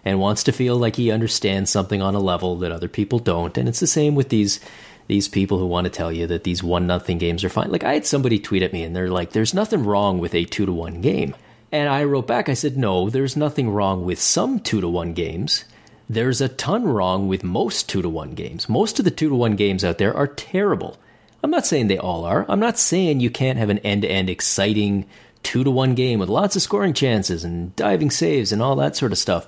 and 0.04 0.18
wants 0.18 0.44
to 0.44 0.52
feel 0.52 0.76
like 0.76 0.96
he 0.96 1.10
understands 1.10 1.70
something 1.70 2.02
on 2.02 2.14
a 2.14 2.20
level 2.20 2.56
that 2.56 2.72
other 2.72 2.88
people 2.88 3.18
don't. 3.18 3.56
And 3.56 3.68
it's 3.68 3.80
the 3.80 3.86
same 3.86 4.14
with 4.14 4.28
these 4.28 4.58
these 5.06 5.28
people 5.28 5.58
who 5.58 5.66
want 5.66 5.84
to 5.84 5.90
tell 5.90 6.12
you 6.12 6.26
that 6.26 6.44
these 6.44 6.62
one 6.62 6.86
nothing 6.86 7.18
games 7.18 7.44
are 7.44 7.48
fine. 7.48 7.70
Like 7.70 7.84
I 7.84 7.94
had 7.94 8.06
somebody 8.06 8.38
tweet 8.38 8.62
at 8.62 8.72
me 8.72 8.82
and 8.82 8.94
they're 8.94 9.08
like 9.08 9.30
there's 9.30 9.54
nothing 9.54 9.84
wrong 9.84 10.18
with 10.18 10.34
a 10.34 10.44
2 10.44 10.66
to 10.66 10.72
1 10.72 11.00
game. 11.00 11.34
And 11.70 11.88
I 11.88 12.04
wrote 12.04 12.26
back, 12.26 12.48
I 12.48 12.54
said, 12.54 12.76
no, 12.76 13.10
there's 13.10 13.36
nothing 13.36 13.70
wrong 13.70 14.04
with 14.04 14.20
some 14.20 14.60
two 14.60 14.80
to 14.80 14.88
one 14.88 15.12
games. 15.12 15.64
There's 16.08 16.40
a 16.40 16.48
ton 16.48 16.84
wrong 16.84 17.28
with 17.28 17.44
most 17.44 17.88
two 17.88 18.00
to 18.00 18.08
one 18.08 18.32
games. 18.32 18.68
Most 18.68 18.98
of 18.98 19.04
the 19.04 19.10
two 19.10 19.28
to 19.28 19.34
one 19.34 19.56
games 19.56 19.84
out 19.84 19.98
there 19.98 20.16
are 20.16 20.26
terrible. 20.26 20.98
I'm 21.42 21.50
not 21.50 21.66
saying 21.66 21.88
they 21.88 21.98
all 21.98 22.24
are. 22.24 22.46
I'm 22.48 22.60
not 22.60 22.78
saying 22.78 23.20
you 23.20 23.30
can't 23.30 23.58
have 23.58 23.68
an 23.68 23.78
end 23.80 24.02
to 24.02 24.08
end 24.08 24.30
exciting 24.30 25.06
two 25.42 25.62
to 25.64 25.70
one 25.70 25.94
game 25.94 26.18
with 26.18 26.28
lots 26.28 26.56
of 26.56 26.62
scoring 26.62 26.94
chances 26.94 27.44
and 27.44 27.76
diving 27.76 28.10
saves 28.10 28.50
and 28.50 28.62
all 28.62 28.76
that 28.76 28.96
sort 28.96 29.12
of 29.12 29.18
stuff. 29.18 29.46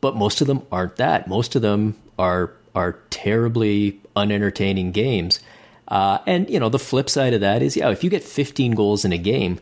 But 0.00 0.16
most 0.16 0.40
of 0.40 0.46
them 0.46 0.66
aren't 0.70 0.96
that. 0.96 1.28
Most 1.28 1.56
of 1.56 1.62
them 1.62 1.96
are 2.18 2.52
are 2.74 2.98
terribly 3.10 4.00
unentertaining 4.16 4.92
games. 4.92 5.40
Uh, 5.88 6.18
and 6.26 6.48
you 6.48 6.60
know 6.60 6.68
the 6.68 6.78
flip 6.78 7.10
side 7.10 7.34
of 7.34 7.40
that 7.40 7.62
is, 7.62 7.76
yeah, 7.76 7.90
if 7.90 8.04
you 8.04 8.10
get 8.10 8.22
15 8.22 8.72
goals 8.72 9.04
in 9.04 9.12
a 9.12 9.18
game, 9.18 9.58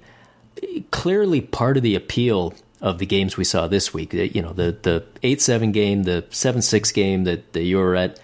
clearly 0.91 1.41
part 1.41 1.77
of 1.77 1.83
the 1.83 1.95
appeal 1.95 2.55
of 2.81 2.99
the 2.99 3.07
games 3.07 3.37
we 3.37 3.45
saw 3.45 3.67
this 3.67 3.93
week. 3.93 4.15
Uh, 4.15 4.19
you 4.19 4.43
know, 4.43 4.53
the 4.53 4.77
the 4.83 5.05
eight 5.23 5.41
seven 5.41 5.73
game, 5.73 6.05
the 6.05 6.25
seven 6.31 6.63
six 6.63 6.93
game 6.93 7.25
that, 7.25 7.53
that 7.53 7.63
you 7.63 7.79
were 7.79 7.97
at. 7.97 8.21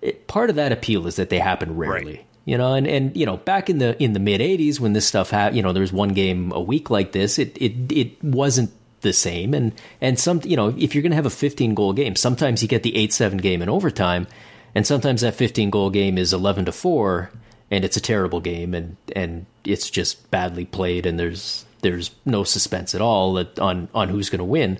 It, 0.00 0.28
part 0.28 0.50
of 0.50 0.56
that 0.56 0.70
appeal 0.70 1.06
is 1.06 1.16
that 1.16 1.28
they 1.28 1.40
happen 1.40 1.76
rarely. 1.76 2.16
Right. 2.16 2.24
You 2.44 2.56
know, 2.56 2.72
and, 2.74 2.86
and 2.86 3.16
you 3.16 3.26
know, 3.26 3.36
back 3.36 3.68
in 3.68 3.78
the 3.78 4.00
in 4.02 4.12
the 4.12 4.20
mid 4.20 4.40
'80s 4.40 4.80
when 4.80 4.92
this 4.92 5.06
stuff 5.06 5.30
happened, 5.30 5.56
you 5.56 5.62
know, 5.62 5.72
there 5.72 5.82
was 5.82 5.92
one 5.92 6.10
game 6.10 6.52
a 6.52 6.60
week 6.60 6.88
like 6.88 7.12
this. 7.12 7.38
It 7.38 7.58
it 7.60 7.92
it 7.92 8.24
wasn't 8.24 8.70
the 9.00 9.12
same, 9.12 9.52
and 9.52 9.72
and 10.00 10.18
some 10.18 10.40
you 10.44 10.56
know, 10.56 10.74
if 10.78 10.94
you're 10.94 11.02
going 11.02 11.10
to 11.12 11.16
have 11.16 11.26
a 11.26 11.30
15 11.30 11.74
goal 11.74 11.92
game, 11.92 12.16
sometimes 12.16 12.62
you 12.62 12.68
get 12.68 12.82
the 12.82 12.96
eight 12.96 13.12
seven 13.12 13.38
game 13.38 13.60
in 13.60 13.68
overtime, 13.68 14.26
and 14.74 14.86
sometimes 14.86 15.20
that 15.20 15.34
15 15.34 15.70
goal 15.70 15.90
game 15.90 16.16
is 16.16 16.32
11 16.32 16.64
to 16.66 16.72
four, 16.72 17.30
and 17.70 17.84
it's 17.84 17.96
a 17.96 18.00
terrible 18.00 18.40
game, 18.40 18.74
and 18.74 18.96
and 19.14 19.46
it's 19.64 19.90
just 19.90 20.30
badly 20.30 20.64
played, 20.64 21.06
and 21.06 21.18
there's 21.18 21.64
there's 21.82 22.10
no 22.24 22.44
suspense 22.44 22.94
at 22.94 23.00
all 23.00 23.38
on 23.60 23.88
on 23.94 24.08
who's 24.08 24.30
going 24.30 24.38
to 24.38 24.44
win. 24.44 24.78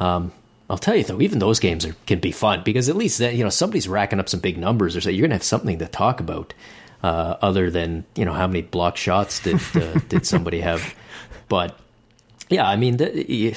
Um, 0.00 0.32
I'll 0.70 0.78
tell 0.78 0.96
you 0.96 1.04
though, 1.04 1.20
even 1.20 1.38
those 1.38 1.60
games 1.60 1.86
are, 1.86 1.94
can 2.06 2.18
be 2.18 2.32
fun 2.32 2.62
because 2.62 2.88
at 2.88 2.96
least 2.96 3.18
that, 3.18 3.34
you 3.34 3.44
know 3.44 3.50
somebody's 3.50 3.88
racking 3.88 4.20
up 4.20 4.28
some 4.28 4.40
big 4.40 4.58
numbers, 4.58 4.96
or 4.96 5.00
so 5.00 5.10
you're 5.10 5.22
going 5.22 5.30
to 5.30 5.36
have 5.36 5.42
something 5.42 5.78
to 5.78 5.86
talk 5.86 6.20
about 6.20 6.54
uh, 7.02 7.36
other 7.40 7.70
than 7.70 8.04
you 8.14 8.24
know 8.24 8.32
how 8.32 8.46
many 8.46 8.62
block 8.62 8.96
shots 8.96 9.40
did 9.40 9.60
uh, 9.76 9.98
did 10.08 10.26
somebody 10.26 10.60
have. 10.60 10.94
But 11.48 11.78
yeah, 12.50 12.68
I 12.68 12.76
mean, 12.76 12.98
the, 12.98 13.54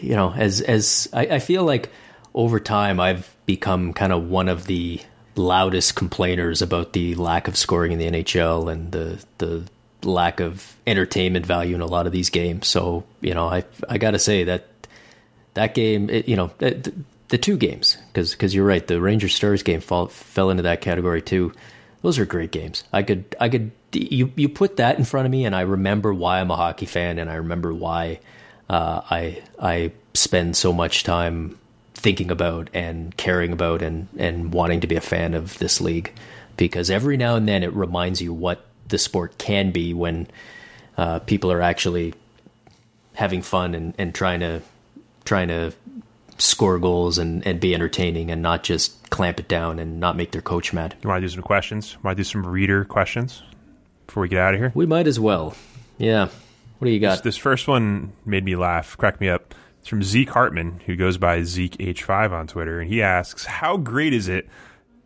you 0.00 0.14
know, 0.14 0.32
as 0.32 0.60
as 0.60 1.08
I, 1.12 1.26
I 1.26 1.38
feel 1.38 1.64
like 1.64 1.90
over 2.34 2.60
time 2.60 3.00
I've 3.00 3.34
become 3.46 3.92
kind 3.92 4.12
of 4.12 4.28
one 4.28 4.48
of 4.48 4.66
the 4.66 5.00
loudest 5.34 5.94
complainers 5.94 6.62
about 6.62 6.92
the 6.92 7.14
lack 7.14 7.48
of 7.48 7.56
scoring 7.56 7.92
in 7.92 7.98
the 7.98 8.10
NHL 8.10 8.70
and 8.70 8.92
the 8.92 9.24
the 9.38 9.64
lack 10.04 10.40
of 10.40 10.76
entertainment 10.86 11.46
value 11.46 11.74
in 11.74 11.80
a 11.80 11.86
lot 11.86 12.06
of 12.06 12.12
these 12.12 12.30
games. 12.30 12.68
So 12.68 13.04
you 13.20 13.34
know, 13.34 13.48
I 13.48 13.64
I 13.88 13.98
got 13.98 14.12
to 14.12 14.18
say 14.18 14.44
that 14.44 14.66
that 15.54 15.74
game, 15.74 16.08
it, 16.08 16.28
you 16.28 16.36
know, 16.36 16.50
the, 16.58 16.92
the 17.28 17.38
two 17.38 17.56
games 17.56 17.96
because 18.08 18.32
because 18.32 18.54
you're 18.54 18.66
right, 18.66 18.86
the 18.86 19.00
Rangers 19.00 19.34
Stars 19.34 19.62
game 19.62 19.80
fall, 19.80 20.08
fell 20.08 20.50
into 20.50 20.64
that 20.64 20.80
category 20.80 21.22
too. 21.22 21.52
Those 22.02 22.18
are 22.18 22.26
great 22.26 22.50
games. 22.50 22.84
I 22.92 23.02
could 23.02 23.36
I 23.40 23.48
could 23.48 23.70
you 23.92 24.32
you 24.36 24.48
put 24.48 24.76
that 24.76 24.98
in 24.98 25.04
front 25.04 25.26
of 25.26 25.30
me, 25.30 25.44
and 25.44 25.54
I 25.54 25.62
remember 25.62 26.12
why 26.12 26.40
I'm 26.40 26.50
a 26.50 26.56
hockey 26.56 26.86
fan, 26.86 27.18
and 27.18 27.30
I 27.30 27.34
remember 27.34 27.72
why 27.72 28.20
uh, 28.68 29.02
I 29.10 29.42
I 29.58 29.92
spend 30.14 30.56
so 30.56 30.72
much 30.72 31.04
time 31.04 31.58
thinking 32.02 32.30
about 32.30 32.68
and 32.74 33.16
caring 33.16 33.52
about 33.52 33.80
and 33.80 34.08
and 34.18 34.52
wanting 34.52 34.80
to 34.80 34.86
be 34.86 34.96
a 34.96 35.00
fan 35.00 35.34
of 35.34 35.56
this 35.58 35.80
league 35.80 36.12
because 36.56 36.90
every 36.90 37.16
now 37.16 37.36
and 37.36 37.48
then 37.48 37.62
it 37.62 37.72
reminds 37.72 38.20
you 38.20 38.32
what 38.32 38.66
the 38.88 38.98
sport 38.98 39.38
can 39.38 39.70
be 39.70 39.94
when 39.94 40.26
uh, 40.98 41.20
people 41.20 41.50
are 41.50 41.62
actually 41.62 42.12
having 43.14 43.40
fun 43.40 43.74
and, 43.74 43.94
and 43.98 44.14
trying 44.14 44.40
to 44.40 44.60
trying 45.24 45.48
to 45.48 45.72
score 46.38 46.78
goals 46.78 47.18
and, 47.18 47.46
and 47.46 47.60
be 47.60 47.74
entertaining 47.74 48.30
and 48.30 48.42
not 48.42 48.64
just 48.64 49.10
clamp 49.10 49.38
it 49.38 49.46
down 49.46 49.78
and 49.78 50.00
not 50.00 50.16
make 50.16 50.32
their 50.32 50.42
coach 50.42 50.72
mad. 50.72 50.96
You 51.02 51.08
want 51.08 51.20
to 51.22 51.26
do 51.28 51.32
some 51.32 51.42
questions? 51.42 51.96
Want 52.02 52.16
to 52.16 52.20
do 52.20 52.24
some 52.24 52.44
reader 52.44 52.84
questions 52.84 53.42
before 54.06 54.22
we 54.22 54.28
get 54.28 54.40
out 54.40 54.54
of 54.54 54.60
here? 54.60 54.72
We 54.74 54.86
might 54.86 55.06
as 55.06 55.20
well. 55.20 55.54
Yeah. 55.98 56.28
What 56.78 56.86
do 56.86 56.90
you 56.90 56.98
got? 56.98 57.22
This, 57.22 57.34
this 57.34 57.36
first 57.36 57.68
one 57.68 58.12
made 58.26 58.44
me 58.44 58.56
laugh, 58.56 58.96
cracked 58.96 59.20
me 59.20 59.28
up. 59.28 59.54
It's 59.82 59.88
from 59.88 60.04
Zeke 60.04 60.30
Hartman, 60.30 60.80
who 60.86 60.94
goes 60.94 61.18
by 61.18 61.42
Zeke 61.42 61.76
H5 61.78 62.30
on 62.30 62.46
Twitter, 62.46 62.78
and 62.78 62.88
he 62.88 63.02
asks, 63.02 63.44
"How 63.44 63.76
great 63.76 64.12
is 64.12 64.28
it 64.28 64.48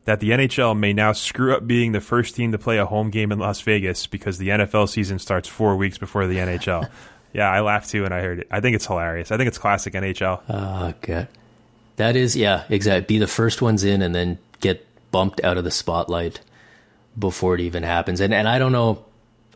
that 0.04 0.20
the 0.20 0.32
NHL 0.32 0.76
may 0.76 0.92
now 0.92 1.12
screw 1.12 1.56
up 1.56 1.66
being 1.66 1.92
the 1.92 2.00
first 2.00 2.36
team 2.36 2.52
to 2.52 2.58
play 2.58 2.76
a 2.76 2.84
home 2.84 3.08
game 3.08 3.32
in 3.32 3.38
Las 3.38 3.62
Vegas 3.62 4.06
because 4.06 4.36
the 4.36 4.48
NFL 4.50 4.86
season 4.88 5.18
starts 5.18 5.48
four 5.48 5.76
weeks 5.76 5.96
before 5.96 6.26
the 6.26 6.36
NHL. 6.36 6.88
yeah, 7.32 7.50
I 7.50 7.60
laughed 7.60 7.88
too 7.88 8.02
when 8.02 8.12
I 8.12 8.20
heard 8.20 8.40
it. 8.40 8.48
I 8.50 8.60
think 8.60 8.76
it's 8.76 8.86
hilarious. 8.86 9.32
I 9.32 9.38
think 9.38 9.48
it's 9.48 9.56
classic 9.56 9.94
NHL. 9.94 10.42
Oh, 10.48 10.54
ah, 10.54 10.92
God. 11.00 11.28
That 11.96 12.14
is, 12.14 12.36
yeah, 12.36 12.64
exactly. 12.68 13.16
Be 13.16 13.18
the 13.18 13.26
first 13.26 13.62
ones 13.62 13.82
in 13.82 14.02
and 14.02 14.14
then 14.14 14.38
get 14.60 14.86
bumped 15.10 15.42
out 15.42 15.56
of 15.56 15.64
the 15.64 15.70
spotlight 15.70 16.40
before 17.18 17.54
it 17.54 17.62
even 17.62 17.82
happens. 17.82 18.20
And 18.20 18.34
and 18.34 18.46
I 18.46 18.58
don't 18.58 18.72
know, 18.72 19.04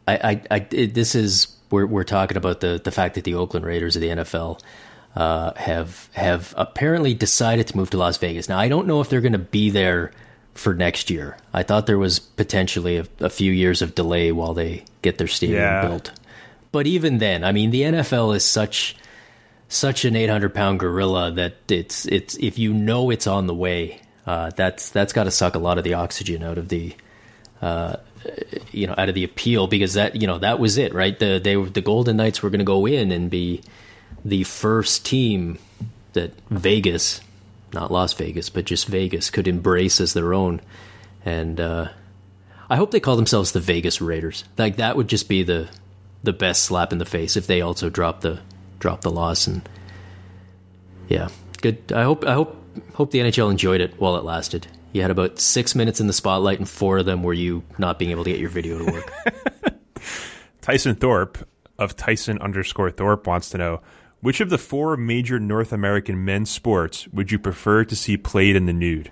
I, 0.08 0.14
I, 0.16 0.42
I 0.50 0.66
it, 0.72 0.94
this 0.94 1.14
is, 1.14 1.54
we're, 1.70 1.86
we're 1.86 2.04
talking 2.04 2.36
about 2.38 2.60
the, 2.60 2.80
the 2.82 2.90
fact 2.90 3.14
that 3.14 3.24
the 3.24 3.34
Oakland 3.34 3.66
Raiders 3.66 3.94
of 3.94 4.02
the 4.02 4.08
NFL 4.08 4.60
uh, 5.16 5.52
have 5.54 6.08
have 6.12 6.54
apparently 6.56 7.14
decided 7.14 7.66
to 7.68 7.76
move 7.76 7.90
to 7.90 7.98
Las 7.98 8.16
Vegas. 8.18 8.48
Now 8.48 8.58
I 8.58 8.68
don't 8.68 8.86
know 8.86 9.00
if 9.00 9.08
they're 9.08 9.20
going 9.20 9.32
to 9.32 9.38
be 9.38 9.70
there 9.70 10.12
for 10.54 10.74
next 10.74 11.10
year. 11.10 11.36
I 11.52 11.62
thought 11.62 11.86
there 11.86 11.98
was 11.98 12.18
potentially 12.18 12.98
a, 12.98 13.06
a 13.20 13.30
few 13.30 13.52
years 13.52 13.82
of 13.82 13.94
delay 13.94 14.32
while 14.32 14.54
they 14.54 14.84
get 15.02 15.18
their 15.18 15.26
stadium 15.26 15.60
yeah. 15.60 15.86
built. 15.86 16.12
But 16.72 16.86
even 16.86 17.18
then, 17.18 17.44
I 17.44 17.52
mean, 17.52 17.70
the 17.70 17.82
NFL 17.82 18.36
is 18.36 18.44
such 18.44 18.96
such 19.68 20.04
an 20.04 20.16
800 20.16 20.54
pound 20.54 20.80
gorilla 20.80 21.30
that 21.32 21.56
it's 21.68 22.06
it's 22.06 22.36
if 22.36 22.58
you 22.58 22.72
know 22.72 23.10
it's 23.10 23.26
on 23.26 23.46
the 23.46 23.54
way, 23.54 24.00
uh, 24.26 24.50
that's 24.54 24.90
that's 24.90 25.12
got 25.12 25.24
to 25.24 25.30
suck 25.30 25.54
a 25.54 25.58
lot 25.58 25.78
of 25.78 25.84
the 25.84 25.94
oxygen 25.94 26.42
out 26.42 26.58
of 26.58 26.68
the 26.68 26.94
uh, 27.62 27.96
you 28.70 28.86
know 28.86 28.94
out 28.96 29.08
of 29.08 29.14
the 29.14 29.24
appeal 29.24 29.66
because 29.66 29.94
that 29.94 30.20
you 30.20 30.26
know 30.26 30.38
that 30.38 30.58
was 30.58 30.78
it 30.78 30.94
right 30.94 31.18
the 31.18 31.40
they 31.42 31.56
the 31.56 31.80
Golden 31.80 32.16
Knights 32.16 32.42
were 32.42 32.50
going 32.50 32.60
to 32.60 32.64
go 32.64 32.86
in 32.86 33.10
and 33.10 33.30
be 33.30 33.62
the 34.24 34.44
first 34.44 35.04
team 35.06 35.58
that 36.12 36.32
Vegas 36.50 37.20
not 37.72 37.90
Las 37.90 38.12
Vegas, 38.14 38.50
but 38.50 38.64
just 38.64 38.86
Vegas, 38.86 39.30
could 39.30 39.48
embrace 39.48 40.00
as 40.00 40.12
their 40.12 40.34
own. 40.34 40.60
And 41.24 41.60
uh, 41.60 41.88
I 42.68 42.76
hope 42.76 42.90
they 42.90 43.00
call 43.00 43.16
themselves 43.16 43.52
the 43.52 43.60
Vegas 43.60 44.00
Raiders. 44.00 44.44
Like 44.58 44.76
that 44.76 44.96
would 44.96 45.08
just 45.08 45.28
be 45.28 45.42
the 45.42 45.68
the 46.22 46.32
best 46.34 46.64
slap 46.64 46.92
in 46.92 46.98
the 46.98 47.06
face 47.06 47.36
if 47.36 47.46
they 47.46 47.62
also 47.62 47.88
drop 47.88 48.20
the 48.20 48.40
drop 48.78 49.00
the 49.00 49.10
loss 49.10 49.46
and 49.46 49.66
yeah, 51.08 51.28
good. 51.60 51.92
I 51.92 52.02
hope 52.02 52.24
I 52.24 52.34
hope 52.34 52.56
hope 52.94 53.10
the 53.10 53.20
NHL 53.20 53.50
enjoyed 53.50 53.80
it 53.80 53.98
while 53.98 54.16
it 54.16 54.24
lasted. 54.24 54.66
You 54.92 55.02
had 55.02 55.10
about 55.10 55.38
six 55.38 55.74
minutes 55.74 56.00
in 56.00 56.08
the 56.08 56.12
spotlight, 56.12 56.58
and 56.58 56.68
four 56.68 56.98
of 56.98 57.06
them 57.06 57.22
were 57.22 57.32
you 57.32 57.62
not 57.78 57.98
being 57.98 58.10
able 58.10 58.24
to 58.24 58.30
get 58.30 58.40
your 58.40 58.50
video 58.50 58.78
to 58.78 58.92
work. 58.92 59.12
Tyson 60.60 60.96
Thorpe 60.96 61.38
of 61.78 61.96
Tyson 61.96 62.38
underscore 62.40 62.90
Thorpe 62.90 63.26
wants 63.26 63.50
to 63.50 63.58
know 63.58 63.80
which 64.20 64.40
of 64.40 64.50
the 64.50 64.58
four 64.58 64.96
major 64.96 65.38
North 65.38 65.72
American 65.72 66.24
men's 66.24 66.50
sports 66.50 67.08
would 67.08 67.32
you 67.32 67.38
prefer 67.38 67.84
to 67.84 67.96
see 67.96 68.16
played 68.16 68.56
in 68.56 68.66
the 68.66 68.72
nude? 68.72 69.10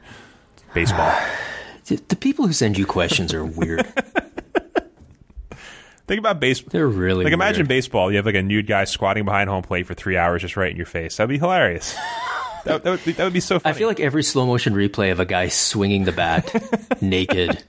Baseball. 0.75 1.15
the 1.87 2.17
people 2.17 2.47
who 2.47 2.53
send 2.53 2.79
you 2.79 2.87
questions 2.87 3.33
are 3.33 3.45
weird. 3.45 3.87
Think 6.07 6.19
about 6.21 6.41
baseball. 6.41 6.71
They're 6.73 6.89
really 6.89 7.25
like 7.25 7.35
imagine 7.35 7.63
weird. 7.63 7.69
baseball. 7.69 8.11
You 8.11 8.17
have 8.17 8.25
like 8.25 8.35
a 8.35 8.43
nude 8.43 8.67
guy 8.67 8.85
squatting 8.85 9.27
behind 9.27 9.51
home 9.51 9.63
plate 9.63 9.87
for 9.87 9.93
three 9.93 10.17
hours, 10.17 10.41
just 10.41 10.57
right 10.57 10.71
in 10.71 10.77
your 10.77 10.87
face. 10.87 11.19
That'd 11.19 11.29
be 11.29 11.39
hilarious. 11.39 11.95
that, 12.65 12.83
that, 12.83 12.91
would 12.91 13.05
be, 13.05 13.13
that 13.13 13.25
would 13.25 13.35
be 13.35 13.41
so 13.41 13.59
funny. 13.59 13.75
I 13.75 13.79
feel 13.79 13.89
like 13.89 14.01
every 14.01 14.23
slow 14.23 14.47
motion 14.47 14.73
replay 14.73 15.13
of 15.13 15.21
a 15.21 15.27
guy 15.27 15.49
swinging 15.49 16.05
the 16.05 16.13
bat 16.13 16.51
naked 17.03 17.63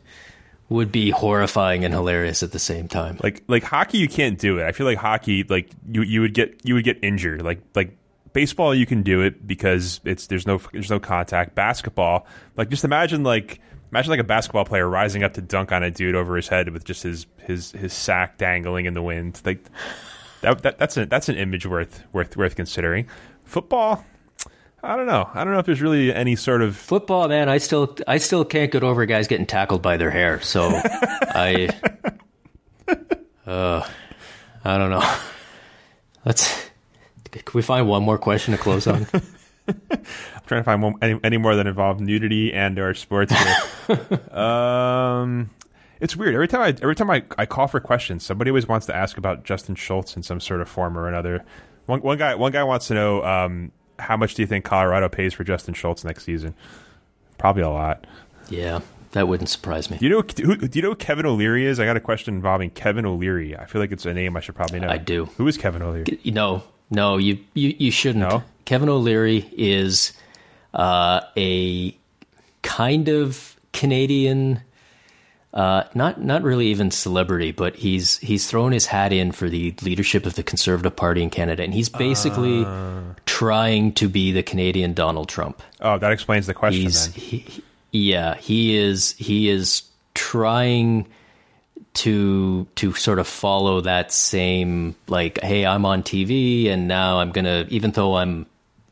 would 0.70 0.92
be 0.92 1.10
horrifying 1.10 1.84
and 1.84 1.94
hilarious 1.94 2.44
at 2.44 2.52
the 2.52 2.60
same 2.60 2.88
time. 2.88 3.18
like 3.24 3.44
like 3.48 3.64
hockey, 3.64 3.98
you 3.98 4.08
can't 4.08 4.38
do 4.38 4.60
it. 4.60 4.66
I 4.66 4.72
feel 4.72 4.86
like 4.86 4.98
hockey, 4.98 5.44
like 5.44 5.70
you 5.92 6.04
you 6.04 6.22
would 6.22 6.34
get 6.34 6.62
you 6.64 6.76
would 6.76 6.84
get 6.84 7.00
injured. 7.02 7.42
Like 7.42 7.62
like 7.76 7.98
baseball, 8.34 8.74
you 8.76 8.86
can 8.86 9.02
do 9.02 9.22
it 9.22 9.46
because 9.46 10.00
it's 10.06 10.28
there's 10.28 10.46
no 10.46 10.60
there's 10.72 10.90
no 10.90 11.00
contact. 11.00 11.56
Basketball, 11.56 12.28
like 12.56 12.70
just 12.70 12.84
imagine 12.84 13.24
like 13.24 13.60
imagine 13.92 14.12
like 14.12 14.20
a 14.20 14.24
basketball 14.24 14.66
player 14.66 14.88
rising 14.88 15.24
up 15.24 15.34
to 15.34 15.42
dunk 15.42 15.72
on 15.72 15.84
a 15.84 15.92
dude 15.92 16.16
over 16.16 16.36
his 16.36 16.48
head 16.48 16.70
with 16.70 16.84
just 16.84 17.04
his 17.04 17.26
his 17.40 17.72
his 17.72 17.92
sack 17.92 18.38
dangling 18.38 18.86
in 18.86 18.94
the 18.94 19.02
wind. 19.02 19.42
Like 19.44 19.66
that, 20.42 20.62
that 20.62 20.78
that's 20.78 20.98
a 20.98 21.06
that's 21.06 21.30
an 21.30 21.36
image 21.36 21.66
worth 21.66 22.04
worth 22.14 22.38
worth 22.38 22.56
considering. 22.56 23.08
Football, 23.44 24.06
I 24.82 24.96
don't 24.96 25.08
know. 25.08 25.30
I 25.34 25.44
don't 25.44 25.54
know 25.54 25.60
if 25.60 25.66
there's 25.66 25.82
really 25.82 26.14
any 26.14 26.36
sort 26.36 26.62
of 26.62 26.76
Football, 26.76 27.28
man, 27.28 27.50
I 27.50 27.58
still 27.58 27.96
I 28.08 28.18
still 28.18 28.46
can't 28.46 28.72
get 28.72 28.84
over 28.84 29.06
guys 29.06 29.28
getting 29.28 29.46
tackled 29.46 29.82
by 29.82 29.98
their 29.98 30.12
hair. 30.12 30.42
So 30.42 30.70
I 30.82 31.70
uh 33.46 33.88
I 34.64 34.78
don't 34.78 34.90
know. 34.90 35.16
Let's 36.26 36.70
can 37.32 37.44
we 37.54 37.62
find 37.62 37.88
one 37.88 38.04
more 38.04 38.18
question 38.18 38.54
to 38.54 38.58
close 38.58 38.88
on? 38.88 39.06
I'm 39.68 40.02
trying 40.48 40.62
to 40.62 40.64
find 40.64 40.82
one, 40.82 40.96
any, 41.02 41.20
any 41.24 41.38
more 41.38 41.56
that 41.56 41.68
involve 41.68 42.00
nudity 42.00 42.54
and 42.54 42.80
or 42.80 42.94
sports. 42.96 43.32
Here. 43.32 44.38
um, 44.38 45.52
it's 46.00 46.16
weird. 46.16 46.34
Every 46.34 46.48
time 46.48 46.62
I 46.62 46.70
every 46.70 46.96
time 46.96 47.10
I, 47.12 47.24
I 47.38 47.46
call 47.46 47.68
for 47.68 47.80
questions, 47.80 48.24
somebody 48.24 48.50
always 48.50 48.68
wants 48.68 48.88
to 48.88 48.96
ask 48.96 49.18
about 49.18 49.44
Justin 49.44 49.76
Schultz 49.76 50.16
in 50.16 50.24
some 50.24 50.40
sort 50.40 50.62
of 50.62 50.70
form 50.70 50.98
or 50.98 51.08
another. 51.08 51.46
One, 51.86 52.02
one 52.02 52.18
guy 52.18 52.36
one 52.36 52.52
guy 52.52 52.64
wants 52.64 52.88
to 52.88 52.94
know 52.94 53.24
um, 53.24 53.72
how 54.00 54.18
much 54.18 54.36
do 54.36 54.42
you 54.42 54.48
think 54.48 54.66
Colorado 54.66 55.10
pays 55.10 55.34
for 55.34 55.44
Justin 55.44 55.74
Schultz 55.74 56.04
next 56.04 56.24
season? 56.24 56.54
Probably 57.38 57.64
a 57.64 57.70
lot. 57.70 58.06
Yeah, 58.50 58.80
that 59.12 59.28
wouldn't 59.28 59.50
surprise 59.50 59.90
me. 59.90 59.98
Do 59.98 60.06
you 60.06 60.12
know 60.12 60.22
who, 60.22 60.58
do 60.68 60.80
you 60.80 60.84
know 60.84 60.96
Kevin 60.96 61.26
O'Leary 61.26 61.66
is? 61.66 61.80
I 61.80 61.86
got 61.86 61.98
a 61.98 62.02
question 62.02 62.34
involving 62.36 62.70
Kevin 62.72 63.06
O'Leary. 63.06 63.56
I 63.58 63.66
feel 63.66 63.82
like 63.82 63.92
it's 63.92 64.06
a 64.06 64.14
name 64.14 64.36
I 64.36 64.40
should 64.40 64.56
probably 64.56 64.80
know. 64.80 64.90
I 64.90 64.98
do. 64.98 65.26
Who 65.38 65.48
is 65.48 65.58
Kevin 65.58 65.82
O'Leary? 65.82 66.20
No, 66.26 66.64
no, 66.90 67.18
you 67.18 67.40
you, 67.54 67.76
you 67.78 67.92
shouldn't. 67.92 68.28
No? 68.28 68.44
Kevin 68.66 68.90
O'Leary 68.90 69.50
is 69.54 70.14
uh, 70.74 71.22
a 71.38 71.96
kind 72.62 73.08
of 73.10 73.56
Canadian, 73.74 74.62
uh, 75.54 75.84
not 75.96 76.22
not 76.22 76.44
really 76.44 76.68
even 76.68 76.92
celebrity, 76.92 77.52
but 77.52 77.76
he's 77.76 78.18
he's 78.20 78.48
thrown 78.48 78.72
his 78.72 78.86
hat 78.86 79.12
in 79.12 79.32
for 79.32 79.50
the 79.50 79.74
leadership 79.82 80.26
of 80.26 80.36
the 80.36 80.44
Conservative 80.44 80.96
Party 80.96 81.24
in 81.24 81.30
Canada, 81.30 81.64
and 81.64 81.74
he's 81.74 81.90
basically 81.90 82.68
trying 83.26 83.94
to 83.94 84.08
be 84.08 84.32
the 84.32 84.44
Canadian 84.44 84.94
Donald 84.94 85.28
Trump. 85.28 85.62
Oh, 85.82 85.98
that 85.98 86.12
explains 86.12 86.46
the 86.46 86.54
question. 86.54 86.92
He, 87.14 87.64
yeah, 87.92 88.36
he 88.36 88.78
is 88.78 89.14
he 89.18 89.50
is 89.50 89.84
trying 90.14 91.08
to 91.96 92.68
to 92.76 92.94
sort 92.94 93.18
of 93.18 93.28
follow 93.28 93.82
that 93.82 94.12
same 94.12 94.96
like 95.08 95.42
hey, 95.42 95.66
I'm 95.66 95.86
on 95.86 96.04
TV 96.04 96.70
and 96.70 96.88
now 96.88 97.20
I'm 97.20 97.32
going 97.32 97.46
to 97.46 97.66
even 97.70 97.92
though 97.92 98.16
I'm 98.16 98.46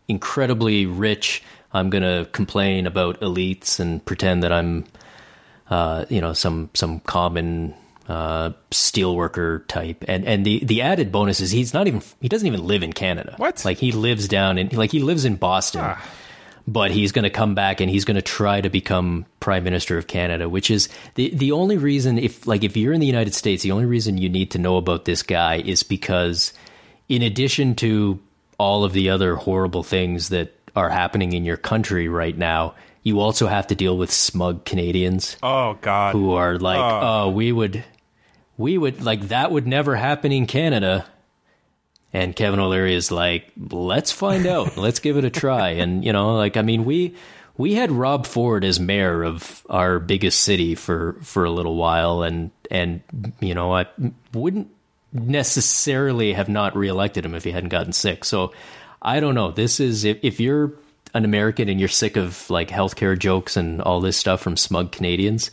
incredibly 0.07 0.85
rich, 0.85 1.43
I'm 1.73 1.89
going 1.89 2.03
to 2.03 2.27
complain 2.31 2.87
about 2.87 3.19
elites 3.21 3.79
and 3.79 4.03
pretend 4.05 4.41
that 4.43 4.51
I'm 4.51 4.85
uh, 5.69 6.05
you 6.09 6.21
know, 6.21 6.33
some 6.33 6.69
some 6.73 6.99
common 7.01 7.73
uh, 8.07 8.51
steelworker 8.71 9.67
type, 9.67 10.03
and 10.07 10.25
and 10.25 10.45
the 10.45 10.63
the 10.63 10.81
added 10.81 11.11
bonus 11.11 11.41
is 11.41 11.51
he's 11.51 11.73
not 11.73 11.87
even 11.87 12.01
he 12.21 12.29
doesn't 12.29 12.47
even 12.47 12.65
live 12.65 12.83
in 12.83 12.93
Canada. 12.93 13.35
What? 13.37 13.63
Like 13.65 13.77
he 13.77 13.91
lives 13.91 14.27
down 14.27 14.57
in 14.57 14.69
like 14.69 14.91
he 14.91 14.99
lives 14.99 15.25
in 15.25 15.35
Boston, 15.35 15.95
but 16.67 16.91
he's 16.91 17.11
going 17.11 17.23
to 17.23 17.29
come 17.29 17.53
back 17.53 17.81
and 17.81 17.89
he's 17.89 18.05
going 18.05 18.15
to 18.15 18.21
try 18.21 18.61
to 18.61 18.69
become 18.69 19.25
prime 19.39 19.63
minister 19.63 19.97
of 19.97 20.07
Canada, 20.07 20.47
which 20.47 20.71
is 20.71 20.87
the 21.15 21.35
the 21.35 21.51
only 21.51 21.77
reason 21.77 22.17
if 22.17 22.47
like 22.47 22.63
if 22.63 22.77
you're 22.77 22.93
in 22.93 23.01
the 23.01 23.07
United 23.07 23.33
States, 23.33 23.63
the 23.63 23.71
only 23.71 23.85
reason 23.85 24.17
you 24.17 24.29
need 24.29 24.51
to 24.51 24.59
know 24.59 24.77
about 24.77 25.05
this 25.05 25.21
guy 25.21 25.57
is 25.57 25.83
because 25.83 26.53
in 27.09 27.21
addition 27.21 27.75
to 27.75 28.19
all 28.57 28.83
of 28.83 28.93
the 28.93 29.09
other 29.09 29.35
horrible 29.35 29.83
things 29.83 30.29
that 30.29 30.53
are 30.75 30.89
happening 30.89 31.33
in 31.33 31.43
your 31.43 31.57
country 31.57 32.07
right 32.07 32.37
now, 32.37 32.73
you 33.07 33.21
also 33.21 33.47
have 33.47 33.67
to 33.67 33.75
deal 33.75 33.97
with 33.97 34.11
smug 34.11 34.65
Canadians 34.65 35.37
oh 35.41 35.77
God. 35.79 36.11
who 36.11 36.33
are 36.33 36.59
like, 36.59 36.77
oh. 36.77 36.99
oh, 37.01 37.29
we 37.29 37.53
would, 37.53 37.85
we 38.57 38.77
would 38.77 39.01
like 39.01 39.29
that 39.29 39.49
would 39.49 39.65
never 39.65 39.95
happen 39.95 40.33
in 40.33 40.45
Canada. 40.45 41.05
And 42.11 42.35
Kevin 42.35 42.59
O'Leary 42.59 42.95
is 42.95 43.09
like, 43.09 43.49
let's 43.57 44.11
find 44.11 44.45
out, 44.45 44.75
let's 44.77 44.99
give 44.99 45.15
it 45.15 45.23
a 45.23 45.29
try. 45.29 45.69
And 45.69 46.03
you 46.03 46.11
know, 46.11 46.35
like 46.35 46.57
I 46.57 46.63
mean, 46.63 46.83
we 46.83 47.15
we 47.55 47.75
had 47.75 47.91
Rob 47.93 48.25
Ford 48.25 48.65
as 48.65 48.77
mayor 48.77 49.23
of 49.23 49.65
our 49.69 49.99
biggest 49.99 50.41
city 50.41 50.75
for 50.75 51.15
for 51.21 51.45
a 51.45 51.49
little 51.49 51.75
while, 51.75 52.23
and 52.23 52.51
and 52.69 53.01
you 53.39 53.55
know, 53.55 53.73
I 53.73 53.85
wouldn't 54.33 54.69
necessarily 55.13 56.33
have 56.33 56.49
not 56.49 56.75
reelected 56.75 57.25
him 57.25 57.35
if 57.35 57.45
he 57.45 57.51
hadn't 57.51 57.69
gotten 57.69 57.93
sick. 57.93 58.25
So 58.25 58.51
I 59.01 59.21
don't 59.21 59.33
know. 59.33 59.51
This 59.51 59.79
is 59.79 60.03
if 60.03 60.19
if 60.23 60.41
you're 60.41 60.73
an 61.13 61.25
American 61.25 61.69
and 61.69 61.79
you're 61.79 61.89
sick 61.89 62.17
of 62.17 62.49
like 62.49 62.69
healthcare 62.69 63.17
jokes 63.17 63.57
and 63.57 63.81
all 63.81 64.01
this 64.01 64.17
stuff 64.17 64.41
from 64.41 64.57
smug 64.57 64.91
Canadians, 64.91 65.51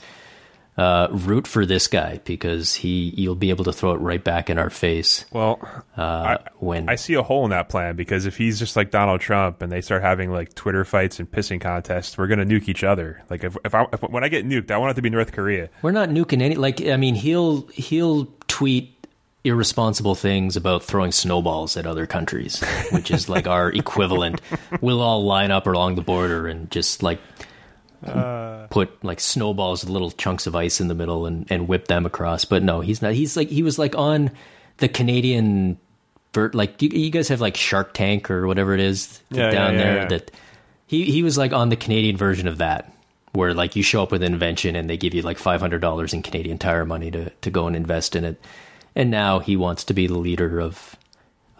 uh, 0.77 1.07
root 1.11 1.47
for 1.47 1.65
this 1.65 1.87
guy 1.87 2.21
because 2.25 2.75
he 2.75 3.15
you'll 3.17 3.37
be 3.37 3.51
able 3.51 3.65
to 3.65 3.73
throw 3.73 3.93
it 3.93 3.99
right 3.99 4.25
back 4.25 4.51
in 4.51 4.59
our 4.59 4.71
face 4.71 5.25
well, 5.33 5.61
uh, 5.97 6.39
when 6.59 6.89
I 6.89 6.97
see 6.97 7.15
a 7.15 7.23
hole 7.23 7.45
in 7.45 7.51
that 7.51 7.69
plan 7.69 7.95
because 7.95 8.27
if 8.27 8.37
he's 8.37 8.59
just 8.59 8.75
like 8.75 8.91
Donald 8.91 9.21
Trump 9.21 9.63
and 9.63 9.71
they 9.71 9.81
start 9.81 10.03
having 10.03 10.33
like 10.33 10.55
Twitter 10.55 10.85
fights 10.85 11.21
and 11.21 11.31
pissing 11.31 11.61
contests, 11.61 12.19
we're 12.19 12.27
gonna 12.27 12.45
nuke 12.45 12.69
each 12.69 12.83
other. 12.83 13.23
Like 13.31 13.45
if 13.45 13.57
if, 13.65 13.75
I, 13.75 13.87
if 13.93 14.03
when 14.03 14.25
I 14.25 14.29
get 14.29 14.47
nuked, 14.47 14.73
I 14.73 14.79
want 14.79 14.91
it 14.91 14.95
to 14.95 15.03
be 15.03 15.11
North 15.11 15.33
Korea. 15.33 15.71
we're 15.83 15.93
not 15.93 16.09
nuking 16.09 16.43
any. 16.43 16.57
Like 16.57 16.85
I 16.85 16.97
mean, 16.97 17.15
he'll 17.15 17.69
he'll 17.69 18.27
tweet 18.49 18.94
irresponsible 19.45 20.15
things 20.15 20.57
about 20.57 20.83
throwing 20.83 21.13
snowballs 21.13 21.77
at 21.77 21.87
other 21.87 22.07
countries, 22.07 22.63
which 22.93 23.11
is 23.11 23.29
like 23.29 23.47
our 23.47 23.69
equivalent. 23.75 24.41
We'll 24.81 25.01
all 25.03 25.25
line 25.25 25.51
up 25.51 25.67
along 25.67 25.95
the 25.97 26.03
border 26.03 26.49
and 26.49 26.71
just 26.71 27.03
like 27.03 27.21
uh, 28.05 28.67
put 28.69 29.03
like 29.05 29.21
snowballs, 29.21 29.89
little 29.89 30.11
chunks 30.11 30.47
of 30.47 30.55
ice 30.57 30.81
in 30.81 30.89
the 30.89 30.95
middle, 30.95 31.27
and 31.27 31.47
and 31.51 31.69
whip 31.69 31.87
them 31.89 32.07
across. 32.07 32.45
But 32.45 32.63
no, 32.63 32.81
he's 32.81 33.01
not. 33.03 33.13
He's 33.15 33.37
like 33.37 33.49
he 33.49 33.63
was 33.63 33.79
like 33.79 33.95
on 33.97 34.31
the 34.79 34.89
Canadian. 34.89 35.79
Vert, 36.33 36.53
like 36.53 36.83
you, 36.83 36.89
you 36.93 37.11
guys 37.11 37.29
have 37.29 37.41
like 37.41 37.57
Shark 37.57 37.95
Tank 37.95 38.29
or 38.29 38.49
whatever 38.49 38.75
it 38.75 38.81
is 38.81 39.21
Yeah, 39.31 39.51
down 39.51 39.75
yeah, 39.75 39.79
yeah, 39.79 39.85
there. 39.85 39.97
yeah. 39.99 40.07
That 40.09 40.31
he 40.89 41.05
he 41.05 41.23
was 41.23 41.39
like 41.39 41.53
on 41.53 41.69
the 41.69 41.77
Canadian 41.77 42.17
version 42.17 42.49
of 42.49 42.59
that, 42.59 42.93
where 43.35 43.55
like 43.55 43.77
you 43.77 43.85
show 43.85 44.03
up 44.03 44.11
with 44.11 44.21
an 44.25 44.33
invention 44.33 44.75
and 44.75 44.91
they 44.91 44.97
give 44.97 45.15
you 45.15 45.23
like 45.23 45.39
five 45.39 45.61
hundred 45.61 45.81
dollars 45.81 46.13
in 46.13 46.23
Canadian 46.23 46.59
Tire 46.59 46.85
money 46.85 47.13
to 47.13 47.31
to 47.31 47.51
go 47.51 47.69
and 47.69 47.77
invest 47.77 48.17
in 48.17 48.25
it. 48.25 48.41
And 48.97 49.11
now 49.11 49.41
he 49.41 49.57
wants 49.57 49.85
to 49.85 49.95
be 49.95 50.07
the 50.07 50.19
leader 50.19 50.61
of 50.61 50.97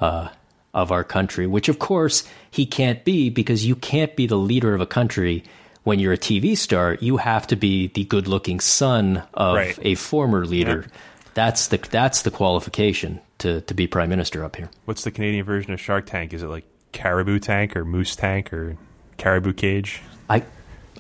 uh, 0.01 0.29
of 0.73 0.91
our 0.93 1.05
country, 1.05 1.47
which 1.47 1.69
of 1.69 1.79
course 1.79 2.25
he 2.51 2.67
can't 2.67 3.05
be 3.05 3.31
because 3.31 3.65
you 3.65 3.77
can't 3.77 4.15
be 4.17 4.27
the 4.27 4.37
leader 4.39 4.75
of 4.75 4.81
a 4.81 4.87
country 4.87 5.45
when 5.85 5.99
you're 5.99 6.13
a 6.13 6.19
TV 6.19 6.57
star. 6.57 6.97
You 7.01 7.17
have 7.19 7.47
to 7.49 7.57
be 7.57 7.89
the 7.89 8.05
good-looking 8.05 8.59
son 8.61 9.23
of 9.35 9.55
Right. 9.57 9.79
a 9.83 9.95
former 9.95 10.47
leader. 10.47 10.87
That's 11.35 11.69
the 11.69 11.79
that's 11.79 12.23
the 12.23 12.31
qualification 12.31 13.21
to 13.39 13.61
to 13.63 13.75
be 13.75 13.87
prime 13.87 14.09
minister 14.09 14.45
up 14.45 14.57
here. 14.57 14.71
What's 14.85 15.03
the 15.05 15.11
Canadian 15.11 15.45
version 15.45 15.73
of 15.73 15.81
Shark 15.81 16.07
Tank? 16.07 16.33
Is 16.33 16.43
it 16.43 16.49
like 16.49 16.65
Caribou 16.93 17.39
Tank 17.41 17.77
or 17.77 17.85
Moose 17.85 18.15
Tank 18.15 18.53
or 18.53 18.77
Caribou 19.17 19.53
Cage? 19.53 20.01
I 20.31 20.45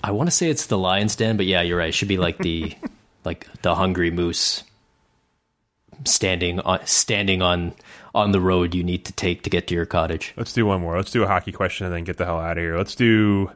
I 0.03 0.11
want 0.11 0.29
to 0.29 0.35
say 0.35 0.51
it's 0.51 0.67
the 0.67 0.79
lion's 0.79 1.15
den, 1.17 1.37
but 1.37 1.47
yeah, 1.47 1.63
you're 1.63 1.79
right. 1.79 1.89
It 1.91 1.95
should 1.95 2.09
be 2.09 2.19
like 2.19 2.39
the 2.39 2.75
like 3.25 3.47
the 3.63 3.75
hungry 3.77 4.11
moose 4.11 4.65
standing 6.05 6.61
on 6.61 6.85
standing 6.87 7.43
on 7.43 7.75
on 8.15 8.33
the 8.33 8.41
road 8.41 8.75
you 8.75 8.85
need 8.85 9.05
to 9.05 9.13
take 9.13 9.43
to 9.43 9.51
get 9.51 9.67
to 9.69 9.75
your 9.75 9.87
cottage. 9.87 10.33
Let's 10.37 10.53
do 10.53 10.67
one 10.67 10.81
more. 10.81 10.97
Let's 10.97 11.11
do 11.11 11.23
a 11.23 11.27
hockey 11.27 11.53
question 11.53 11.87
and 11.87 11.95
then 11.95 12.05
get 12.05 12.17
the 12.17 12.25
hell 12.25 12.39
out 12.39 12.57
of 12.57 12.63
here. 12.63 12.77
Let's 12.77 12.95
do. 12.95 13.51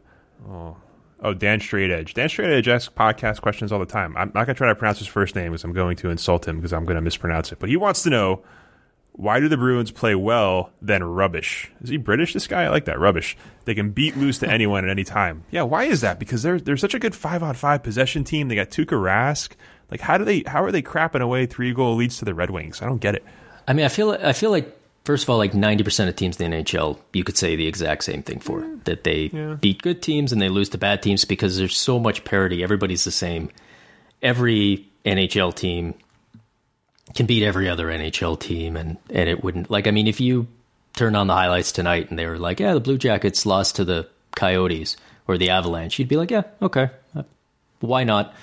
Oh, 0.48 0.76
oh 1.22 1.34
Dan 1.34 1.60
Straight 1.60 1.90
Edge. 1.90 2.14
Dan 2.14 2.28
Straight 2.28 2.50
Edge 2.50 2.68
asks 2.68 2.92
podcast 2.94 3.40
questions 3.40 3.72
all 3.72 3.78
the 3.78 3.86
time. 3.86 4.16
I'm 4.16 4.32
not 4.34 4.44
to 4.46 4.54
try 4.54 4.68
to 4.68 4.74
pronounce 4.74 4.98
his 4.98 5.08
first 5.08 5.36
name 5.36 5.52
because 5.52 5.64
I'm 5.64 5.72
going 5.72 5.96
to 5.98 6.10
insult 6.10 6.46
him 6.46 6.56
because 6.56 6.72
I'm 6.72 6.84
to 6.96 7.00
mispronounce 7.00 7.52
it. 7.52 7.58
But 7.58 7.68
he 7.68 7.76
wants 7.76 8.02
to 8.02 8.10
know 8.10 8.42
Why 9.18 9.40
do 9.40 9.48
the 9.48 9.56
Bruins 9.56 9.90
play 9.90 10.14
well 10.14 10.70
then 10.80 11.02
rubbish? 11.02 11.68
Is 11.82 11.90
he 11.90 11.96
British? 11.96 12.34
This 12.34 12.46
guy, 12.46 12.62
I 12.62 12.68
like 12.68 12.84
that 12.84 13.00
rubbish. 13.00 13.36
They 13.64 13.74
can 13.74 13.90
beat 13.90 14.16
loose 14.16 14.38
to 14.38 14.48
anyone 14.48 14.84
at 14.84 14.90
any 14.90 15.02
time. 15.02 15.42
Yeah, 15.50 15.62
why 15.62 15.84
is 15.84 16.02
that? 16.02 16.20
Because 16.20 16.44
they're 16.44 16.60
they're 16.60 16.76
such 16.76 16.94
a 16.94 17.00
good 17.00 17.16
five 17.16 17.42
on 17.42 17.56
five 17.56 17.82
possession 17.82 18.22
team. 18.22 18.46
They 18.46 18.54
got 18.54 18.70
Tuukka 18.70 18.96
Rask. 18.96 19.54
Like, 19.90 20.00
how 20.00 20.18
do 20.18 20.24
they? 20.24 20.44
How 20.46 20.62
are 20.62 20.70
they 20.70 20.82
crapping 20.82 21.20
away 21.20 21.46
three 21.46 21.72
goal 21.74 21.96
leads 21.96 22.18
to 22.18 22.24
the 22.24 22.32
Red 22.32 22.50
Wings? 22.50 22.80
I 22.80 22.86
don't 22.86 23.00
get 23.00 23.16
it. 23.16 23.24
I 23.66 23.72
mean, 23.72 23.84
I 23.84 23.88
feel 23.88 24.12
I 24.12 24.32
feel 24.32 24.52
like 24.52 24.72
first 25.04 25.24
of 25.24 25.30
all, 25.30 25.36
like 25.38 25.52
ninety 25.52 25.82
percent 25.82 26.08
of 26.08 26.14
teams 26.14 26.40
in 26.40 26.52
the 26.52 26.56
NHL, 26.58 27.00
you 27.12 27.24
could 27.24 27.36
say 27.36 27.56
the 27.56 27.66
exact 27.66 28.04
same 28.04 28.22
thing 28.22 28.38
for 28.38 28.60
mm. 28.60 28.84
that 28.84 29.02
they 29.02 29.30
Yeah. 29.32 29.54
beat 29.54 29.82
good 29.82 30.00
teams 30.00 30.30
and 30.30 30.40
they 30.40 30.48
lose 30.48 30.68
to 30.68 30.78
bad 30.78 31.02
teams 31.02 31.24
because 31.24 31.58
there's 31.58 31.76
so 31.76 31.98
much 31.98 32.22
parity. 32.22 32.62
Everybody's 32.62 33.02
the 33.02 33.10
same. 33.10 33.50
Every 34.22 34.86
NHL 35.04 35.54
team 35.56 35.94
can 37.14 37.26
beat 37.26 37.42
every 37.42 37.68
other 37.68 37.86
NHL 37.86 38.38
team, 38.38 38.76
and 38.76 38.96
and 39.10 39.28
it 39.28 39.42
wouldn't 39.42 39.70
like. 39.70 39.86
I 39.86 39.90
mean, 39.90 40.06
if 40.06 40.20
you 40.20 40.46
turned 40.94 41.16
on 41.16 41.26
the 41.26 41.34
highlights 41.34 41.72
tonight 41.72 42.10
and 42.10 42.18
they 42.18 42.26
were 42.26 42.38
like, 42.38 42.60
"Yeah, 42.60 42.74
the 42.74 42.80
Blue 42.80 42.98
Jackets 42.98 43.46
lost 43.46 43.76
to 43.76 43.84
the 43.84 44.08
Coyotes 44.34 44.96
or 45.26 45.38
the 45.38 45.50
Avalanche," 45.50 45.98
you'd 45.98 46.08
be 46.08 46.16
like, 46.16 46.30
"Yeah, 46.30 46.42
okay, 46.60 46.90
uh, 47.16 47.22
why 47.80 48.04
not?" 48.04 48.34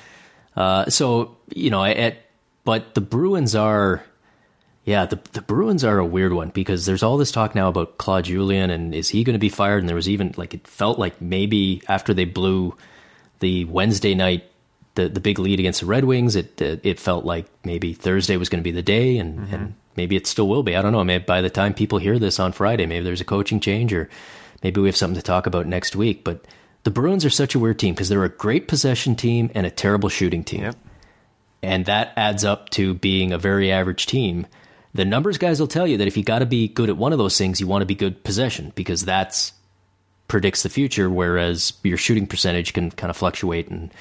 Uh, 0.56 0.90
so 0.90 1.38
you 1.54 1.70
know, 1.70 1.84
at 1.84 2.18
but 2.64 2.94
the 2.96 3.02
Bruins 3.02 3.56
are. 3.56 4.04
Yeah, 4.84 5.08
the 5.08 5.20
the 5.32 5.42
Bruins 5.42 5.84
are 5.84 5.98
a 5.98 6.06
weird 6.06 6.34
one 6.34 6.50
because 6.50 6.86
there's 6.86 7.02
all 7.02 7.18
this 7.18 7.32
talk 7.32 7.56
now 7.56 7.70
about 7.70 7.98
Claude 7.98 8.26
Julien 8.26 8.70
and 8.70 8.94
is 8.94 9.10
he 9.10 9.24
going 9.24 9.34
to 9.34 9.40
be 9.40 9.50
fired? 9.50 9.80
And 9.80 9.90
there 9.90 9.96
was 9.96 10.08
even 10.08 10.36
like 10.38 10.54
it 10.54 10.68
felt 10.68 11.00
like 11.00 11.20
maybe 11.20 11.82
after 11.88 12.14
they 12.14 12.26
blew 12.26 12.78
the 13.40 13.66
Wednesday 13.66 14.14
night 14.14 14.44
the 14.96 15.10
the 15.10 15.20
big 15.20 15.40
lead 15.40 15.60
against 15.60 15.82
the 15.82 15.86
Red 15.86 16.06
Wings, 16.06 16.36
it 16.36 16.62
it, 16.62 16.82
it 16.84 17.00
felt 17.00 17.26
like 17.26 17.46
maybe 17.64 17.94
Thursday 17.94 18.38
was 18.38 18.50
going 18.50 18.62
to 18.62 18.68
be 18.68 18.72
the 18.72 18.82
day, 18.82 19.18
and 19.18 19.40
and 19.40 19.50
mm-hmm. 19.50 19.72
maybe 19.96 20.16
it 20.16 20.28
still 20.28 20.48
will 20.48 20.64
be. 20.64 20.76
I 20.76 20.82
don't 20.82 20.92
know. 20.92 21.04
Maybe 21.04 21.24
by 21.24 21.42
the 21.42 21.50
time 21.50 21.74
people 21.74 22.00
hear 22.00 22.20
this 22.20 22.40
on 22.40 22.52
Friday, 22.52 22.86
maybe 22.86 23.04
there's 23.04 23.22
a 23.22 23.26
coaching 23.26 23.60
change, 23.60 23.94
or 23.94 24.10
maybe 24.64 24.82
we 24.82 24.88
have 24.88 24.98
something 24.98 25.20
to 25.20 25.22
talk 25.22 25.46
about 25.48 25.68
next 25.68 25.96
week. 25.96 26.24
But 26.24 26.46
the 26.84 26.92
Bruins 26.92 27.26
are 27.26 27.30
such 27.30 27.56
a 27.56 27.60
weird 27.60 27.80
team 27.80 27.94
because 27.94 28.10
they're 28.10 28.24
a 28.24 28.30
great 28.30 28.68
possession 28.68 29.16
team 29.16 29.52
and 29.54 29.66
a 29.66 29.72
terrible 29.72 30.10
shooting 30.10 30.44
team 30.44 30.74
and 31.66 31.86
that 31.86 32.14
adds 32.16 32.46
up 32.46 32.70
to 32.70 32.94
being 32.94 33.32
a 33.32 33.38
very 33.38 33.72
average 33.72 34.06
team. 34.06 34.46
The 34.94 35.04
numbers 35.04 35.40
guys 35.40 35.60
will 35.60 35.68
tell 35.68 35.88
you 35.88 35.98
that 35.98 36.08
if 36.08 36.16
you 36.16 36.24
got 36.24 36.40
to 36.40 36.46
be 36.46 36.68
good 36.68 36.90
at 36.90 36.98
one 36.98 37.12
of 37.12 37.18
those 37.18 37.38
things, 37.38 37.60
you 37.60 37.68
want 37.68 37.82
to 37.82 37.88
be 37.88 37.96
good 37.96 38.24
possession 38.24 38.72
because 38.76 39.04
that's 39.04 39.52
predicts 40.28 40.62
the 40.64 40.70
future. 40.70 41.10
Whereas 41.10 41.74
your 41.84 41.98
shooting 41.98 42.28
percentage 42.28 42.74
can 42.74 42.92
kind 42.92 43.10
of 43.10 43.18
fluctuate 43.18 43.68
and 43.70 43.92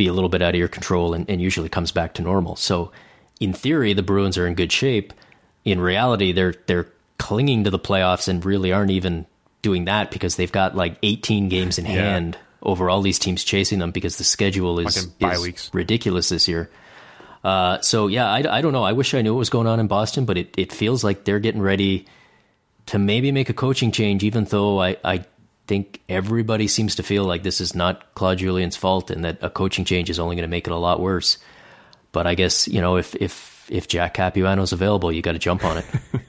be 0.00 0.06
a 0.06 0.14
little 0.14 0.30
bit 0.30 0.40
out 0.40 0.54
of 0.54 0.58
your 0.58 0.66
control, 0.66 1.12
and, 1.12 1.28
and 1.28 1.42
usually 1.42 1.68
comes 1.68 1.92
back 1.92 2.14
to 2.14 2.22
normal. 2.22 2.56
So, 2.56 2.90
in 3.38 3.52
theory, 3.52 3.92
the 3.92 4.02
Bruins 4.02 4.38
are 4.38 4.46
in 4.46 4.54
good 4.54 4.72
shape. 4.72 5.12
In 5.62 5.78
reality, 5.78 6.32
they're 6.32 6.54
they're 6.66 6.88
clinging 7.18 7.64
to 7.64 7.70
the 7.70 7.78
playoffs 7.78 8.26
and 8.26 8.42
really 8.42 8.72
aren't 8.72 8.90
even 8.90 9.26
doing 9.60 9.84
that 9.84 10.10
because 10.10 10.36
they've 10.36 10.50
got 10.50 10.74
like 10.74 10.96
18 11.02 11.50
games 11.50 11.78
in 11.78 11.84
hand 11.84 12.38
over 12.62 12.88
all 12.88 13.02
these 13.02 13.18
teams 13.18 13.44
chasing 13.44 13.78
them 13.78 13.90
because 13.90 14.16
the 14.16 14.24
schedule 14.24 14.80
is, 14.80 15.06
is 15.20 15.70
ridiculous 15.74 16.30
this 16.30 16.48
year. 16.48 16.70
Uh, 17.44 17.78
so 17.82 18.06
yeah, 18.06 18.26
I, 18.26 18.58
I 18.58 18.60
don't 18.62 18.72
know. 18.72 18.84
I 18.84 18.92
wish 18.92 19.12
I 19.12 19.20
knew 19.20 19.34
what 19.34 19.38
was 19.38 19.50
going 19.50 19.66
on 19.66 19.80
in 19.80 19.86
Boston, 19.86 20.24
but 20.24 20.38
it, 20.38 20.54
it 20.56 20.72
feels 20.72 21.04
like 21.04 21.24
they're 21.24 21.40
getting 21.40 21.60
ready 21.60 22.06
to 22.86 22.98
maybe 22.98 23.32
make 23.32 23.50
a 23.50 23.54
coaching 23.54 23.92
change, 23.92 24.24
even 24.24 24.44
though 24.44 24.80
I, 24.80 24.96
I 25.04 25.24
think 25.70 26.00
everybody 26.08 26.66
seems 26.66 26.96
to 26.96 27.04
feel 27.04 27.24
like 27.24 27.44
this 27.44 27.60
is 27.60 27.76
not 27.76 28.14
Claude 28.16 28.38
Julien's 28.38 28.74
fault 28.74 29.08
and 29.08 29.24
that 29.24 29.38
a 29.40 29.48
coaching 29.48 29.84
change 29.84 30.10
is 30.10 30.18
only 30.18 30.34
going 30.34 30.42
to 30.42 30.48
make 30.48 30.66
it 30.66 30.72
a 30.72 30.76
lot 30.76 30.98
worse. 30.98 31.38
But 32.10 32.26
I 32.26 32.34
guess, 32.34 32.66
you 32.66 32.80
know, 32.80 32.96
if, 32.96 33.14
if, 33.14 33.68
if 33.70 33.86
Jack 33.86 34.14
Capuano's 34.14 34.72
available, 34.72 35.12
you 35.12 35.22
got 35.22 35.32
to 35.32 35.38
jump 35.38 35.64
on 35.64 35.78
it. 35.78 35.86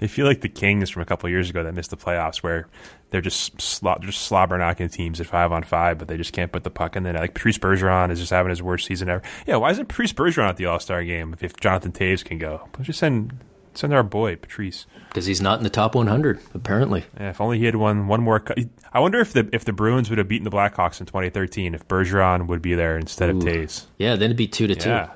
They 0.00 0.06
feel 0.06 0.26
like 0.26 0.40
the 0.40 0.48
Kings 0.48 0.90
from 0.90 1.02
a 1.02 1.06
couple 1.06 1.26
of 1.26 1.30
years 1.30 1.50
ago 1.50 1.62
that 1.64 1.74
missed 1.74 1.90
the 1.90 1.96
playoffs, 1.96 2.38
where 2.38 2.66
they're 3.10 3.20
just 3.20 3.60
slo- 3.60 3.96
they're 4.00 4.10
just 4.10 4.26
slobber 4.26 4.58
knocking 4.58 4.88
teams 4.88 5.20
at 5.20 5.26
five 5.26 5.52
on 5.52 5.62
five, 5.62 5.98
but 5.98 6.08
they 6.08 6.16
just 6.16 6.32
can't 6.32 6.52
put 6.52 6.64
the 6.64 6.70
puck 6.70 6.96
in 6.96 7.02
there. 7.04 7.14
Like 7.14 7.34
Patrice 7.34 7.58
Bergeron 7.58 8.10
is 8.10 8.18
just 8.18 8.30
having 8.30 8.50
his 8.50 8.62
worst 8.62 8.86
season 8.86 9.08
ever. 9.08 9.22
Yeah, 9.46 9.56
why 9.56 9.70
isn't 9.70 9.88
Patrice 9.88 10.12
Bergeron 10.12 10.48
at 10.48 10.56
the 10.56 10.66
All 10.66 10.80
Star 10.80 11.02
game 11.04 11.32
if, 11.32 11.42
if 11.42 11.56
Jonathan 11.56 11.92
Toews 11.92 12.24
can 12.24 12.38
go? 12.38 12.68
Let's 12.76 12.86
just 12.86 12.98
send 12.98 13.38
send 13.78 13.94
our 13.94 14.02
boy 14.02 14.36
Patrice. 14.36 14.86
because 15.08 15.26
he's 15.26 15.40
not 15.40 15.58
in 15.58 15.64
the 15.64 15.70
top 15.70 15.94
100, 15.94 16.40
apparently. 16.54 17.04
Yeah, 17.18 17.30
if 17.30 17.40
only 17.40 17.58
he 17.58 17.64
had 17.64 17.76
won 17.76 18.06
one 18.08 18.22
more. 18.22 18.40
cu- 18.40 18.68
I 18.92 19.00
wonder 19.00 19.18
if 19.20 19.32
the 19.32 19.48
if 19.52 19.64
the 19.64 19.72
Bruins 19.72 20.10
would 20.10 20.18
have 20.18 20.28
beaten 20.28 20.44
the 20.44 20.50
Blackhawks 20.50 21.00
in 21.00 21.06
2013 21.06 21.74
if 21.74 21.86
Bergeron 21.88 22.46
would 22.48 22.62
be 22.62 22.74
there 22.74 22.96
instead 22.98 23.30
of 23.30 23.36
Ooh. 23.36 23.40
Toews. 23.40 23.86
Yeah, 23.98 24.16
then 24.16 24.24
it'd 24.26 24.36
be 24.36 24.48
two 24.48 24.66
to 24.66 24.74
two. 24.74 24.88
Yeah. 24.90 25.10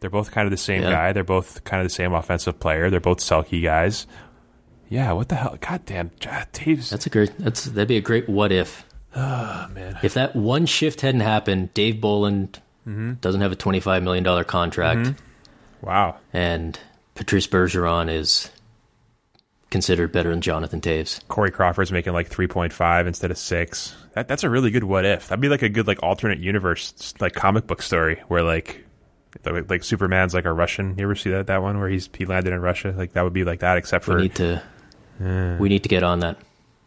They're 0.00 0.10
both 0.10 0.30
kind 0.30 0.46
of 0.46 0.50
the 0.52 0.56
same 0.56 0.82
Yeah. 0.82 0.90
guy. 0.90 1.12
They're 1.12 1.24
both 1.24 1.64
kind 1.64 1.80
of 1.80 1.86
the 1.86 1.94
same 1.94 2.12
offensive 2.12 2.60
player. 2.60 2.88
They're 2.90 3.00
both 3.00 3.20
sulky 3.20 3.60
guys. 3.60 4.06
Yeah, 4.88 5.12
what 5.12 5.28
the 5.28 5.34
hell? 5.34 5.56
God 5.60 5.84
damn, 5.84 6.10
Ja- 6.22 6.44
Toews. 6.52 6.88
That's 6.90 7.04
a 7.06 7.10
great. 7.10 7.32
That's 7.38 7.64
that'd 7.64 7.88
be 7.88 7.96
a 7.96 8.00
great 8.00 8.28
what 8.28 8.52
if. 8.52 8.86
oh, 9.16 9.66
man. 9.74 9.98
If 10.02 10.14
that 10.14 10.34
one 10.36 10.66
shift 10.66 11.00
hadn't 11.00 11.20
happened, 11.22 11.74
Dave 11.74 12.00
Bolland 12.00 12.60
Mm-hmm. 12.86 13.14
doesn't 13.20 13.40
have 13.42 13.52
a 13.52 13.56
twenty-five 13.56 14.02
million 14.02 14.24
dollar 14.24 14.44
contract, 14.44 15.12
Wow. 15.82 16.16
and 16.32 16.78
Patrice 17.18 17.48
Bergeron 17.48 18.08
is 18.08 18.48
considered 19.70 20.12
better 20.12 20.30
than 20.30 20.40
Jonathan 20.40 20.80
Toews. 20.80 21.26
Corey 21.26 21.50
Crawford's 21.50 21.90
making 21.90 22.12
like 22.12 22.30
3.5 22.30 23.06
instead 23.08 23.32
of 23.32 23.36
6. 23.36 23.94
That 24.14 24.28
that's 24.28 24.44
a 24.44 24.48
really 24.48 24.70
good 24.70 24.84
what 24.84 25.04
if. 25.04 25.26
That'd 25.26 25.40
be 25.42 25.48
like 25.48 25.62
a 25.62 25.68
good 25.68 25.88
like 25.88 26.00
alternate 26.00 26.38
universe 26.38 27.14
like 27.18 27.34
comic 27.34 27.66
book 27.66 27.82
story 27.82 28.22
where 28.28 28.44
like 28.44 28.86
like 29.44 29.82
Superman's 29.82 30.32
like 30.32 30.44
a 30.44 30.52
Russian. 30.52 30.96
You 30.96 31.04
ever 31.04 31.16
see 31.16 31.30
that 31.30 31.48
that 31.48 31.60
one 31.60 31.80
where 31.80 31.88
he's 31.88 32.08
he 32.16 32.24
landed 32.24 32.52
in 32.52 32.60
Russia? 32.60 32.94
Like 32.96 33.14
that 33.14 33.22
would 33.22 33.32
be 33.32 33.42
like 33.42 33.60
that 33.60 33.76
except 33.78 34.04
for 34.04 34.14
We 34.14 34.22
need 34.22 34.36
to. 34.36 34.62
We 35.58 35.68
need 35.68 35.82
to 35.82 35.88
get 35.88 36.04
on 36.04 36.20
that. 36.20 36.38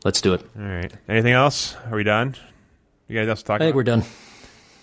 Let's 0.06 0.22
do 0.22 0.34
it. 0.34 0.42
All 0.58 0.64
right. 0.64 0.92
Anything 1.10 1.34
else? 1.34 1.76
Are 1.92 1.98
we 1.98 2.04
done? 2.04 2.36
You 3.10 3.20
guys 3.20 3.28
else 3.28 3.42
to 3.42 3.46
talk 3.46 3.56
I 3.56 3.66
think 3.66 3.72
about? 3.72 3.76
we're 3.76 3.84
done. 3.84 4.04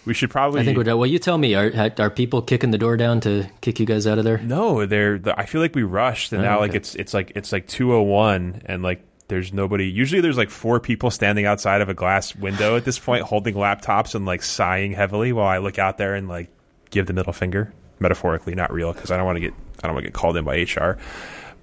We 0.09 0.14
should 0.14 0.30
probably 0.30 0.62
I 0.62 0.64
think 0.64 0.76
we're 0.78 0.84
done. 0.84 0.98
Well, 0.98 1.06
you 1.06 1.18
tell 1.18 1.36
me. 1.38 1.54
Are 1.54 1.92
are 1.98 2.11
people 2.11 2.42
kicking 2.42 2.70
the 2.70 2.78
door 2.78 2.96
down 2.96 3.20
to 3.20 3.46
kick 3.61 3.78
you 3.78 3.86
guys 3.86 4.06
out 4.06 4.18
of 4.18 4.24
there? 4.24 4.38
No, 4.38 4.86
they're. 4.86 5.20
I 5.36 5.44
feel 5.44 5.61
like 5.61 5.74
we 5.74 5.82
rushed, 5.84 6.32
and 6.32 6.40
Oh, 6.40 6.44
now 6.44 6.59
like 6.61 6.74
it's 6.74 6.94
it's 6.94 7.12
like 7.14 7.32
it's 7.36 7.52
like 7.52 7.68
two 7.68 7.94
oh 7.94 8.02
one, 8.02 8.62
and 8.64 8.82
like 8.82 9.04
there's 9.28 9.52
nobody. 9.52 9.84
Usually, 9.84 10.22
there's 10.22 10.38
like 10.38 10.50
four 10.50 10.80
people 10.80 11.11
standing 11.11 11.44
outside 11.44 11.82
of 11.82 11.90
a 11.90 11.94
glass 11.94 12.34
window 12.34 12.76
at 12.76 12.84
this 12.86 12.98
point, 12.98 13.22
holding 13.22 13.54
laptops 13.54 14.14
and 14.14 14.24
like 14.24 14.42
sighing 14.42 14.92
heavily, 14.92 15.32
while 15.32 15.46
I 15.46 15.59
look 15.59 15.78
out 15.78 15.98
there 15.98 16.14
and 16.14 16.26
like 16.26 16.48
give 16.90 17.06
the 17.06 17.12
middle 17.12 17.34
finger, 17.34 17.72
metaphorically, 18.00 18.54
not 18.54 18.72
real, 18.72 18.92
because 18.94 19.11
I 19.11 19.18
don't 19.18 19.26
want 19.26 19.36
to 19.36 19.40
get 19.40 19.52
I 19.82 19.86
don't 19.86 19.94
want 19.94 20.04
to 20.04 20.11
get 20.11 20.14
called 20.14 20.38
in 20.38 20.44
by 20.44 20.62
HR. 20.62 20.96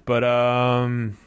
But 0.04 0.22
um, 0.22 1.18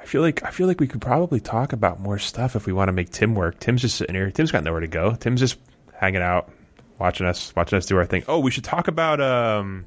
I 0.00 0.04
feel 0.04 0.22
like 0.22 0.44
I 0.44 0.50
feel 0.50 0.68
like 0.68 0.78
we 0.78 0.86
could 0.86 1.00
probably 1.00 1.40
talk 1.40 1.72
about 1.72 1.98
more 1.98 2.20
stuff 2.20 2.54
if 2.54 2.66
we 2.66 2.72
want 2.72 2.86
to 2.88 2.92
make 2.92 3.10
Tim 3.10 3.34
work. 3.34 3.58
Tim's 3.58 3.82
just 3.82 3.96
sitting 3.96 4.14
here. 4.14 4.30
Tim's 4.30 4.52
got 4.52 4.62
nowhere 4.62 4.80
to 4.80 4.86
go. 4.86 5.16
Tim's 5.16 5.40
just 5.40 5.58
hanging 6.00 6.22
out, 6.22 6.50
watching 6.98 7.26
us, 7.26 7.54
watching 7.54 7.76
us 7.76 7.84
do 7.84 7.96
our 7.98 8.06
thing. 8.06 8.24
Oh, 8.26 8.40
we 8.40 8.50
should 8.50 8.64
talk 8.64 8.88
about 8.88 9.20
um 9.20 9.86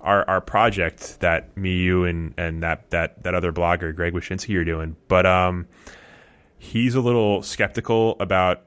our 0.00 0.26
our 0.28 0.40
project 0.40 1.18
that 1.20 1.56
me, 1.56 1.78
you, 1.78 2.04
and 2.04 2.32
and 2.38 2.62
that 2.62 2.90
that 2.90 3.22
that 3.24 3.34
other 3.34 3.52
blogger 3.52 3.94
Greg 3.94 4.14
Wyshynski 4.14 4.56
are 4.56 4.64
doing. 4.64 4.96
But 5.08 5.26
um, 5.26 5.66
he's 6.58 6.94
a 6.94 7.00
little 7.00 7.42
skeptical 7.42 8.16
about 8.20 8.62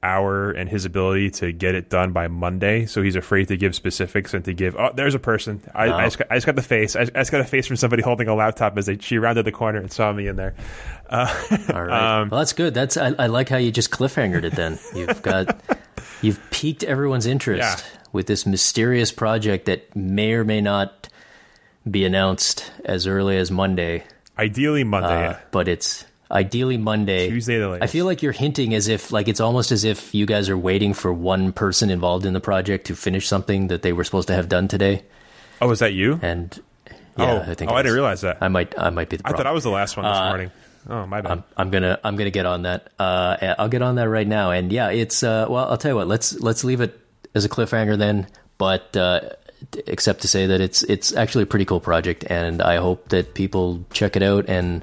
our 0.00 0.52
and 0.52 0.68
his 0.68 0.84
ability 0.84 1.28
to 1.28 1.52
get 1.52 1.74
it 1.74 1.90
done 1.90 2.12
by 2.12 2.28
Monday. 2.28 2.86
So 2.86 3.02
he's 3.02 3.16
afraid 3.16 3.48
to 3.48 3.56
give 3.56 3.74
specifics 3.74 4.32
and 4.32 4.44
to 4.44 4.54
give. 4.54 4.76
Oh, 4.76 4.90
there's 4.94 5.14
a 5.14 5.18
person. 5.18 5.60
I, 5.74 5.90
I, 5.90 6.04
just, 6.04 6.18
got, 6.18 6.28
I 6.30 6.36
just 6.36 6.46
got 6.46 6.56
the 6.56 6.62
face. 6.62 6.94
I, 6.94 7.02
I 7.02 7.04
just 7.04 7.32
got 7.32 7.40
a 7.40 7.44
face 7.44 7.66
from 7.66 7.76
somebody 7.76 8.02
holding 8.02 8.28
a 8.28 8.34
laptop 8.34 8.78
as 8.78 8.86
they 8.86 8.96
she 8.98 9.18
rounded 9.18 9.44
the 9.44 9.52
corner 9.52 9.80
and 9.80 9.92
saw 9.92 10.12
me 10.12 10.26
in 10.26 10.36
there. 10.36 10.54
All 11.10 11.26
right. 11.26 12.20
Um, 12.20 12.28
well, 12.30 12.38
that's 12.38 12.52
good. 12.52 12.74
That's 12.74 12.96
I, 12.96 13.14
I 13.18 13.26
like 13.26 13.48
how 13.48 13.56
you 13.56 13.72
just 13.72 13.90
cliffhangered 13.90 14.44
it. 14.44 14.54
Then 14.54 14.78
you've 14.94 15.20
got 15.22 15.60
you've 16.22 16.40
piqued 16.50 16.82
everyone's 16.84 17.26
interest 17.26 17.84
Yeah. 17.84 18.00
with 18.12 18.26
this 18.26 18.46
mysterious 18.46 19.12
project 19.12 19.66
that 19.66 19.94
may 19.96 20.32
or 20.32 20.44
may 20.44 20.60
not 20.60 21.08
be 21.90 22.04
announced 22.04 22.70
as 22.84 23.06
early 23.06 23.36
as 23.38 23.50
Monday. 23.50 24.04
Ideally 24.38 24.84
Monday. 24.84 25.28
Uh, 25.28 25.34
but 25.50 25.68
it's 25.68 26.04
ideally 26.30 26.76
Monday. 26.76 27.28
Tuesday 27.28 27.58
the 27.58 27.68
latest. 27.68 27.82
I 27.82 27.86
feel 27.86 28.04
like 28.04 28.22
you're 28.22 28.32
hinting 28.32 28.74
as 28.74 28.86
if 28.88 29.10
like 29.10 29.28
it's 29.28 29.40
almost 29.40 29.72
as 29.72 29.84
if 29.84 30.14
you 30.14 30.26
guys 30.26 30.48
are 30.48 30.58
waiting 30.58 30.92
for 30.94 31.12
one 31.12 31.52
person 31.52 31.90
involved 31.90 32.26
in 32.26 32.34
the 32.34 32.40
project 32.40 32.86
to 32.88 32.94
finish 32.96 33.26
something 33.26 33.68
that 33.68 33.82
they 33.82 33.92
were 33.92 34.04
supposed 34.04 34.28
to 34.28 34.34
have 34.34 34.48
done 34.48 34.68
today. 34.68 35.02
oh, 35.62 35.70
is 35.70 35.78
that 35.80 35.92
you? 35.94 36.20
And 36.22 36.56
yeah, 37.18 37.42
oh, 37.46 37.50
I 37.50 37.54
think 37.54 37.70
oh, 37.70 37.74
I 37.74 37.80
it's- 37.80 37.84
didn't 37.84 37.94
realize 37.94 38.20
that. 38.20 38.38
I 38.40 38.48
might 38.48 38.78
I 38.78 38.90
might 38.90 39.08
be 39.08 39.16
the 39.16 39.26
I 39.26 39.32
thought 39.32 39.46
I 39.46 39.52
was 39.52 39.64
the 39.64 39.70
last 39.70 39.96
one 39.96 40.04
this 40.04 40.18
morning. 40.20 40.50
Oh, 40.88 41.06
my 41.06 41.20
bad. 41.20 41.32
I'm, 41.32 41.44
I'm 41.56 41.70
gonna 41.70 41.98
I'm 42.02 42.16
gonna 42.16 42.30
get 42.30 42.46
on 42.46 42.62
that. 42.62 42.92
Uh, 42.98 43.54
I'll 43.58 43.68
get 43.68 43.82
on 43.82 43.96
that 43.96 44.08
right 44.08 44.26
now. 44.26 44.50
And 44.52 44.72
yeah, 44.72 44.88
it's 44.90 45.22
uh, 45.22 45.46
well, 45.48 45.68
I'll 45.68 45.76
tell 45.76 45.90
you 45.90 45.96
what. 45.96 46.08
Let's 46.08 46.38
let's 46.40 46.64
leave 46.64 46.80
it 46.80 46.98
as 47.34 47.44
a 47.44 47.48
cliffhanger 47.48 47.98
then. 47.98 48.26
But 48.56 48.96
uh, 48.96 49.20
except 49.86 50.22
to 50.22 50.28
say 50.28 50.46
that 50.46 50.60
it's 50.60 50.82
it's 50.84 51.14
actually 51.14 51.42
a 51.42 51.46
pretty 51.46 51.64
cool 51.66 51.80
project, 51.80 52.24
and 52.28 52.62
I 52.62 52.76
hope 52.76 53.10
that 53.10 53.34
people 53.34 53.84
check 53.92 54.16
it 54.16 54.22
out 54.22 54.48
and 54.48 54.82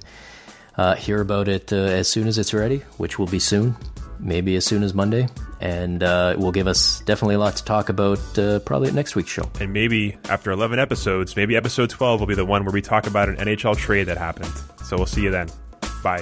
uh, 0.78 0.96
hear 0.96 1.22
about 1.22 1.48
it 1.48 1.74
uh, 1.74 1.78
as 1.78 2.08
soon 2.08 2.28
as 2.28 2.38
it's 2.38 2.54
ready, 2.54 2.78
which 2.98 3.18
will 3.18 3.28
be 3.28 3.40
soon. 3.40 3.76
maybe 4.20 4.56
as 4.56 4.64
soon 4.66 4.84
as 4.84 4.94
Monday, 4.94 5.28
and 5.60 6.02
uh, 6.04 6.32
it 6.34 6.40
will 6.40 6.52
give 6.52 6.68
us 6.68 7.02
definitely 7.02 7.36
a 7.36 7.40
lot 7.40 7.56
to 7.58 7.66
talk 7.66 7.90
about 7.90 8.20
uh, 8.40 8.60
probably 8.60 8.88
at 8.88 8.94
next 8.94 9.16
week's 9.16 9.30
show. 9.32 9.50
And 9.60 9.74
maybe 9.74 10.18
after 10.30 10.52
11 10.52 10.80
episodes, 10.80 11.36
maybe 11.36 11.56
episode 11.58 11.90
12 11.90 12.20
will 12.22 12.28
be 12.28 12.36
the 12.36 12.46
one 12.46 12.64
where 12.64 12.74
we 12.74 12.82
talk 12.82 13.08
about 13.08 13.28
an 13.28 13.36
NHL 13.38 13.76
trade 13.76 14.06
that 14.06 14.18
happened. 14.18 14.54
So 14.86 14.96
we'll 14.98 15.06
see 15.06 15.22
you 15.24 15.32
then. 15.32 15.50
Bye. 16.06 16.22